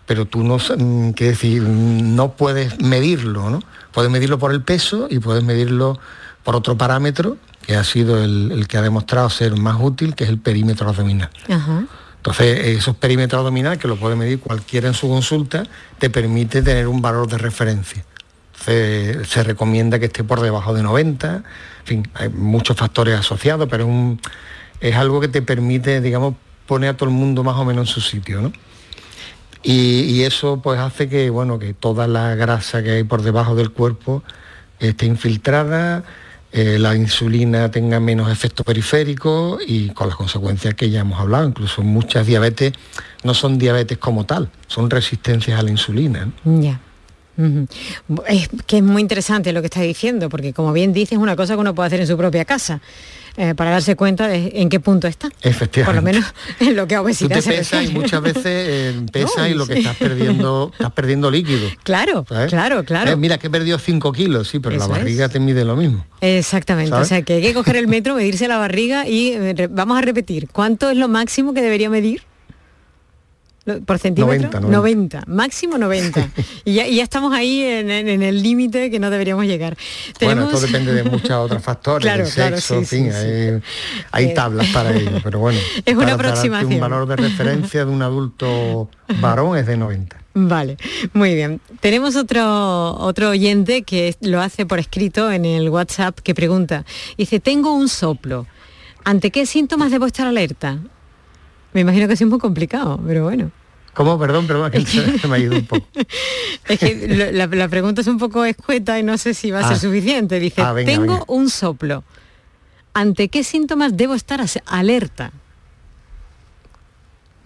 pero 0.07 0.25
tú 0.25 0.43
no, 0.43 0.57
mm, 0.57 1.11
decir, 1.11 1.61
no 1.61 2.32
puedes 2.32 2.82
medirlo, 2.82 3.51
¿no? 3.51 3.59
Puedes 3.91 4.09
medirlo 4.09 4.39
por 4.39 4.53
el 4.53 4.63
peso 4.63 5.05
y 5.07 5.19
puedes 5.19 5.43
medirlo 5.43 5.99
por 6.43 6.55
otro 6.55 6.75
parámetro 6.75 7.38
que 7.67 7.75
ha 7.75 7.84
sido 7.84 8.23
el, 8.23 8.65
que 8.67 8.77
ha 8.77 8.82
demostrado 8.82 9.29
ser 9.29 9.55
más 9.55 9.77
útil, 9.79 10.15
que 10.15 10.23
es 10.23 10.32
el 10.32 10.39
perímetro 10.39 10.89
abdominal. 10.89 11.29
Entonces, 12.22 12.78
esos 12.78 12.95
perímetros 12.95 13.39
abdominales, 13.39 13.80
que 13.80 13.88
lo 13.88 13.95
puede 13.95 14.15
medir 14.15 14.39
cualquiera 14.39 14.88
en 14.88 14.93
su 14.93 15.09
consulta, 15.09 15.63
te 15.97 16.11
permite 16.11 16.61
tener 16.61 16.88
un 16.88 17.01
valor 17.01 17.28
de 17.28 17.39
referencia. 17.39 18.05
se 18.63 19.43
recomienda 19.43 19.97
que 19.97 20.05
esté 20.05 20.24
por 20.24 20.39
debajo 20.39 20.76
de 20.76 20.84
90, 20.84 21.36
en 21.38 21.43
fin, 21.84 22.07
hay 22.13 22.30
muchos 22.30 22.78
factores 22.78 23.19
asociados, 23.19 23.67
pero 23.67 23.89
es, 24.80 24.95
algo 24.95 25.19
que 25.19 25.30
te 25.30 25.41
permite, 25.41 25.99
digamos, 25.99 26.36
poner 26.67 26.91
a 26.91 26.93
todo 26.95 27.09
el 27.09 27.15
mundo 27.15 27.43
más 27.43 27.55
o 27.55 27.65
menos 27.65 27.88
en 27.89 27.93
su 27.95 28.01
sitio, 28.01 28.51
Y, 29.63 30.22
eso 30.22 30.61
pues 30.61 30.80
hace 30.80 31.09
que, 31.09 31.32
bueno, 31.32 31.57
que 31.57 31.74
toda 31.74 32.07
la 32.07 32.36
grasa 32.36 32.84
que 32.84 32.91
hay 32.91 33.03
por 33.03 33.24
debajo 33.24 33.55
del 33.55 33.72
cuerpo 33.72 34.22
esté 34.80 35.07
infiltrada, 35.07 36.03
eh, 36.54 36.78
la 36.80 36.95
insulina 36.95 37.72
tenga 37.72 37.99
menos 37.99 38.30
efecto 38.32 38.64
periférico 38.64 39.60
y 39.66 39.89
con 39.89 40.08
las 40.08 40.18
consecuencias 40.18 40.74
que 40.74 40.89
ya 40.89 41.02
hemos 41.02 41.20
hablado. 41.20 41.47
Incluso 41.47 41.82
muchas 41.82 42.28
diabetes 42.28 42.74
no 43.24 43.34
son 43.34 43.58
diabetes 43.58 43.97
como 43.97 44.26
tal, 44.26 44.49
son 44.68 44.89
resistencias 44.89 45.60
a 45.60 45.64
la 45.64 45.72
insulina. 45.72 46.30
Ya. 46.43 46.80
Es 48.27 48.49
que 48.67 48.77
es 48.77 48.84
muy 48.84 49.01
interesante 49.01 49.51
lo 49.53 49.61
que 49.61 49.67
está 49.67 49.82
diciendo, 49.82 50.29
porque 50.29 50.53
como 50.53 50.73
bien 50.73 50.93
dices, 50.93 51.13
es 51.13 51.17
una 51.17 51.36
cosa 51.36 51.55
que 51.55 51.61
uno 51.61 51.73
puede 51.73 51.88
hacer 51.88 52.01
en 52.01 52.07
su 52.07 52.17
propia 52.17 52.45
casa. 52.45 52.82
Eh, 53.38 53.55
para 53.55 53.71
darse 53.71 53.95
cuenta 53.95 54.27
de 54.27 54.51
en 54.55 54.67
qué 54.67 54.82
punto 54.82 55.07
está. 55.07 55.29
Efectivamente. 55.41 55.86
Por 55.86 55.95
lo 55.95 56.01
menos 56.01 56.34
en 56.59 56.75
lo 56.75 56.86
que 56.86 56.95
a 56.95 57.01
obesidad 57.01 57.38
Tú 57.38 57.43
te 57.43 57.49
pesas 57.49 57.89
y 57.89 57.93
muchas 57.93 58.21
veces 58.21 58.43
eh, 58.45 59.01
pesas 59.11 59.49
y 59.49 59.53
lo 59.53 59.65
que 59.65 59.79
estás 59.79 59.95
perdiendo, 59.95 60.71
estás 60.77 60.91
perdiendo 60.91 61.32
líquido. 61.32 61.69
Claro, 61.84 62.25
claro, 62.25 62.84
claro. 62.84 63.11
Eh, 63.11 63.15
mira 63.15 63.38
que 63.38 63.47
he 63.47 63.49
perdido 63.49 63.79
5 63.79 64.11
kilos, 64.11 64.49
sí, 64.49 64.59
pero 64.59 64.75
la 64.75 64.88
barriga 64.88 65.29
te 65.29 65.39
mide 65.39 65.63
lo 65.63 65.77
mismo. 65.77 66.05
Exactamente, 66.19 66.93
o 66.93 67.05
sea 67.05 67.21
que 67.21 67.36
hay 67.36 67.41
que 67.41 67.53
coger 67.53 67.77
el 67.77 67.88
metro, 67.88 68.15
medirse 68.15 68.47
la 68.49 68.57
barriga 68.57 69.07
y 69.07 69.38
vamos 69.69 69.97
a 69.97 70.01
repetir, 70.01 70.49
¿cuánto 70.51 70.89
es 70.89 70.97
lo 70.97 71.07
máximo 71.07 71.53
que 71.53 71.61
debería 71.61 71.89
medir? 71.89 72.23
¿Por 73.86 73.99
centímetro? 73.99 74.59
90, 74.59 75.24
máximo 75.28 75.78
90. 75.78 76.30
y, 76.66 76.74
ya, 76.74 77.03
estamos 77.03 77.32
ahí 77.32 77.62
en, 77.62 77.91
el 77.91 78.41
límite 78.41 78.89
que 78.89 78.99
no 78.99 79.12
deberíamos 79.12 79.45
llegar. 79.45 79.78
Bueno, 80.20 80.45
esto 80.45 80.62
depende 80.62 80.93
de 80.93 81.03
muchos 81.03 81.30
otros 81.32 81.62
factores, 81.62 82.03
claro, 82.03 82.26
sexo, 82.26 82.76
en 82.80 82.86
fin, 82.88 83.12
hay, 84.12 84.26
eh, 84.26 84.34
tablas 84.34 84.68
para 84.70 84.95
ello, 84.95 85.12
pero 85.24 85.38
bueno. 85.38 85.59
Es 85.86 85.95
una 85.95 86.14
aproximación. 86.14 86.74
Un 86.74 86.80
valor 86.80 87.07
de 87.07 87.16
referencia 87.18 87.86
de 87.86 87.91
un 87.91 88.01
adulto 88.01 88.89
varón 89.20 89.55
es 89.55 89.68
de 89.68 89.78
90. 89.78 90.18
Vale, 90.34 90.78
muy 91.14 91.36
bien. 91.36 91.62
Tenemos 91.82 92.16
otro, 92.16 92.95
otro 92.97 93.30
oyente 93.30 93.84
que 93.84 94.16
lo 94.22 94.41
hace 94.41 94.66
por 94.66 94.80
escrito 94.80 95.32
en 95.32 95.45
el 95.45 95.70
WhatsApp 95.70 96.18
que 96.20 96.34
pregunta, 96.34 96.84
dice, 97.16 97.39
tengo 97.39 97.76
un 97.76 97.89
soplo. 97.89 98.47
¿Ante 99.03 99.30
qué 99.30 99.45
síntomas 99.45 99.91
debo 99.91 100.07
estar 100.07 100.26
alerta? 100.26 100.80
Me 101.74 101.82
imagino 101.82 102.07
que 102.07 102.13
es 102.13 102.26
muy 102.26 102.39
complicado, 102.39 102.99
pero 103.05 103.24
bueno. 103.24 103.51
¿Cómo? 103.93 104.17
Perdón, 104.17 104.47
perdón, 104.47 104.72
que 104.72 104.86
se 104.86 105.28
me 105.28 105.36
ha 105.36 105.39
ido 105.39 105.55
un 105.55 105.65
poco. 105.65 105.86
es 106.67 106.80
que 106.80 107.34
la, 107.34 107.67
pregunta 107.67 108.01
es 108.01 108.07
un 108.07 108.17
poco 108.17 108.45
escueta 108.45 108.97
y 108.99 109.03
no 109.03 109.17
sé 109.17 109.34
si 109.34 109.51
va 109.51 109.59
a 109.59 109.63
ser 109.63 109.78
ah. 109.78 109.80
suficiente. 109.80 110.39
Dice, 110.39 110.61
ah, 110.61 110.74
tengo 110.86 111.26
un 111.28 111.49
soplo. 111.49 112.03
¿Ante 112.93 113.30
qué 113.30 113.43
síntomas 113.43 113.95
debo 113.97 114.15
estar 114.15 114.43
alerta? 114.65 115.32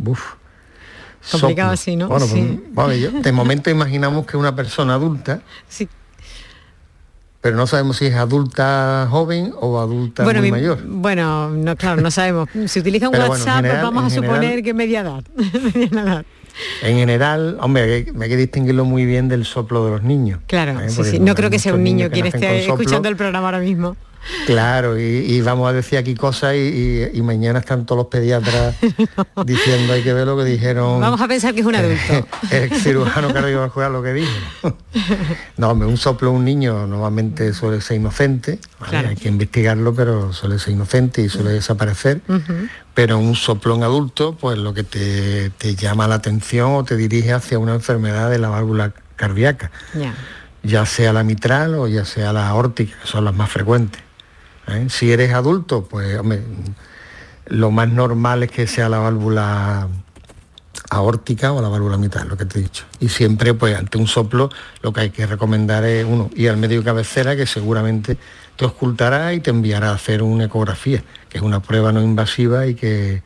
Uf. 0.03 0.36
Complicado 1.32 1.71
así, 1.71 1.95
¿no? 1.95 2.07
Bueno, 2.07 2.28
pues, 2.76 3.23
de 3.23 3.32
momento 3.32 3.71
imaginamos 3.71 4.28
que 4.28 4.38
una 4.38 4.55
persona 4.55 4.93
adulta 4.93 5.41
sí 5.67 5.89
pero 7.46 7.58
no 7.58 7.68
sabemos 7.68 7.98
si 7.98 8.08
es 8.08 8.16
adulta 8.16 9.08
joven 9.12 9.54
o 9.62 9.80
adulta 9.80 10.24
muy 10.24 10.50
mayor. 10.50 10.80
Bueno, 10.84 11.52
no, 11.52 11.76
claro, 11.76 12.02
no 12.02 12.10
sabemos. 12.10 12.50
Si 12.66 12.80
utiliza 12.80 13.08
un 13.08 13.16
WhatsApp, 13.20 13.64
vamos 13.84 14.06
a 14.06 14.10
suponer 14.10 14.64
que 14.64 14.74
media 14.74 15.02
edad. 15.02 15.24
En 16.82 16.98
general, 16.98 17.58
hombre, 17.62 17.84
hay, 17.84 18.06
que 18.06 18.36
distinguirlo 18.36 18.84
muy 18.84 19.06
bien 19.06 19.30
del 19.30 19.46
soplo 19.46 19.86
de 19.86 19.91
los 19.91 20.02
niños. 20.02 20.39
Claro, 20.48 20.80
¿eh? 20.80 20.89
sí, 20.89 21.04
sí. 21.04 21.20
No 21.20 21.36
creo 21.36 21.52
que 21.52 21.60
sea 21.60 21.76
un 21.76 21.84
niño 21.84 22.10
quien 22.10 22.26
esté 22.26 22.66
escuchando 22.66 23.10
el 23.10 23.16
programa 23.16 23.50
ahora 23.50 23.60
mismo. 23.60 23.96
Claro, 24.45 24.99
y, 24.99 25.41
vamos 25.41 25.69
a 25.69 25.73
decir 25.73 25.97
aquí 25.97 26.15
cosas 26.15 26.55
y, 26.55 27.21
mañana 27.21 27.59
están 27.59 27.86
todos 27.86 27.97
los 27.97 28.07
pediatras 28.07 28.76
diciendo 29.45 29.93
hay 29.93 30.03
que 30.03 30.13
ver 30.13 30.28
lo 30.28 30.38
que 30.38 30.43
dijeron. 30.43 31.01
Vamos 31.01 31.19
a 31.21 31.28
pensar 31.28 31.53
que 31.53 31.61
es 31.61 31.65
un 31.65 31.76
adulto. 31.76 32.28
el 32.51 32.71
cirujano 32.71 33.34
cardiovascular 33.34 33.91
lo 33.91 34.03
que 34.03 34.13
dijo. 34.13 34.32
no, 35.57 35.71
un 35.71 35.97
soplo 35.97 36.32
un 36.32 36.45
niño 36.45 36.86
normalmente 36.88 37.53
suele 37.53 37.82
ser 37.82 37.97
inocente, 37.97 38.59
hay 38.80 39.15
que 39.15 39.30
investigarlo, 39.30 39.93
pero 39.93 40.34
suele 40.34 40.59
ser 40.59 40.73
inocente 40.73 41.21
y 41.21 41.30
suele 41.30 41.51
desaparecer. 41.51 42.21
Pero 42.93 43.17
un 43.17 43.36
soplo 43.36 43.76
en 43.76 43.84
adulto, 43.84 44.36
pues 44.39 44.57
lo 44.57 44.73
que 44.73 44.84
te, 44.84 45.76
llama 45.76 46.07
la 46.07 46.15
atención 46.15 46.73
o 46.76 46.84
te 46.84 46.95
dirige 46.95 47.34
hacia 47.34 47.59
una 47.59 47.73
enfermedad 47.73 48.30
de 48.30 48.39
la 48.39 48.49
válvula 48.49 48.93
cardíaca. 49.15 49.71
ya 50.63 50.86
sea 50.86 51.13
la 51.13 51.23
mitral 51.23 51.76
o 51.76 51.88
ya 51.88 52.05
sea 52.05 52.34
la 52.34 52.47
aórtica, 52.47 52.95
que 53.01 53.07
son 53.07 53.26
las 53.26 53.36
más 53.36 53.49
frecuentes. 53.49 54.05
¿Eh? 54.68 54.88
Si 54.89 55.11
eres 55.11 55.34
adulto, 55.34 55.86
pues 55.86 56.20
lo 57.47 57.72
más 57.72 57.89
normal 57.89 58.43
es 58.43 58.51
que 58.51 58.68
sea 58.68 58.89
la 58.89 58.99
válvula 58.99 59.88
aórtica 60.89 61.51
o 61.51 61.61
la 61.61 61.70
válvula 61.70 61.97
mitad, 61.97 62.26
lo 62.26 62.38
que 62.38 62.45
te 62.45 62.59
he 62.59 62.61
dicho. 62.63 62.86
Y 62.99 63.09
siempre, 63.09 63.53
pues 63.53 63.76
ante 63.76 63.97
un 63.97 64.07
soplo, 64.07 64.49
lo 64.82 64.93
que 64.93 65.01
hay 65.01 65.09
que 65.09 65.26
recomendar 65.26 65.84
es 65.86 66.05
uno, 66.05 66.30
ir 66.36 66.49
al 66.49 66.57
médico 66.57 66.84
cabecera, 66.84 67.36
que 67.36 67.45
seguramente 67.45 68.18
te 68.55 68.66
ocultará 68.66 69.34
y 69.34 69.39
te 69.39 69.49
enviará 69.49 69.89
a 69.89 69.95
hacer 69.95 70.22
una 70.22 70.45
ecografía, 70.45 71.03
que 71.30 71.38
es 71.38 71.43
una 71.43 71.61
prueba 71.61 71.91
no 71.91 72.01
invasiva 72.01 72.68
y 72.68 72.76
que, 72.76 73.24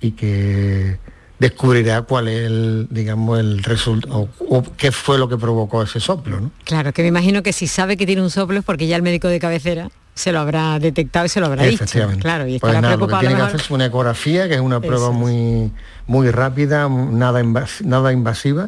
y 0.00 0.12
que 0.12 0.98
descubrirá 1.38 2.02
cuál 2.02 2.28
es 2.28 2.46
el, 2.46 2.86
digamos, 2.90 3.40
el 3.40 3.62
resultado 3.62 4.28
o, 4.38 4.62
qué 4.76 4.92
fue 4.92 5.18
lo 5.18 5.28
que 5.28 5.36
provocó 5.36 5.82
ese 5.82 6.00
soplo. 6.00 6.40
¿no? 6.40 6.50
Claro, 6.64 6.92
que 6.92 7.02
me 7.02 7.08
imagino 7.08 7.42
que 7.42 7.52
si 7.52 7.66
sabe 7.66 7.96
que 7.96 8.06
tiene 8.06 8.22
un 8.22 8.30
soplo 8.30 8.58
es 8.58 8.64
porque 8.64 8.86
ya 8.86 8.96
el 8.96 9.02
médico 9.02 9.28
de 9.28 9.40
cabecera 9.40 9.90
se 10.14 10.32
lo 10.32 10.40
habrá 10.40 10.78
detectado 10.78 11.26
y 11.26 11.28
se 11.28 11.40
lo 11.40 11.46
habrá 11.46 11.64
dicho. 11.64 11.84
Claro, 12.20 12.46
y 12.46 12.58
pues 12.58 12.74
estará 12.74 12.98
pues 12.98 13.20
Tiene 13.20 13.34
que 13.34 13.42
hacerse 13.42 13.72
una 13.72 13.86
ecografía, 13.86 14.48
que 14.48 14.54
es 14.54 14.60
una 14.60 14.80
prueba 14.80 15.10
muy, 15.10 15.72
muy 16.06 16.30
rápida, 16.30 16.88
nada, 16.88 17.42
nada 17.84 18.12
invasiva, 18.12 18.66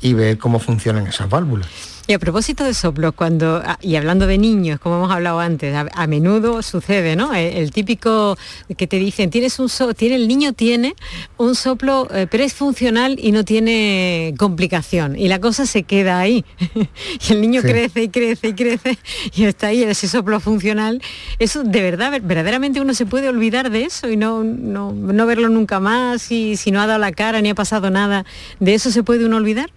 y 0.00 0.14
ver 0.14 0.38
cómo 0.38 0.58
funcionan 0.58 1.06
esas 1.06 1.28
válvulas. 1.28 1.68
Y 2.10 2.12
a 2.12 2.18
propósito 2.18 2.64
de 2.64 2.74
soplos, 2.74 3.14
cuando, 3.14 3.62
ah, 3.64 3.78
y 3.80 3.94
hablando 3.94 4.26
de 4.26 4.36
niños, 4.36 4.80
como 4.80 4.96
hemos 4.96 5.12
hablado 5.12 5.38
antes, 5.38 5.72
a, 5.76 6.06
menudo 6.08 6.60
sucede, 6.60 7.14
¿no? 7.14 7.32
El, 7.32 7.70
típico 7.70 8.36
que 8.76 8.88
te 8.88 8.96
dicen, 8.96 9.30
tienes 9.30 9.60
un 9.60 9.68
so 9.68 9.94
tiene, 9.94 10.16
el 10.16 10.26
niño 10.26 10.52
tiene 10.52 10.96
un 11.36 11.54
soplo, 11.54 12.08
eh, 12.12 12.26
pero 12.28 12.42
es 12.42 12.52
funcional 12.52 13.16
y 13.22 13.30
no 13.30 13.44
tiene 13.44 14.34
complicación. 14.38 15.16
Y 15.16 15.28
la 15.28 15.38
cosa 15.38 15.66
se 15.66 15.84
queda 15.84 16.18
ahí. 16.18 16.44
y 17.28 17.32
el 17.32 17.40
niño 17.40 17.62
crece 17.62 18.02
y 18.02 18.08
crece 18.08 18.48
y 18.48 18.54
crece 18.54 18.98
y 19.36 19.44
está 19.44 19.68
ahí 19.68 19.84
ese 19.84 20.08
soplo 20.08 20.40
funcional. 20.40 21.00
Eso 21.38 21.62
de 21.62 21.80
verdad, 21.80 22.20
verdaderamente 22.24 22.80
uno 22.80 22.92
se 22.92 23.06
puede 23.06 23.28
olvidar 23.28 23.70
de 23.70 23.84
eso 23.84 24.10
y 24.10 24.16
no, 24.16 24.42
no, 24.42 24.90
no 24.90 25.26
verlo 25.26 25.48
nunca 25.48 25.78
más 25.78 26.32
y 26.32 26.56
si 26.56 26.72
no 26.72 26.80
ha 26.80 26.88
dado 26.88 26.98
la 26.98 27.12
cara 27.12 27.40
ni 27.40 27.50
ha 27.50 27.54
pasado 27.54 27.88
nada. 27.88 28.26
¿De 28.58 28.74
eso 28.74 28.90
se 28.90 29.04
puede 29.04 29.26
uno 29.26 29.36
olvidar? 29.36 29.70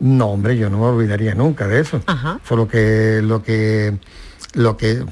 No, 0.00 0.28
hombre, 0.28 0.56
yo 0.56 0.70
no 0.70 0.78
me 0.78 0.86
olvidaría 0.86 1.34
nunca 1.34 1.68
de 1.68 1.80
eso. 1.80 2.00
Solo 2.48 2.66
que 2.66 3.20
lo 3.22 3.42
que 3.42 3.98
lo 4.54 4.76
que 4.76 5.04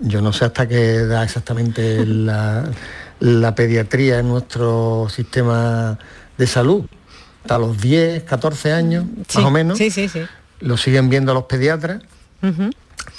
yo 0.00 0.22
no 0.22 0.32
sé 0.32 0.46
hasta 0.46 0.66
qué 0.66 1.04
da 1.04 1.24
exactamente 1.24 2.06
la, 2.06 2.72
pediatría 3.54 4.20
en 4.20 4.28
nuestro 4.28 5.08
sistema 5.10 5.98
de 6.38 6.46
salud. 6.46 6.86
Hasta 7.42 7.58
los 7.58 7.80
10, 7.80 8.22
14 8.22 8.72
años, 8.72 9.04
más 9.34 9.44
o 9.44 9.50
menos. 9.50 9.78
Sí, 9.78 9.90
sí, 9.90 10.08
sí. 10.08 10.22
Lo 10.60 10.76
siguen 10.76 11.08
viendo 11.10 11.34
los 11.34 11.44
pediatras. 11.44 12.02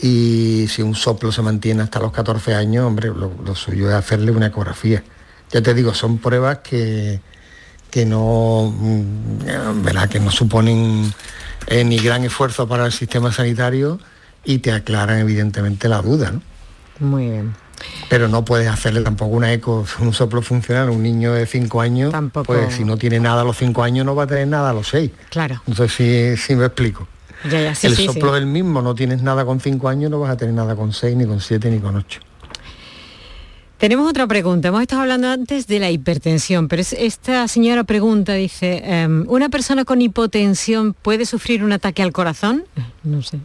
Y 0.02 0.68
si 0.70 0.82
un 0.82 0.96
soplo 0.96 1.32
se 1.32 1.42
mantiene 1.42 1.84
hasta 1.84 2.00
los 2.00 2.12
14 2.12 2.56
años, 2.56 2.86
hombre, 2.86 3.10
lo 3.10 3.56
suyo 3.56 3.90
es 3.90 3.96
hacerle 3.96 4.32
una 4.32 4.48
ecografía. 4.48 5.04
Ya 5.52 5.62
te 5.62 5.74
digo, 5.74 5.94
son 5.94 6.18
pruebas 6.18 6.60
que, 6.60 7.22
que 7.92 8.06
no, 8.06 8.74
mm, 8.78 9.84
¿verdad? 9.84 10.10
que 10.10 10.20
no 10.20 10.32
suponen 10.32 11.14
eh, 11.68 11.84
ni 11.84 11.98
gran 11.98 12.24
esfuerzo 12.24 12.68
para 12.68 12.86
el 12.86 12.92
sistema 12.92 13.32
sanitario 13.32 14.00
y 14.44 14.60
te 14.60 14.72
aclaran 14.72 15.20
evidentemente 15.20 15.90
la 15.90 16.02
duda. 16.02 16.32
¿no? 16.32 16.42
Muy 17.00 17.30
bien. 17.30 17.56
Pero 18.10 18.28
no 18.28 18.44
puedes 18.44 18.68
hacerle 18.68 19.02
tampoco 19.02 19.36
una 19.36 19.54
eco, 19.54 19.86
un 20.00 20.14
soplo 20.14 20.42
funcional 20.42 20.88
a 20.88 20.92
un 20.92 21.04
niño 21.04 21.34
de 21.34 21.46
5 21.46 21.82
años, 21.82 22.12
tampoco... 22.12 22.48
pues 22.48 22.74
si 22.74 22.84
no 22.84 22.98
tiene 22.98 23.20
nada 23.20 23.42
a 23.42 23.44
los 23.44 23.58
5 23.58 23.84
años 23.84 24.06
no 24.06 24.16
va 24.16 24.24
a 24.24 24.28
tener 24.28 24.48
nada 24.48 24.72
a 24.72 24.74
los 24.74 24.88
6. 24.88 25.12
Claro. 25.30 25.62
Entonces 25.68 26.40
sí, 26.40 26.56
me 26.56 26.66
explico. 26.66 27.08
el 27.44 27.76
soplo 27.76 28.34
del 28.34 28.48
mismo, 28.48 28.82
no 28.82 28.96
tienes 28.96 29.22
nada 29.22 29.46
con 29.46 29.60
5 29.60 29.90
años, 29.90 30.10
no 30.10 30.20
vas 30.20 30.32
a 30.32 30.38
tener 30.38 30.56
nada 30.56 30.76
con 30.76 30.92
6, 30.92 31.16
ni 31.18 31.26
con 31.26 31.40
7, 31.40 31.70
ni 31.70 31.80
con 31.80 31.96
8. 31.96 32.20
Tenemos 33.78 34.10
otra 34.10 34.26
pregunta. 34.26 34.70
Hemos 34.70 34.82
estado 34.82 35.04
hablando 35.04 35.28
antes 35.28 35.68
de 35.68 35.80
la 35.80 35.92
hipertensión, 35.92 36.68
pero 36.68 36.82
esta 36.82 37.48
señora 37.48 37.84
pregunta, 37.84 38.34
dice, 38.34 38.82
em, 38.84 39.24
¿una 39.28 39.50
persona 39.50 39.86
con 39.86 40.02
hipotensión 40.02 40.96
puede 40.96 41.28
sufrir 41.28 41.64
un 41.64 41.72
ataque 41.72 42.02
al 42.02 42.12
corazón? 42.12 42.66
No 43.04 43.22
sé. 43.22 43.40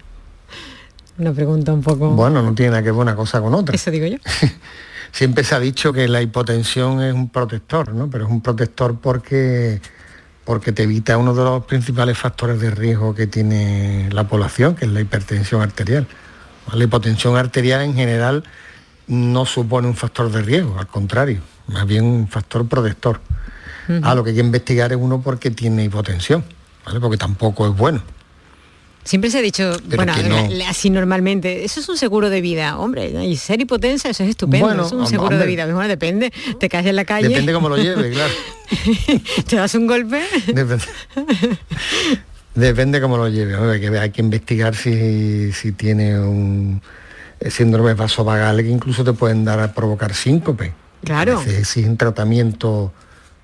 Una 1.19 1.33
pregunta 1.33 1.73
un 1.73 1.83
poco... 1.83 2.11
Bueno, 2.11 2.43
no 2.43 2.55
tiene 2.55 2.71
nada 2.71 2.83
que 2.83 2.91
ver 2.91 3.01
una 3.01 3.15
cosa 3.15 3.41
con 3.41 3.55
otra. 3.55 3.77
Eso 3.77 3.91
digo 3.91 4.07
yo. 4.07 4.17
Siempre 5.13 5.45
se 5.45 5.55
ha 5.55 5.61
dicho 5.61 5.93
que 5.93 6.09
la 6.09 6.23
hipotensión 6.23 7.03
es 7.03 7.13
un 7.13 7.29
protector, 7.29 7.93
¿no? 7.93 8.09
Pero 8.09 8.25
es 8.25 8.31
un 8.31 8.41
protector 8.41 8.99
porque, 8.99 9.81
porque 10.45 10.73
te 10.73 10.85
evita 10.85 11.19
uno 11.19 11.35
de 11.35 11.45
los 11.45 11.65
principales 11.67 12.17
factores 12.17 12.59
de 12.61 12.71
riesgo 12.71 13.15
que 13.15 13.27
tiene 13.27 14.09
la 14.11 14.27
población, 14.27 14.75
que 14.75 14.87
es 14.87 14.91
la 14.91 15.01
hipertensión 15.01 15.61
arterial. 15.61 16.09
La 16.73 16.83
hipotensión 16.83 17.37
arterial 17.37 17.83
en 17.83 17.95
general 17.95 18.43
no 19.13 19.45
supone 19.45 19.87
un 19.87 19.95
factor 19.95 20.33
de 20.33 20.41
riesgo, 20.41 20.79
al 20.79 20.87
contrario, 20.87 21.43
más 21.67 21.87
bien 21.87 22.05
un 22.05 22.29
factor 22.29 22.67
protector. 22.67 23.21
A 24.03 24.15
lo 24.15 24.25
que 24.25 24.31
hay 24.31 24.37
que 24.37 24.43
investigar 24.43 24.91
es 24.93 24.99
uno 24.99 25.21
porque 25.21 25.51
tiene 25.51 25.85
hipotensión, 25.85 26.43
¿vale? 26.87 26.99
porque 26.99 27.19
tampoco 27.19 27.67
es 27.67 27.77
bueno. 27.77 28.03
Siempre 29.05 29.31
se 29.31 29.39
ha 29.39 29.43
dicho, 29.43 29.77
bueno, 29.97 30.15
así 30.69 30.89
normalmente, 30.89 31.65
eso 31.65 31.81
es 31.81 31.89
un 31.89 31.99
seguro 31.99 32.31
de 32.31 32.41
vida, 32.41 32.79
hombre, 32.79 33.25
y 33.25 33.37
ser 33.37 33.61
hipotensa, 33.61 34.09
eso 34.09 34.23
es 34.23 34.31
estupendo, 34.31 34.73
eso 34.73 34.87
es 34.87 34.93
un 34.93 35.07
seguro 35.07 35.37
de 35.37 35.45
vida, 35.45 35.67
bueno, 35.67 35.89
depende, 35.89 36.33
te 36.59 36.69
caes 36.69 36.87
en 36.87 36.97
la 36.97 37.05
calle. 37.05 37.29
Depende 37.29 37.53
cómo 37.53 37.69
lo 37.69 37.77
lleves, 37.77 38.15
claro. 38.15 38.33
¿Te 39.47 39.57
das 39.57 39.75
un 39.75 39.89
golpe? 39.89 40.23
Depende, 40.47 40.85
depende 42.55 43.01
cómo 43.01 43.19
lo 43.19 43.29
lleves, 43.29 43.59
hay 44.01 44.11
que 44.11 44.23
investigar 44.23 44.75
si, 44.75 45.53
si 45.53 45.73
tiene 45.73 46.19
un 46.19 46.81
eh, 47.43 47.51
síndrome 47.51 47.95
vasovagal 47.95 48.59
que 48.59 48.69
incluso 48.69 49.03
te 49.05 49.13
pueden 49.13 49.45
dar 49.45 49.61
a 49.61 49.73
provocar 49.73 50.15
síncope. 50.15 50.73
Claro. 51.05 51.43
un 51.77 51.97
tratamiento, 51.97 52.93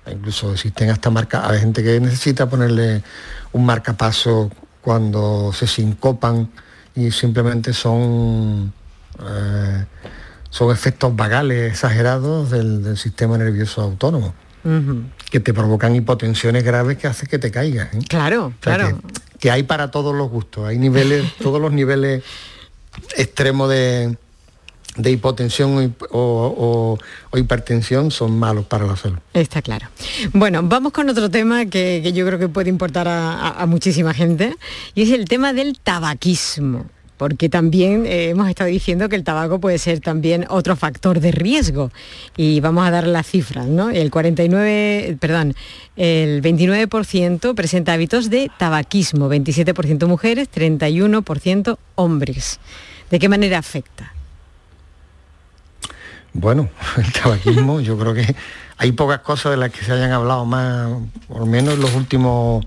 incluso 0.09 0.53
existen 0.53 0.89
hasta 0.89 1.09
marca, 1.09 1.49
hay 1.49 1.59
gente 1.59 1.83
que 1.83 1.99
necesita 1.99 2.49
ponerle 2.49 3.03
un 3.51 3.65
marcapaso 3.65 4.49
cuando 4.81 5.51
se 5.53 5.67
sincopan 5.67 6.49
y 6.95 7.11
simplemente 7.11 7.73
son 7.73 8.71
eh, 9.19 9.85
son 10.49 10.71
efectos 10.71 11.15
vagales 11.15 11.71
exagerados 11.71 12.49
del, 12.49 12.97
sistema 12.97 13.37
nervioso 13.37 13.81
autónomo. 13.81 14.33
que 15.29 15.39
te 15.39 15.53
provocan 15.53 15.95
hipotensiones 15.95 16.63
graves 16.63 16.97
que 16.97 17.07
hace 17.07 17.27
que 17.27 17.39
te 17.39 17.51
caigas. 17.51 17.93
¿eh? 17.93 17.99
Claro, 18.07 18.53
claro. 18.59 18.99
que, 19.39 19.51
hay 19.51 19.63
para 19.63 19.91
todos 19.91 20.15
los 20.15 20.29
gustos, 20.29 20.67
hay 20.67 20.77
niveles, 20.77 21.33
todos 21.41 21.61
los 21.61 21.71
niveles 21.71 22.23
extremo 23.17 23.67
de, 23.67 24.17
hipotensión 25.03 25.95
o, 26.11 26.97
hipertensión 27.35 28.11
son 28.11 28.37
malos 28.37 28.65
para 28.65 28.85
la 28.85 28.95
salud. 28.95 29.19
Está 29.33 29.61
claro. 29.61 29.87
Bueno, 30.33 30.61
vamos 30.63 30.91
con 30.91 31.09
otro 31.09 31.29
tema 31.29 31.65
que, 31.65 32.11
yo 32.13 32.25
creo 32.25 32.39
que 32.39 32.49
puede 32.49 32.69
importar 32.69 33.07
a, 33.07 33.65
muchísima 33.67 34.13
gente 34.13 34.55
y 34.95 35.03
es 35.03 35.11
el 35.11 35.25
tema 35.25 35.53
del 35.53 35.79
tabaquismo 35.79 36.85
porque 37.19 37.49
también 37.49 38.05
eh, 38.05 38.29
hemos 38.29 38.47
estado 38.47 38.69
diciendo 38.69 39.09
que 39.09 39.17
el 39.17 39.25
tabaco 39.25 39.59
puede 39.59 39.77
ser 39.77 39.99
también 39.99 40.45
otro 40.47 40.77
factor 40.77 41.19
de 41.19 41.31
riesgo 41.31 41.91
y 42.37 42.61
vamos 42.61 42.87
a 42.87 42.91
dar 42.91 43.05
las 43.07 43.27
cifras, 43.27 43.67
¿no? 43.67 43.89
El 43.89 44.09
49, 44.09 45.17
perdón, 45.19 45.53
el 45.97 46.41
29% 46.41 47.55
presenta 47.55 47.91
hábitos 47.91 48.29
de 48.29 48.49
tabaquismo, 48.57 49.29
27% 49.29 50.07
mujeres, 50.07 50.49
31% 50.49 51.77
hombres. 51.95 52.61
¿De 53.09 53.19
qué 53.19 53.29
manera 53.29 53.57
afecta? 53.57 54.13
Bueno, 56.33 56.69
el 56.97 57.11
tabaquismo, 57.11 57.79
yo 57.79 57.97
creo 57.97 58.13
que 58.13 58.35
hay 58.77 58.91
pocas 58.91 59.19
cosas 59.19 59.51
de 59.51 59.57
las 59.57 59.71
que 59.71 59.83
se 59.83 59.91
hayan 59.91 60.11
hablado 60.11 60.45
más, 60.45 60.89
por 61.27 61.45
menos 61.45 61.73
en 61.73 61.81
los 61.81 61.93
últimos 61.93 62.65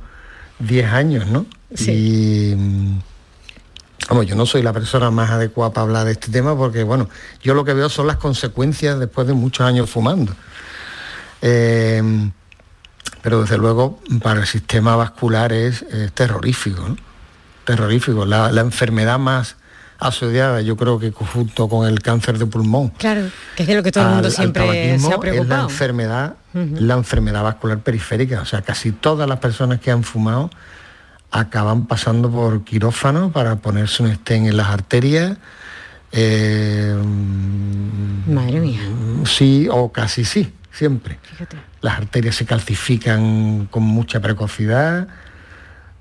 10 0.59 0.93
años, 0.93 1.27
¿no? 1.27 1.47
Sí. 1.75 2.55
vamos, 4.09 4.27
yo 4.27 4.35
no 4.35 4.45
soy 4.45 4.63
la 4.63 4.75
persona 4.75 5.11
más 5.11 5.31
adecuada 5.31 5.73
para 5.73 5.85
hablar 5.85 6.05
de 6.05 6.13
este 6.13 6.31
tema 6.31 6.57
porque, 6.57 6.83
bueno, 6.83 7.09
yo 7.43 7.55
lo 7.55 7.65
que 7.65 7.73
veo 7.73 7.89
son 7.89 8.07
las 8.07 8.17
consecuencias 8.17 8.99
después 8.99 9.27
de 9.27 9.33
muchos 9.33 9.67
años 9.67 9.89
fumando. 9.89 10.35
Eh, 11.41 12.31
pero 13.23 13.41
desde 13.41 13.57
luego 13.57 14.01
para 14.23 14.41
el 14.41 14.47
sistema 14.47 14.97
vascular 14.97 15.53
es, 15.53 15.85
terrorífico, 16.15 16.89
¿no? 16.89 16.97
terrorífico. 17.65 18.27
La, 18.27 18.53
la, 18.53 18.61
enfermedad 18.61 19.19
más 19.19 19.57
asociada, 20.03 20.61
yo 20.61 20.77
creo 20.77 20.99
que 20.99 21.11
junto 21.13 21.69
con 21.69 21.87
el 21.87 22.01
cáncer 22.01 22.39
de 22.39 22.47
pulmón. 22.47 22.91
Claro, 22.91 23.31
que 23.57 23.63
es 23.63 23.69
de 23.69 23.75
lo 23.75 23.83
que 23.83 23.93
todo 23.93 24.05
el 24.05 24.11
mundo 24.11 24.31
siempre 24.31 24.99
se 24.99 25.13
ha 25.13 25.19
preocupado. 25.19 25.43
Es 25.43 25.49
la 25.49 25.63
enfermedad, 25.63 26.35
la 26.53 26.95
enfermedad 26.95 27.43
vascular 27.43 27.79
periférica. 27.79 28.41
O 28.41 28.45
sea, 28.45 28.63
casi 28.63 28.93
todas 28.93 29.29
las 29.29 29.39
personas 29.39 29.81
que 29.81 29.91
han 29.91 30.03
fumado 30.03 30.51
acaban 31.31 31.87
pasando 31.87 32.31
por 32.31 32.65
quirófano 32.65 33.33
para 33.33 33.57
ponerse 33.57 34.03
un 34.03 34.11
estén 34.11 34.47
en 34.47 34.57
las 34.57 34.69
arterias. 34.69 35.39
Eh, 36.13 36.95
Madre 38.27 38.61
mía. 38.61 38.81
Sí, 39.25 39.67
o 39.71 39.91
casi 39.91 40.25
sí, 40.25 40.53
siempre. 40.71 41.19
Las 41.81 41.99
arterias 41.99 42.37
se 42.37 42.45
calcifican 42.45 43.67
con 43.71 43.83
mucha 43.83 44.21
precocidad 44.21 45.09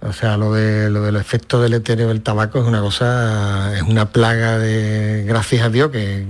o 0.01 0.13
sea, 0.13 0.35
lo, 0.35 0.53
de, 0.53 0.89
lo 0.89 1.03
del 1.03 1.15
efecto 1.15 1.61
del 1.61 1.73
etéreo 1.73 2.07
del 2.07 2.21
tabaco 2.21 2.59
es 2.59 2.65
una 2.65 2.81
cosa, 2.81 3.77
es 3.77 3.83
una 3.83 4.09
plaga 4.09 4.57
de, 4.57 5.23
gracias 5.27 5.63
a 5.63 5.69
Dios, 5.69 5.91
que, 5.91 6.25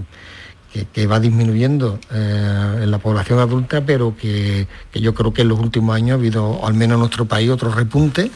va 1.07 1.19
disminuyendo 1.19 1.99
eh, 2.11 2.79
en 2.83 2.91
la 2.91 2.97
población 2.97 3.39
adulta, 3.39 3.81
pero 3.85 4.15
que, 4.17 4.67
yo 4.93 5.13
creo 5.13 5.33
que 5.33 5.43
en 5.43 5.49
los 5.49 5.59
últimos 5.59 5.95
años 5.95 6.11
ha 6.11 6.13
habido, 6.15 6.65
al 6.65 6.73
menos 6.73 6.95
en 6.95 6.99
nuestro 6.99 7.25
país, 7.25 7.49
otro 7.49 7.71
repunte, 7.71 8.29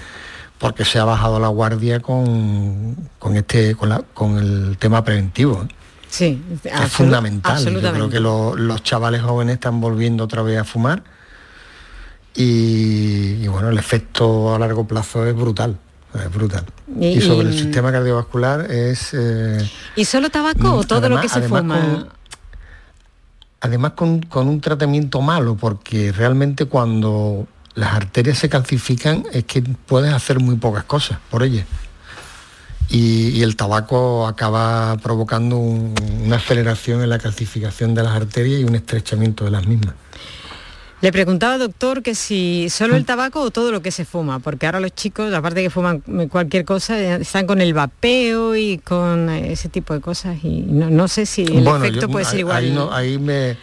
porque 0.58 0.86
se 0.86 1.00
ha 1.00 1.06
bajado 1.06 1.40
la 1.40 1.50
guardia 1.50 2.00
con, 2.00 2.96
este, 3.34 3.76
con, 3.76 4.38
el 4.38 4.78
tema 4.80 5.04
preventivo. 5.04 5.68
Sí, 6.10 6.42
es 6.64 6.92
fundamental. 6.92 7.62
Yo 7.66 7.92
creo 7.92 8.10
que 8.10 8.22
los 8.22 8.84
chavales 8.84 9.22
jóvenes 9.22 9.56
están 9.56 9.82
volviendo 9.82 10.24
otra 10.24 10.44
vez 10.44 10.60
a 10.60 10.64
fumar 10.64 11.04
y, 12.36 13.48
bueno, 13.48 13.70
el 13.70 13.78
efecto 13.78 14.54
a 14.54 14.60
largo 14.60 14.86
plazo 14.88 15.26
es 15.26 15.36
brutal. 15.36 15.78
Es 16.14 16.32
brutal. 16.34 16.66
Y, 17.00 17.20
sobre 17.22 17.50
el 17.50 17.58
sistema 17.58 17.92
cardiovascular 17.92 18.70
es... 18.72 19.10
Eh, 19.14 19.70
¿Y 19.96 20.06
solo 20.06 20.30
tabaco 20.30 20.74
o 20.76 20.84
todo 20.84 21.10
lo 21.10 21.20
que 21.20 21.30
se 21.30 21.42
fuma? 21.42 22.08
además 23.62 23.94
con, 23.94 24.22
un 24.48 24.62
tratamiento 24.62 25.22
malo, 25.22 25.56
porque 25.56 26.12
realmente 26.12 26.66
cuando 26.66 27.48
las 27.74 27.96
arterias 27.96 28.38
se 28.38 28.48
calcifican 28.48 29.24
es 29.34 29.46
que 29.46 29.62
puedes 29.64 30.14
hacer 30.14 30.40
muy 30.40 30.56
pocas 30.58 30.84
cosas 30.84 31.18
por 31.32 31.42
ellas. 31.42 31.66
y, 32.90 33.30
y 33.30 33.42
el 33.42 33.56
tabaco 33.56 34.28
acaba 34.28 34.96
provocando 34.98 35.58
un- 35.58 35.96
una 36.24 36.36
aceleración 36.36 37.02
en 37.02 37.10
la 37.10 37.18
calcificación 37.18 37.96
de 37.96 38.04
las 38.04 38.14
arterias 38.16 38.62
y 38.62 38.64
un 38.64 38.76
estrechamiento 38.76 39.44
de 39.46 39.52
las 39.52 39.66
mismas. 39.66 39.96
Le 41.02 41.12
preguntaba, 41.12 41.58
doctor, 41.58 42.02
que 42.02 42.16
si 42.16 42.68
solo 42.70 42.96
el 42.96 43.06
tabaco 43.06 43.42
o 43.42 43.52
todo 43.52 43.72
lo 43.72 43.82
que 43.82 43.92
se 43.92 44.06
fuma, 44.06 44.40
porque 44.40 44.66
ahora 44.66 44.80
los 44.80 44.96
chicos, 44.96 45.32
aparte 45.34 45.60
de 45.60 45.66
que 45.66 45.70
fuman 45.70 46.00
cualquier 46.30 46.66
cosa, 46.66 46.98
eh, 47.00 47.18
están 47.22 47.46
con 47.46 47.62
el 47.62 47.74
vapeo 47.74 48.56
y 48.56 48.80
con 48.80 49.30
eh, 49.30 49.52
ese 49.52 49.70
tipo 49.70 49.94
de 49.94 50.00
cosas 50.02 50.38
y 50.44 50.62
no, 50.62 50.90
no 50.90 51.08
sé 51.08 51.26
si 51.26 51.44
el 51.44 51.64
Bueno, 51.64 51.84
efecto 51.86 52.02
yo- 52.02 52.10
puede 52.10 52.26
ser 52.26 52.40
igual. 52.40 52.58
Ahí, 52.58 52.72
no, 52.72 52.92
ahí 52.94 53.20
me, 53.20 53.58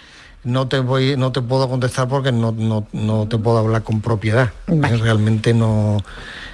no 0.44 0.68
te 0.68 0.78
voy, 0.78 1.16
no 1.16 1.32
te 1.32 1.40
puedo 1.40 1.68
contestar 1.68 2.06
porque 2.06 2.30
no, 2.32 2.52
no, 2.52 2.86
no 2.92 3.26
te 3.26 3.38
puedo 3.38 3.58
hablar 3.58 3.82
con 3.82 4.00
propiedad. 4.02 4.52
Realmente 4.68 5.52
no, 5.54 5.96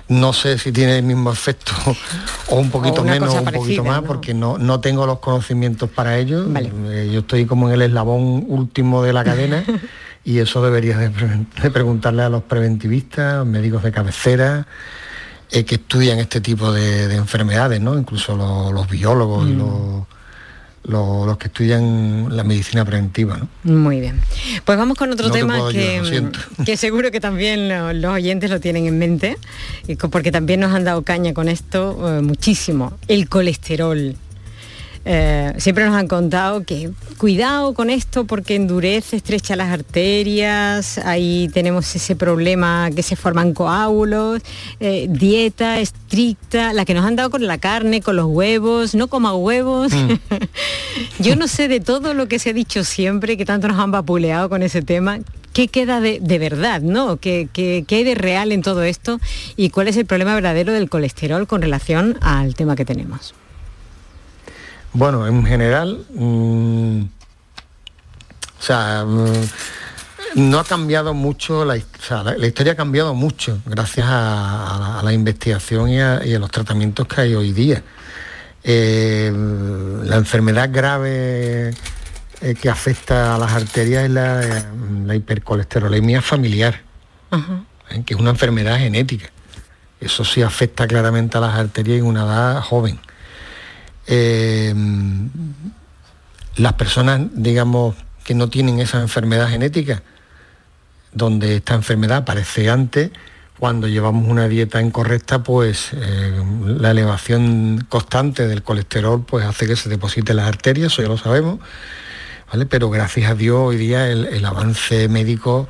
no 0.09 0.33
sé 0.33 0.59
si 0.59 0.73
tiene 0.73 0.99
el 0.99 1.03
mismo 1.05 1.31
efecto 1.33 1.73
o 2.49 2.57
un 2.57 2.71
poquito 2.71 3.03
O 3.03 3.05
menos 3.05 3.35
o 3.35 3.39
un 3.41 3.45
poquito 3.47 3.85
más 3.85 4.01
¿no? 4.01 4.07
porque 4.07 4.33
no, 4.33 4.57
no 4.59 4.81
tengo 4.81 5.05
los 5.07 5.19
conocimientos 5.19 5.91
para 5.91 6.17
ello. 6.19 6.47
Eh, 6.57 7.11
yo 7.13 7.21
estoy 7.21 7.45
como 7.47 7.69
en 7.69 7.75
el 7.75 7.83
eslabón 7.83 8.45
último 8.49 9.03
de 9.03 9.13
la 9.13 9.25
cadena 9.25 9.65
y 10.29 10.41
eso 10.41 10.63
debería 10.63 10.99
de, 10.99 11.09
pre- 11.11 11.47
de 11.63 11.71
preguntarle 11.71 12.23
a 12.23 12.29
los 12.29 12.43
preventivistas, 12.43 13.47
médicos 13.47 13.83
de 13.83 13.93
cabecera, 13.93 14.67
eh, 15.51 15.65
que 15.65 15.77
estudian 15.77 16.19
este 16.19 16.41
tipo 16.43 16.71
de, 16.73 17.09
de 17.09 17.15
enfermedades, 17.17 17.81
¿no? 17.81 17.97
Incluso 17.99 18.37
los, 18.37 18.73
los 18.73 18.89
biólogos 18.91 19.49
y 19.49 19.53
Mm. 19.53 19.59
los, 19.59 20.07
los, 20.85 21.27
los 21.27 21.37
que 21.39 21.49
estudian 21.49 22.35
la 22.37 22.45
medicina 22.45 22.85
preventiva, 22.85 23.39
¿no? 23.39 23.49
Muy 23.65 24.01
bien. 24.01 24.21
Pues 24.65 24.77
vamos 24.77 24.97
con 24.99 25.11
otro 25.13 25.29
No 25.29 25.33
tema 25.35 25.55
que, 25.73 25.97
ayudar, 25.99 26.07
siento. 26.07 26.39
que 26.65 26.77
seguro 26.77 27.11
que 27.11 27.21
también 27.21 27.69
lo- 27.69 27.93
los 27.95 28.13
oyentes 28.13 28.51
lo 28.51 28.61
tienen 28.61 28.87
en 28.87 28.99
mente, 28.99 29.37
porque 30.11 30.31
también 30.31 30.61
nos 30.61 30.75
han 30.75 30.85
dado 30.85 31.03
caña 31.03 31.33
con 31.35 31.49
esto 31.49 32.19
eh, 32.19 32.21
muchísimo, 32.23 32.93
el 33.09 33.29
colesterol. 33.31 34.15
Eh, 35.11 35.55
siempre 35.57 35.87
nos 35.87 35.97
han 35.97 36.07
contado 36.07 36.65
que 36.65 36.91
cuidado 37.17 37.73
con 37.73 37.89
esto 37.89 38.27
porque 38.27 38.57
endurece, 38.57 39.17
estrecha 39.17 39.57
las 39.57 39.73
arterias, 39.73 40.99
ahí 40.99 41.49
tenemos 41.55 41.97
ese 41.97 42.15
problema 42.15 42.91
que 42.95 43.03
se 43.03 43.17
forman 43.17 43.55
coágulos, 43.55 44.43
eh, 44.81 45.07
dieta 45.09 45.81
estricta, 45.81 46.75
la 46.75 46.85
que 46.85 46.93
nos 46.93 47.07
han 47.07 47.17
dado 47.17 47.31
con 47.31 47.47
la 47.47 47.57
carne, 47.57 48.03
con 48.03 48.17
los 48.17 48.27
huevos, 48.27 48.95
no 48.95 49.09
coma 49.09 49.35
huevos. 49.35 49.93
Yo 51.21 51.37
no 51.37 51.49
sé 51.49 51.69
de 51.69 51.81
todo 51.81 52.13
lo 52.13 52.29
que 52.29 52.39
se 52.39 52.51
ha 52.51 52.53
dicho 52.53 52.85
siempre, 52.85 53.39
que 53.39 53.47
tanto 53.47 53.67
nos 53.67 53.79
han 53.79 53.91
vapuleado 53.91 54.51
con 54.51 54.63
ese 54.63 54.83
tema, 54.83 55.21
¿qué 55.55 55.69
queda 55.69 56.03
de, 56.03 56.21
de 56.21 56.39
verdad, 56.39 56.83
no? 56.83 57.17
¿Qué, 57.17 57.49
qué, 57.51 57.83
qué 57.89 57.95
hay 57.95 58.05
de 58.05 58.15
real 58.15 58.53
en 58.53 58.61
todo 58.61 58.83
esto? 58.83 59.21
¿Y 59.57 59.71
cuál 59.71 59.89
es 59.89 59.97
el 59.97 60.05
problema 60.05 60.35
verdadero 60.35 60.75
del 60.75 60.91
colesterol 60.91 61.47
con 61.47 61.63
relación 61.63 62.19
al 62.21 62.55
tema 62.55 62.77
que 62.77 62.85
tenemos? 62.85 63.33
Bueno, 64.93 65.27
en 65.27 65.45
general, 65.45 66.05
mm, 66.15 67.01
o 68.59 68.63
sea, 68.63 69.05
mm, 69.07 69.47
no 70.37 70.59
ha 70.59 70.65
cambiado 70.65 71.15
mucho, 71.15 71.65
la, 71.65 71.75
o 71.75 72.03
sea, 72.03 72.23
la- 72.23 72.37
la 72.37 72.47
historia 72.47 72.73
ha 72.73 72.77
cambiado 72.77 73.15
mucho 73.15 73.61
gracias 73.67 74.07
a, 74.07 74.75
a 74.75 74.79
la, 74.79 74.99
a 75.01 75.03
la 75.03 75.13
investigación 75.13 75.89
y 75.91 76.01
a, 76.01 76.25
y 76.25 76.35
a 76.35 76.39
los 76.39 76.51
tratamientos 76.51 77.07
que 77.07 77.21
hay 77.21 77.35
hoy 77.35 77.53
día. 77.53 77.83
Eh, 78.65 79.33
la 80.05 80.17
enfermedad 80.17 80.69
grave 80.73 81.71
eh, 82.41 82.55
que 82.61 82.69
afecta 82.69 83.35
a 83.35 83.39
las 83.39 83.53
arterias 83.53 84.05
es 84.05 84.11
la, 84.11 84.43
eh, 84.43 84.65
la 85.07 85.15
hipercolesterolemia 85.15 86.21
familiar, 86.23 86.81
¿eh? 87.91 88.03
que 88.05 88.15
es 88.15 88.21
una 88.21 88.31
enfermedad 88.31 88.79
genética. 88.79 89.31
Eso 90.01 90.25
sí 90.25 90.43
afecta 90.43 90.87
claramente 90.87 91.39
a 91.39 91.41
las 91.41 91.55
arterias 91.57 91.99
en 91.99 92.05
una 92.05 92.25
edad 92.25 92.61
joven. 92.63 92.99
Eh, 94.09 94.75
las 96.57 96.73
personas, 96.73 97.21
digamos, 97.35 97.95
que 98.25 98.35
no 98.35 98.49
tienen 98.49 98.81
esa 98.81 99.01
enfermedad 99.01 99.49
genética, 99.49 100.03
donde 101.13 101.57
esta 101.57 101.75
enfermedad 101.75 102.19
aparece 102.19 102.69
antes, 102.71 103.11
cuando 103.59 103.89
llevamos 103.89 104.29
una 104.29 104.47
dieta 104.49 104.81
incorrecta, 104.81 105.43
pues 105.43 105.91
eh, 105.93 106.43
la 106.65 106.91
elevación 106.93 107.85
constante 107.89 108.47
del 108.47 108.63
colesterol 108.63 109.25
pues 109.25 109.45
hace 109.45 109.67
que 109.67 109.77
se 109.77 109.89
deposite 109.89 110.33
en 110.33 110.37
las 110.37 110.49
arterias, 110.49 110.93
eso 110.93 111.03
ya 111.03 111.09
lo 111.09 111.19
sabemos, 111.19 111.59
¿vale? 112.53 112.67
Pero 112.67 112.89
gracias 112.91 113.31
a 113.31 113.35
Dios 113.35 113.57
hoy 113.59 113.77
día 113.77 114.07
el, 114.09 114.45
avance 114.45 115.09
médico 115.09 115.69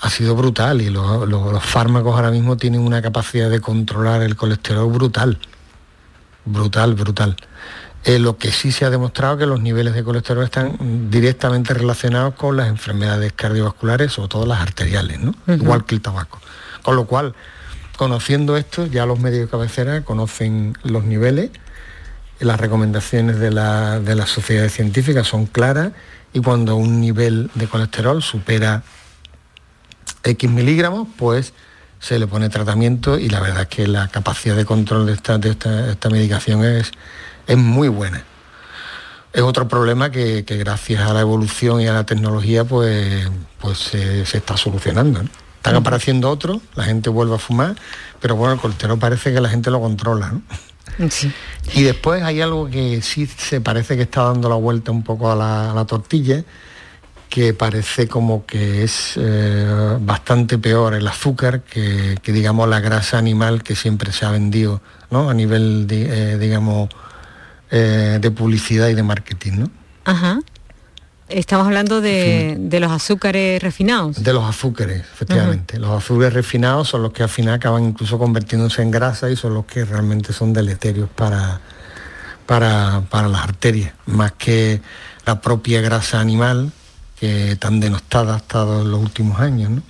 ha 0.00 0.08
sido 0.08 0.34
brutal 0.34 0.80
y 0.80 0.88
lo- 0.88 1.26
lo- 1.26 1.52
los 1.52 1.62
fármacos 1.64 2.14
ahora 2.14 2.30
mismo 2.30 2.56
tienen 2.56 2.80
una 2.80 3.02
capacidad 3.02 3.50
de 3.50 3.60
controlar 3.60 4.22
el 4.22 4.34
colesterol 4.34 4.90
brutal. 4.90 5.38
Brutal, 6.46 6.94
brutal. 6.94 7.36
Eh, 8.04 8.18
lo 8.18 8.38
que 8.38 8.50
sí 8.50 8.72
se 8.72 8.86
ha 8.86 8.90
demostrado 8.90 9.36
que 9.36 9.44
los 9.46 9.60
niveles 9.60 9.92
de 9.94 10.02
colesterol 10.02 10.42
están 10.44 11.10
directamente 11.10 11.74
relacionados 11.74 12.34
con 12.34 12.56
las 12.56 12.68
enfermedades 12.68 13.32
cardiovasculares, 13.34 14.12
sobre 14.12 14.28
todo 14.28 14.46
las 14.46 14.60
arteriales, 14.60 15.18
igual 15.48 15.84
que 15.84 15.94
el 15.96 16.00
tabaco. 16.00 16.40
Con 16.82 16.96
lo 16.96 17.04
cual, 17.06 17.34
conociendo 17.98 18.56
esto, 18.56 18.86
ya 18.86 19.04
los 19.04 19.20
medios 19.20 19.42
de 19.42 19.48
cabecera 19.50 20.00
conocen 20.02 20.78
los 20.82 21.04
niveles, 21.04 21.50
las 22.38 22.58
recomendaciones 22.58 23.38
de, 23.38 23.50
la- 23.50 24.00
de 24.00 24.14
las 24.14 24.30
sociedades 24.30 24.72
científicas 24.72 25.26
son 25.26 25.44
claras 25.44 25.92
y 26.32 26.40
cuando 26.40 26.76
un 26.76 27.02
nivel 27.02 27.50
de 27.54 27.66
colesterol 27.66 28.22
supera 28.22 28.82
X 30.24 30.50
miligramos, 30.50 31.06
pues 31.18 31.52
se 31.98 32.18
le 32.18 32.26
pone 32.26 32.48
tratamiento 32.48 33.18
y 33.18 33.28
la 33.28 33.40
verdad 33.40 33.62
es 33.62 33.68
que 33.68 33.86
la 33.86 34.08
capacidad 34.08 34.56
de 34.56 34.64
control 34.64 35.04
de 35.04 35.12
esta, 35.12 35.36
de 35.36 35.50
esta, 35.50 35.90
esta 35.90 36.08
medicación 36.08 36.64
es, 36.64 36.92
es 37.50 37.58
muy 37.58 37.88
buena. 37.88 38.22
Es 39.32 39.42
otro 39.42 39.66
problema 39.66 40.10
que, 40.10 40.44
que 40.44 40.56
gracias 40.56 41.02
a 41.02 41.12
la 41.12 41.20
evolución 41.20 41.80
y 41.80 41.86
a 41.88 41.92
la 41.92 42.06
tecnología 42.06 42.64
pues, 42.64 43.28
pues 43.60 43.78
se, 43.78 44.24
se 44.24 44.38
está 44.38 44.56
solucionando. 44.56 45.22
¿no? 45.24 45.28
Están 45.56 45.74
apareciendo 45.74 46.30
otros, 46.30 46.62
la 46.74 46.84
gente 46.84 47.10
vuelve 47.10 47.34
a 47.34 47.38
fumar, 47.38 47.74
pero 48.20 48.36
bueno, 48.36 48.54
el 48.54 48.60
colesterol 48.60 48.98
parece 48.98 49.32
que 49.32 49.40
la 49.40 49.48
gente 49.48 49.70
lo 49.70 49.80
controla. 49.80 50.30
¿no? 50.30 50.42
Y 51.74 51.82
después 51.82 52.22
hay 52.22 52.40
algo 52.40 52.70
que 52.70 53.02
sí 53.02 53.26
se 53.26 53.60
parece 53.60 53.96
que 53.96 54.02
está 54.02 54.22
dando 54.22 54.48
la 54.48 54.54
vuelta 54.54 54.92
un 54.92 55.02
poco 55.02 55.30
a 55.30 55.34
la, 55.34 55.72
a 55.72 55.74
la 55.74 55.84
tortilla, 55.86 56.44
que 57.28 57.52
parece 57.52 58.06
como 58.06 58.46
que 58.46 58.84
es 58.84 59.14
eh, 59.16 59.96
bastante 60.00 60.58
peor 60.58 60.94
el 60.94 61.06
azúcar 61.06 61.62
que, 61.62 62.16
que, 62.22 62.32
digamos 62.32 62.68
la 62.68 62.80
grasa 62.80 63.18
animal 63.18 63.62
que 63.62 63.76
siempre 63.76 64.12
se 64.12 64.26
ha 64.26 64.30
vendido 64.30 64.82
¿no? 65.10 65.30
a 65.30 65.34
nivel 65.34 65.86
de, 65.86 66.32
eh, 66.32 66.38
digamos 66.38 66.88
eh, 67.70 68.18
de 68.20 68.30
publicidad 68.30 68.88
y 68.88 68.94
de 68.94 69.02
marketing 69.02 69.52
¿no? 69.60 69.70
Ajá. 70.04 70.40
Estamos 71.28 71.66
hablando 71.68 72.00
de, 72.00 72.56
de 72.58 72.80
los 72.80 72.90
azúcares 72.90 73.62
refinados. 73.62 74.22
de 74.22 74.32
los 74.32 74.44
azúcares 74.44 75.00
efectivamente 75.12 75.78
los 75.78 75.90
azúcares 75.90 76.32
refinados 76.34 76.88
son 76.88 77.02
los 77.02 77.12
que 77.12 77.22
al 77.22 77.28
final 77.28 77.54
acaban 77.54 77.84
incluso 77.84 78.18
convirtiéndose 78.18 78.82
en 78.82 78.90
grasa 78.90 79.30
y 79.30 79.36
son 79.36 79.54
los 79.54 79.64
que 79.66 79.84
realmente 79.84 80.32
son 80.32 80.52
deleterios 80.52 81.08
para 81.08 81.60
para, 82.46 83.02
para 83.10 83.28
las 83.28 83.42
arterias 83.44 83.92
más 84.06 84.32
que 84.32 84.80
la 85.24 85.40
propia 85.40 85.80
grasa 85.80 86.18
animal 86.18 86.72
que 87.20 87.54
tan 87.60 87.78
denostada 87.78 88.34
ha 88.34 88.38
estado 88.38 88.82
en 88.82 88.90
los 88.90 89.00
últimos 89.00 89.38
años 89.38 89.70
¿no? 89.70 89.82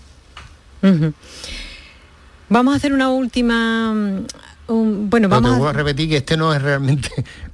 Vamos 2.49 2.75
a 2.75 2.77
hacer 2.77 2.93
una 2.93 3.11
última... 3.11 3.93
mm, 3.95 4.27
un- 4.69 5.09
bueno, 5.11 5.29
Pero 5.29 5.41
te 5.43 5.49
vamos 5.49 5.67
a 5.67 5.71
a... 5.71 5.73
repetir 5.73 6.09
que 6.09 6.17
este 6.19 6.37
no 6.37 6.53
es 6.53 6.61
realmente 6.61 7.09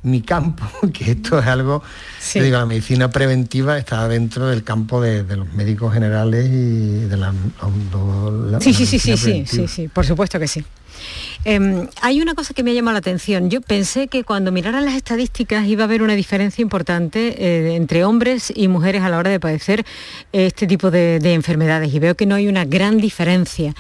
mi 0.07 0.23
campo, 0.23 0.65
que 0.93 1.13
esto 1.13 1.39
es 1.39 1.47
algo, 1.47 1.83
Sí. 2.21 2.41
digo, 2.41 2.57
la 2.59 2.67
medicina 2.67 3.11
preventiva 3.11 3.79
está 3.79 4.09
dentro 4.09 4.49
del 4.49 4.65
campo 4.65 5.01
de, 5.01 5.23
de 5.23 5.37
los 5.37 5.53
médicos 5.53 5.93
generales 5.95 6.47
y 6.47 7.01
de 7.07 7.17
la, 7.17 7.33
la- 7.33 8.61
Sí, 8.61 8.73
la 8.73 8.77
sí, 8.79 8.87
sí, 8.87 8.99
sí, 8.99 9.17
sí, 9.17 9.45
sí, 9.47 9.69
sí, 9.69 9.89
por 9.89 10.07
supuesto 10.07 10.39
que 10.39 10.49
sí. 10.49 10.65
Em, 11.45 11.87
hay 12.03 12.21
una 12.23 12.35
cosa 12.35 12.55
que 12.55 12.63
me 12.63 12.71
ha 12.71 12.75
llamado 12.75 12.95
la 12.95 12.99
atención. 13.01 13.51
Yo 13.51 13.61
pensé 13.61 14.09
que 14.09 14.25
cuando 14.25 14.51
miraran 14.51 14.85
las 14.85 14.95
estadísticas 14.95 15.67
iba 15.67 15.83
a 15.83 15.87
haber 15.87 16.03
una 16.03 16.15
diferencia 16.15 16.63
importante 16.63 17.37
eh, 17.39 17.77
entre 17.77 18.05
hombres 18.05 18.53
y 18.55 18.67
mujeres 18.69 19.03
a 19.03 19.09
la 19.11 19.19
hora 19.19 19.31
de 19.31 19.39
padecer 19.39 19.85
este 20.33 20.67
tipo 20.67 20.91
de, 20.91 21.19
de 21.21 21.35
enfermedades 21.35 21.93
y 21.95 21.99
veo 21.99 22.15
que 22.17 22.27
no 22.27 22.35
hay 22.35 22.49
una 22.49 22.65
gran 22.65 22.99
diferencia. 22.99 23.75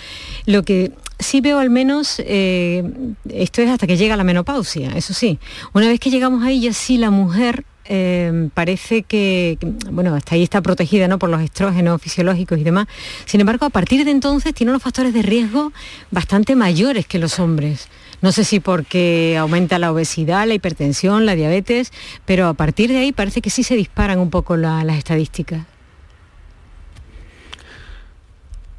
Lo 0.44 0.62
que 0.62 0.92
sí 1.18 1.40
veo 1.40 1.58
al 1.58 1.70
menos, 1.70 2.16
eh, 2.24 2.84
esto 3.30 3.62
es 3.62 3.70
hasta 3.70 3.86
que 3.86 3.96
llega 3.96 4.16
la 4.16 4.24
menopausia, 4.24 4.90
eso 4.96 5.14
sí. 5.14 5.38
Una 5.72 5.88
vez 5.88 6.00
que 6.00 6.10
llegamos 6.10 6.42
ahí 6.44 6.60
ya 6.60 6.72
sí 6.72 6.98
la 6.98 7.10
mujer 7.10 7.64
eh, 7.88 8.48
parece 8.54 9.02
que, 9.04 9.58
bueno, 9.92 10.14
hasta 10.14 10.34
ahí 10.34 10.42
está 10.42 10.60
protegida 10.60 11.06
¿no? 11.08 11.18
por 11.20 11.30
los 11.30 11.40
estrógenos 11.40 12.02
fisiológicos 12.02 12.58
y 12.58 12.64
demás. 12.64 12.86
Sin 13.26 13.40
embargo, 13.40 13.64
a 13.66 13.70
partir 13.70 14.04
de 14.04 14.10
entonces 14.10 14.52
tiene 14.54 14.70
unos 14.72 14.82
factores 14.82 15.14
de 15.14 15.22
riesgo 15.22 15.72
bastante 16.10 16.56
mayores 16.56 17.06
que 17.06 17.18
los 17.20 17.38
hombres. 17.38 17.88
No 18.22 18.32
sé 18.32 18.44
si 18.44 18.58
porque 18.60 19.36
aumenta 19.38 19.78
la 19.78 19.92
obesidad, 19.92 20.48
la 20.48 20.54
hipertensión, 20.54 21.26
la 21.26 21.34
diabetes, 21.36 21.92
pero 22.24 22.48
a 22.48 22.54
partir 22.54 22.90
de 22.90 22.98
ahí 22.98 23.12
parece 23.12 23.40
que 23.40 23.50
sí 23.50 23.62
se 23.62 23.76
disparan 23.76 24.18
un 24.18 24.30
poco 24.30 24.56
la- 24.56 24.82
las 24.82 24.96
estadísticas. 24.98 25.60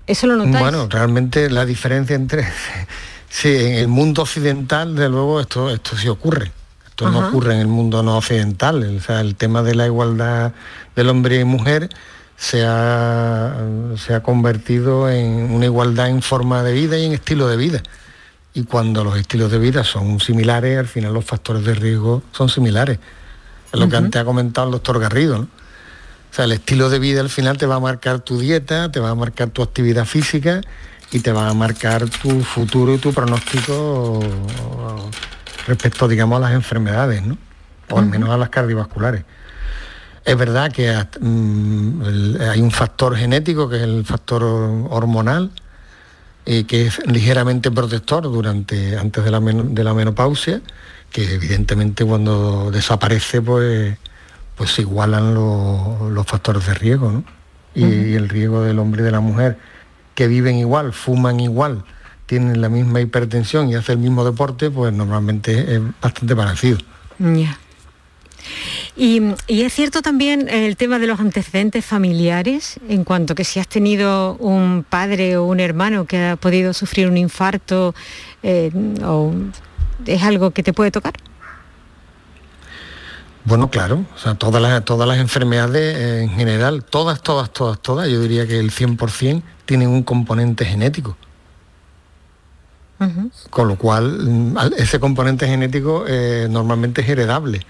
¿Eso 0.07 0.25
lo 0.25 0.37
notáis? 0.37 0.59
Bueno, 0.59 0.87
realmente 0.89 1.49
la 1.49 1.65
diferencia 1.65 2.15
entre 2.15 2.47
Sí, 3.29 3.55
en 3.55 3.73
el 3.73 3.87
mundo 3.87 4.21
occidental, 4.23 4.95
de 4.95 5.09
luego, 5.09 5.39
esto, 5.41 5.69
esto 5.69 5.95
sí 5.97 6.07
ocurre. 6.07 6.51
Esto 6.87 7.09
no 7.11 7.27
ocurre 7.27 7.53
en 7.53 7.59
el 7.59 7.67
mundo 7.67 8.01
no 8.01 8.17
occidental. 8.17 8.97
O 8.97 9.01
sea, 9.01 9.21
el 9.21 9.35
tema 9.35 9.61
de 9.61 9.75
la 9.75 9.85
igualdad 9.85 10.53
del 10.95 11.09
hombre 11.09 11.39
y 11.39 11.43
mujer 11.43 11.89
se 12.35 12.63
ha, 12.65 13.55
se 13.97 14.15
ha 14.15 14.23
convertido 14.23 15.09
en 15.09 15.51
una 15.51 15.65
igualdad 15.65 16.09
en 16.09 16.21
forma 16.21 16.63
de 16.63 16.73
vida 16.73 16.97
y 16.97 17.05
en 17.05 17.13
estilo 17.13 17.47
de 17.47 17.57
vida. 17.57 17.83
Y 18.53 18.63
cuando 18.63 19.03
los 19.03 19.19
estilos 19.19 19.51
de 19.51 19.59
vida 19.59 19.83
son 19.83 20.19
similares, 20.19 20.79
al 20.79 20.87
final 20.87 21.13
los 21.13 21.25
factores 21.25 21.63
de 21.63 21.75
riesgo 21.75 22.23
son 22.31 22.49
similares. 22.49 22.97
Es 23.71 23.79
lo 23.79 23.87
que 23.87 23.97
antes 23.97 24.19
ha 24.19 24.25
comentado 24.25 24.67
el 24.67 24.71
doctor 24.71 24.99
Garrido. 24.99 25.37
¿no? 25.37 25.47
O 26.31 26.35
sea, 26.37 26.45
el 26.45 26.51
estilo 26.51 26.89
de 26.89 26.99
vida 26.99 27.21
al 27.21 27.29
final 27.29 27.57
te 27.57 27.65
va 27.65 27.75
a 27.75 27.79
marcar 27.79 28.19
tu 28.19 28.37
dieta, 28.39 28.91
te 28.91 28.99
va 28.99 29.09
a 29.11 29.15
marcar 29.15 29.49
tu 29.49 29.61
actividad 29.63 30.05
física 30.05 30.61
y 31.11 31.19
te 31.19 31.31
va 31.31 31.49
a 31.49 31.53
marcar 31.53 32.07
tu 32.09 32.41
futuro 32.41 32.93
y 32.93 32.97
tu 32.97 33.13
pronóstico 33.13 34.19
respecto, 35.67 36.07
digamos, 36.07 36.37
a 36.37 36.41
las 36.41 36.51
enfermedades, 36.53 37.23
¿no? 37.23 37.37
O 37.89 37.99
al 37.99 38.05
menos 38.07 38.29
a 38.29 38.37
las 38.37 38.49
cardiovasculares. 38.49 39.23
Es 40.25 40.37
verdad 40.37 40.71
que 40.71 40.93
mm, 41.21 42.35
hay 42.51 42.61
un 42.61 42.71
factor 42.71 43.15
genético, 43.15 43.69
que 43.69 43.77
es 43.77 43.83
el 43.83 44.05
factor 44.05 44.43
hormonal, 44.43 45.51
eh, 46.45 46.65
que 46.65 46.87
es 46.87 46.99
ligeramente 47.07 47.71
protector 47.71 48.23
durante, 48.23 48.97
antes 48.97 49.23
de 49.23 49.31
la, 49.31 49.39
men- 49.39 49.73
de 49.73 49.83
la 49.85 49.93
menopausia, 49.93 50.61
que 51.11 51.33
evidentemente 51.33 52.03
cuando 52.03 52.69
desaparece, 52.71 53.41
pues, 53.41 53.97
pues 54.57 54.71
se 54.71 54.81
igualan 54.81 55.33
lo- 55.33 56.09
los 56.09 56.25
factores 56.25 56.65
de 56.65 56.73
riesgo, 56.73 57.11
¿no? 57.11 57.23
Y, 57.75 58.15
el 58.15 58.27
riesgo 58.27 58.63
del 58.63 58.79
hombre 58.79 59.01
y 59.01 59.05
de 59.05 59.11
la 59.11 59.19
mujer, 59.19 59.57
que 60.15 60.27
viven 60.27 60.55
igual, 60.57 60.93
fuman 60.93 61.39
igual, 61.39 61.83
tienen 62.25 62.59
la 62.59 62.69
misma 62.69 62.99
hipertensión 63.01 63.69
y 63.69 63.75
hacen 63.75 63.99
el 63.99 64.03
mismo 64.03 64.25
deporte, 64.25 64.71
pues 64.71 64.91
normalmente 64.91 65.75
es 65.75 65.81
bastante 66.01 66.35
parecido. 66.35 66.79
Y, 68.95 69.21
y 69.47 69.61
es 69.61 69.73
cierto 69.73 70.01
también 70.01 70.47
el 70.49 70.75
tema 70.75 70.97
de 70.97 71.05
los 71.05 71.19
antecedentes 71.19 71.85
familiares, 71.85 72.79
en 72.89 73.03
cuanto 73.03 73.35
que 73.35 73.43
si 73.43 73.59
has 73.59 73.67
tenido 73.67 74.35
un 74.37 74.83
padre 74.89 75.37
o 75.37 75.45
un 75.45 75.59
hermano 75.59 76.05
que 76.05 76.17
ha 76.29 76.35
podido 76.35 76.73
sufrir 76.73 77.07
un 77.07 77.17
infarto, 77.17 77.93
eh, 78.41 78.71
o 79.03 79.31
es 80.05 80.23
algo 80.23 80.49
que 80.51 80.63
te 80.63 80.73
puede 80.73 80.89
tocar. 80.89 81.13
Bueno, 83.47 83.69
claro, 83.69 84.03
o 84.13 84.19
sea, 84.19 84.35
todas 84.35 84.61
las, 84.61 84.83
todas 84.83 85.07
las 85.07 85.19
enfermedades 85.19 85.95
eh, 85.95 86.23
en 86.23 86.31
general, 86.31 86.83
todas, 86.83 87.21
todas, 87.21 87.49
todas, 87.53 87.79
todas, 87.79 88.09
yo 88.09 88.19
diría 88.19 88.45
que 88.45 88.59
el 88.59 88.71
100% 88.71 89.41
tienen 89.65 89.87
un 89.87 90.03
componente 90.03 90.65
genético. 90.65 91.15
Con 93.49 93.69
lo 93.69 93.77
cual, 93.77 94.19
mm, 94.19 94.57
ese 94.75 94.99
componente 94.99 95.47
genético 95.47 96.03
eh, 96.09 96.47
normalmente 96.49 96.99
es 96.99 97.07
heredable. 97.07 97.61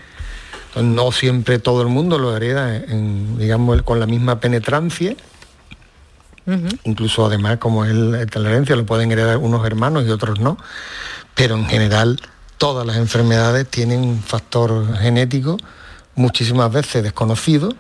Entonces, 0.70 0.96
no 0.96 1.12
siempre 1.12 1.60
todo 1.60 1.84
el 1.84 1.90
mundo 1.90 2.18
lo 2.18 2.36
hereda 2.36 2.76
en, 2.76 3.38
digamos, 3.38 3.80
con 3.84 4.00
la 4.00 4.08
misma 4.08 4.40
penetrancia. 4.40 5.16
Incluso 6.86 7.28
además, 7.28 7.58
como 7.58 7.86
es 7.86 7.94
la 7.94 8.26
la 8.26 8.50
herencia, 8.50 8.76
lo 8.76 8.86
pueden 8.88 9.12
heredar 9.12 9.38
unos 9.38 9.64
hermanos 9.64 10.06
y 10.08 10.10
otros 10.10 10.40
no. 10.40 10.58
Pero 11.36 11.56
en 11.56 11.68
general, 11.68 12.20
todas 12.58 12.86
las 12.86 12.98
enfermedades 12.98 13.68
tienen 13.68 14.02
un 14.02 14.22
factor 14.22 14.98
genético, 14.98 15.58
muchísimas 16.16 16.72
veces 16.72 17.04
desconocido, 17.04 17.74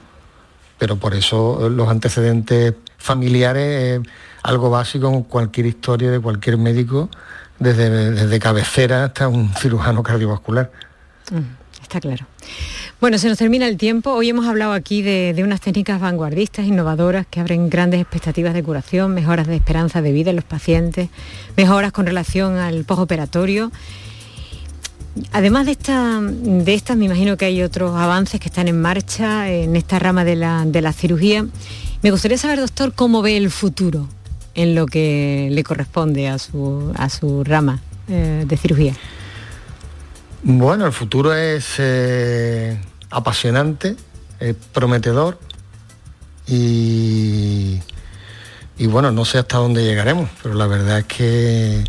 pero 0.78 0.98
por 0.98 1.16
eso 1.16 1.66
eh, 1.66 1.70
los 1.70 1.90
antecedentes 1.90 2.76
familiares 2.98 4.02
es 4.02 4.08
algo 4.44 4.70
básico 4.70 5.08
en 5.10 5.24
cualquier 5.24 5.66
historia 5.66 6.12
de 6.12 6.20
cualquier 6.20 6.58
médico, 6.58 7.10
desde, 7.60 8.12
desde 8.12 8.40
cabecera 8.40 9.06
hasta 9.06 9.28
un 9.28 9.54
cirujano 9.60 10.04
cardiovascular. 10.04 10.72
Mm, 11.32 11.68
Está 11.82 12.02
claro. 12.02 12.26
Bueno, 13.00 13.18
se 13.18 13.30
nos 13.30 13.38
termina 13.38 13.66
el 13.66 13.78
tiempo. 13.78 14.12
Hoy 14.12 14.28
hemos 14.28 14.46
hablado 14.46 14.74
aquí 14.74 15.02
de, 15.02 15.34
de 15.34 15.44
unas 15.44 15.62
técnicas 15.62 16.02
vanguardistas, 16.02 16.66
innovadoras, 16.66 17.26
que 17.28 17.40
abren 17.40 17.70
grandes 17.70 18.02
expectativas 18.02 18.54
de 18.54 18.62
curación, 18.62 19.14
mejoras 19.14 19.48
de 19.48 19.56
esperanza 19.56 20.02
de 20.02 20.12
vida 20.12 20.32
en 20.32 20.36
los 20.36 20.44
pacientes, 20.44 21.10
mejoras 21.56 21.94
con 21.94 22.06
relación 22.06 22.58
al 22.58 22.84
postoperatorio. 22.84 23.72
Además 25.32 25.66
de, 25.66 25.72
esta, 25.74 26.20
de 26.22 26.74
estas, 26.74 26.98
me 26.98 27.06
imagino 27.06 27.38
que 27.38 27.46
hay 27.46 27.62
otros 27.64 27.96
avances 27.96 28.40
que 28.40 28.48
están 28.48 28.68
en 28.68 28.82
marcha 28.82 29.50
en 29.50 29.76
esta 29.76 30.00
rama 30.00 30.24
de 30.24 30.36
la, 30.36 30.66
de 30.66 30.82
la 30.82 30.94
cirugía. 30.94 31.46
Me 32.02 32.12
gustaría 32.12 32.38
saber, 32.38 32.60
doctor, 32.60 32.94
cómo 32.94 33.22
ve 33.22 33.38
el 33.38 33.50
futuro 33.50 34.08
en 34.54 34.76
lo 34.76 34.86
que 34.86 35.50
le 35.52 35.64
corresponde 35.64 36.28
a 36.28 36.40
su, 36.40 36.92
a 36.96 37.10
su 37.10 37.44
rama 37.44 37.80
eh, 38.08 38.44
de 38.48 38.58
cirugía. 38.58 38.94
Bueno, 40.44 40.86
el 40.86 40.94
futuro 40.94 41.34
es 41.34 41.76
eh, 41.78 42.80
apasionante, 43.10 43.96
es 44.40 44.56
prometedor 44.72 45.40
y, 46.48 47.80
y 48.78 48.88
bueno, 48.88 49.12
no 49.12 49.26
sé 49.26 49.40
hasta 49.40 49.58
dónde 49.58 49.84
llegaremos, 49.84 50.30
pero 50.42 50.56
la 50.56 50.68
verdad 50.68 51.00
es 51.00 51.06
que, 51.06 51.84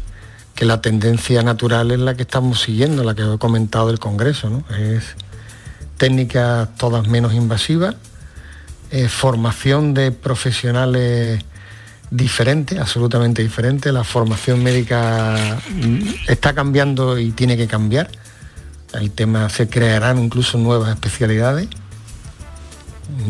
que 0.58 0.64
la 0.64 0.82
tendencia 0.82 1.40
natural 1.44 1.92
es 1.92 2.00
la 2.00 2.16
que 2.16 2.22
estamos 2.22 2.60
siguiendo, 2.60 3.04
la 3.04 3.14
que 3.14 3.22
he 3.22 3.38
comentado 3.38 3.86
del 3.86 4.00
Congreso, 4.00 4.50
¿no? 4.50 4.64
Es 4.76 5.14
técnicas 5.98 6.74
todas 6.76 7.06
menos 7.06 7.32
invasivas, 7.32 7.94
eh, 8.90 9.06
formación 9.06 9.94
de 9.94 10.10
profesionales 10.10 11.44
diferentes, 12.10 12.76
absolutamente 12.76 13.40
diferentes. 13.40 13.92
La 13.92 14.02
formación 14.02 14.60
médica 14.64 15.60
mm, 15.70 15.98
está 16.26 16.54
cambiando 16.54 17.20
y 17.20 17.30
tiene 17.30 17.56
que 17.56 17.68
cambiar. 17.68 18.10
El 18.92 19.12
tema 19.12 19.48
se 19.50 19.68
crearán 19.68 20.18
incluso 20.18 20.58
nuevas 20.58 20.90
especialidades. 20.90 21.68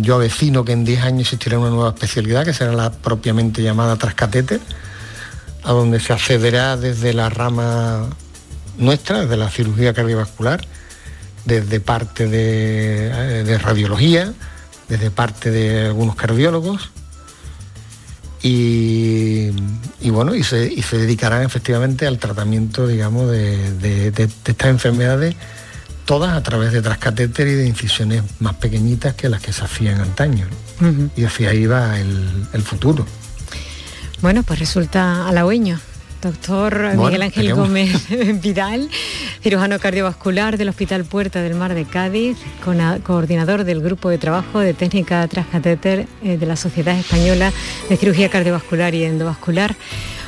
Yo 0.01 0.15
avecino 0.15 0.65
que 0.65 0.73
en 0.73 0.87
10 0.87 1.03
años 1.03 1.21
existirá 1.21 1.59
una 1.59 1.69
nueva 1.69 1.91
especialidad 1.91 2.47
que 2.47 2.55
será 2.55 2.73
la 2.73 2.91
propiamente 2.91 3.63
llamada 3.63 3.97
trascatéter, 3.97 4.63
a 5.69 5.73
donde 5.73 6.01
se 6.01 6.13
accederá 6.15 6.77
desde 6.79 7.13
la 7.13 7.29
rama 7.29 8.09
nuestra, 8.79 9.21
desde 9.21 9.37
la 9.37 9.51
cirugía 9.51 9.93
cardiovascular, 9.93 10.61
desde 11.45 11.79
parte 11.81 12.27
de, 12.27 13.09
eh, 13.13 13.45
de 13.45 13.59
radiología, 13.59 14.33
desde 14.89 15.11
parte 15.11 15.51
de 15.51 15.87
algunos 15.89 16.17
cardiólogos, 16.17 16.91
y, 18.43 19.51
y 20.01 20.11
bueno, 20.11 20.35
y 20.35 20.43
se, 20.45 20.73
y 20.73 20.81
se 20.83 20.97
dedicarán 20.97 21.43
efectivamente 21.43 22.07
al 22.07 22.19
tratamiento, 22.19 22.87
digamos, 22.87 23.31
de, 23.31 23.73
de- 23.75 24.11
de- 24.11 24.27
de 24.27 24.53
estas 24.53 24.69
enfermedades, 24.69 25.35
todas 26.05 26.33
a 26.35 26.43
través 26.43 26.73
de 26.73 26.81
trascatéter 26.81 27.49
y 27.49 27.53
de 27.55 27.67
incisiones 27.67 28.23
más 28.41 28.55
pequeñitas 28.55 29.15
que 29.15 29.29
las 29.29 29.43
que 29.43 29.53
se 29.53 29.65
hacían 29.65 30.01
antaño. 30.01 30.47
Y 31.17 31.25
hacia 31.25 31.51
ahí 31.51 31.67
va 31.67 31.99
el, 31.99 32.47
el 32.53 32.63
futuro. 32.63 33.05
Bueno, 34.21 34.43
pues 34.43 34.59
resulta 34.59 35.29
halagüeño. 35.29 35.79
Doctor 36.21 36.75
Bueno, 36.97 37.05
Miguel 37.05 37.23
Ángel. 37.23 37.55
Gómez 37.55 38.09
Vidal, 38.43 38.91
cirujano 39.41 39.79
cardiovascular 39.79 40.59
del 40.59 40.69
Hospital 40.69 41.05
Puerta 41.05 41.41
del 41.43 41.55
Mar 41.55 41.75
de 41.75 41.85
Cádiz, 41.85 42.37
coordinador 43.05 43.63
del 43.63 43.81
Grupo 43.81 44.09
de 44.09 44.19
Trabajo 44.19 44.59
de 44.59 44.75
Técnica 44.75 45.27
Transcatéter 45.29 46.09
eh, 46.25 46.37
de 46.37 46.47
la 46.47 46.57
Sociedad 46.57 46.99
Española 46.99 47.53
de 47.89 47.97
Cirugía 47.97 48.31
Cardiovascular 48.31 48.97
y 48.97 49.05
Endovascular. 49.05 49.77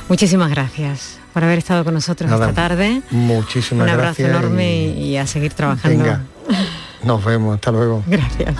Muchísimas 0.07 0.49
gracias 0.49 1.19
por 1.33 1.43
haber 1.43 1.57
estado 1.57 1.83
con 1.83 1.93
nosotros 1.93 2.31
Nada, 2.31 2.49
esta 2.49 2.55
tarde. 2.69 3.01
Muchísimas 3.11 3.83
Un 3.83 3.89
abrazo 3.89 4.23
gracias. 4.23 4.29
enorme 4.29 4.85
y 4.87 5.09
y, 5.11 5.17
a 5.17 5.27
seguir 5.27 5.53
trabajando. 5.53 6.03
Venga. 6.03 6.21
Nos 7.03 7.23
vemos, 7.25 7.55
hasta 7.55 7.71
luego. 7.71 8.01
Gracias. 8.07 8.55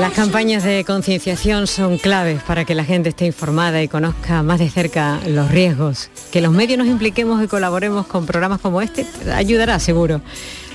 Las 0.00 0.12
campañas 0.12 0.64
de 0.64 0.84
concienciación 0.84 1.66
son 1.66 1.98
claves 1.98 2.42
para 2.42 2.64
que 2.64 2.74
la 2.74 2.84
gente 2.84 3.10
esté 3.10 3.26
informada 3.26 3.80
y 3.80 3.88
conozca 3.88 4.42
más 4.42 4.58
de 4.58 4.68
cerca 4.68 5.20
los 5.26 5.50
riesgos. 5.50 6.10
Que 6.32 6.40
los 6.40 6.52
medios 6.52 6.78
nos 6.78 6.88
impliquemos 6.88 7.42
y 7.42 7.46
colaboremos 7.46 8.06
con 8.06 8.26
programas 8.26 8.60
como 8.60 8.82
este 8.82 9.06
ayudará 9.32 9.78
seguro. 9.78 10.20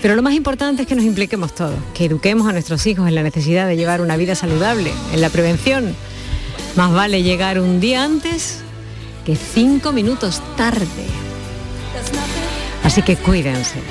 Pero 0.01 0.15
lo 0.15 0.21
más 0.21 0.33
importante 0.33 0.83
es 0.83 0.87
que 0.87 0.95
nos 0.95 1.03
impliquemos 1.03 1.53
todos, 1.53 1.75
que 1.93 2.05
eduquemos 2.05 2.47
a 2.47 2.53
nuestros 2.53 2.87
hijos 2.87 3.07
en 3.07 3.15
la 3.15 3.23
necesidad 3.23 3.67
de 3.67 3.75
llevar 3.75 3.99
una 4.01 4.15
vida 4.15 4.35
saludable, 4.35 4.91
en 5.13 5.19
la 5.21 5.29
prevención. 5.29 5.95
Más 6.75 6.93
vale 6.93 7.21
llegar 7.21 7.59
un 7.59 7.81
día 7.81 8.03
antes 8.03 8.59
que 9.25 9.35
cinco 9.35 9.91
minutos 9.91 10.41
tarde. 10.55 11.05
Así 12.83 13.01
que 13.01 13.17
cuídense. 13.17 13.81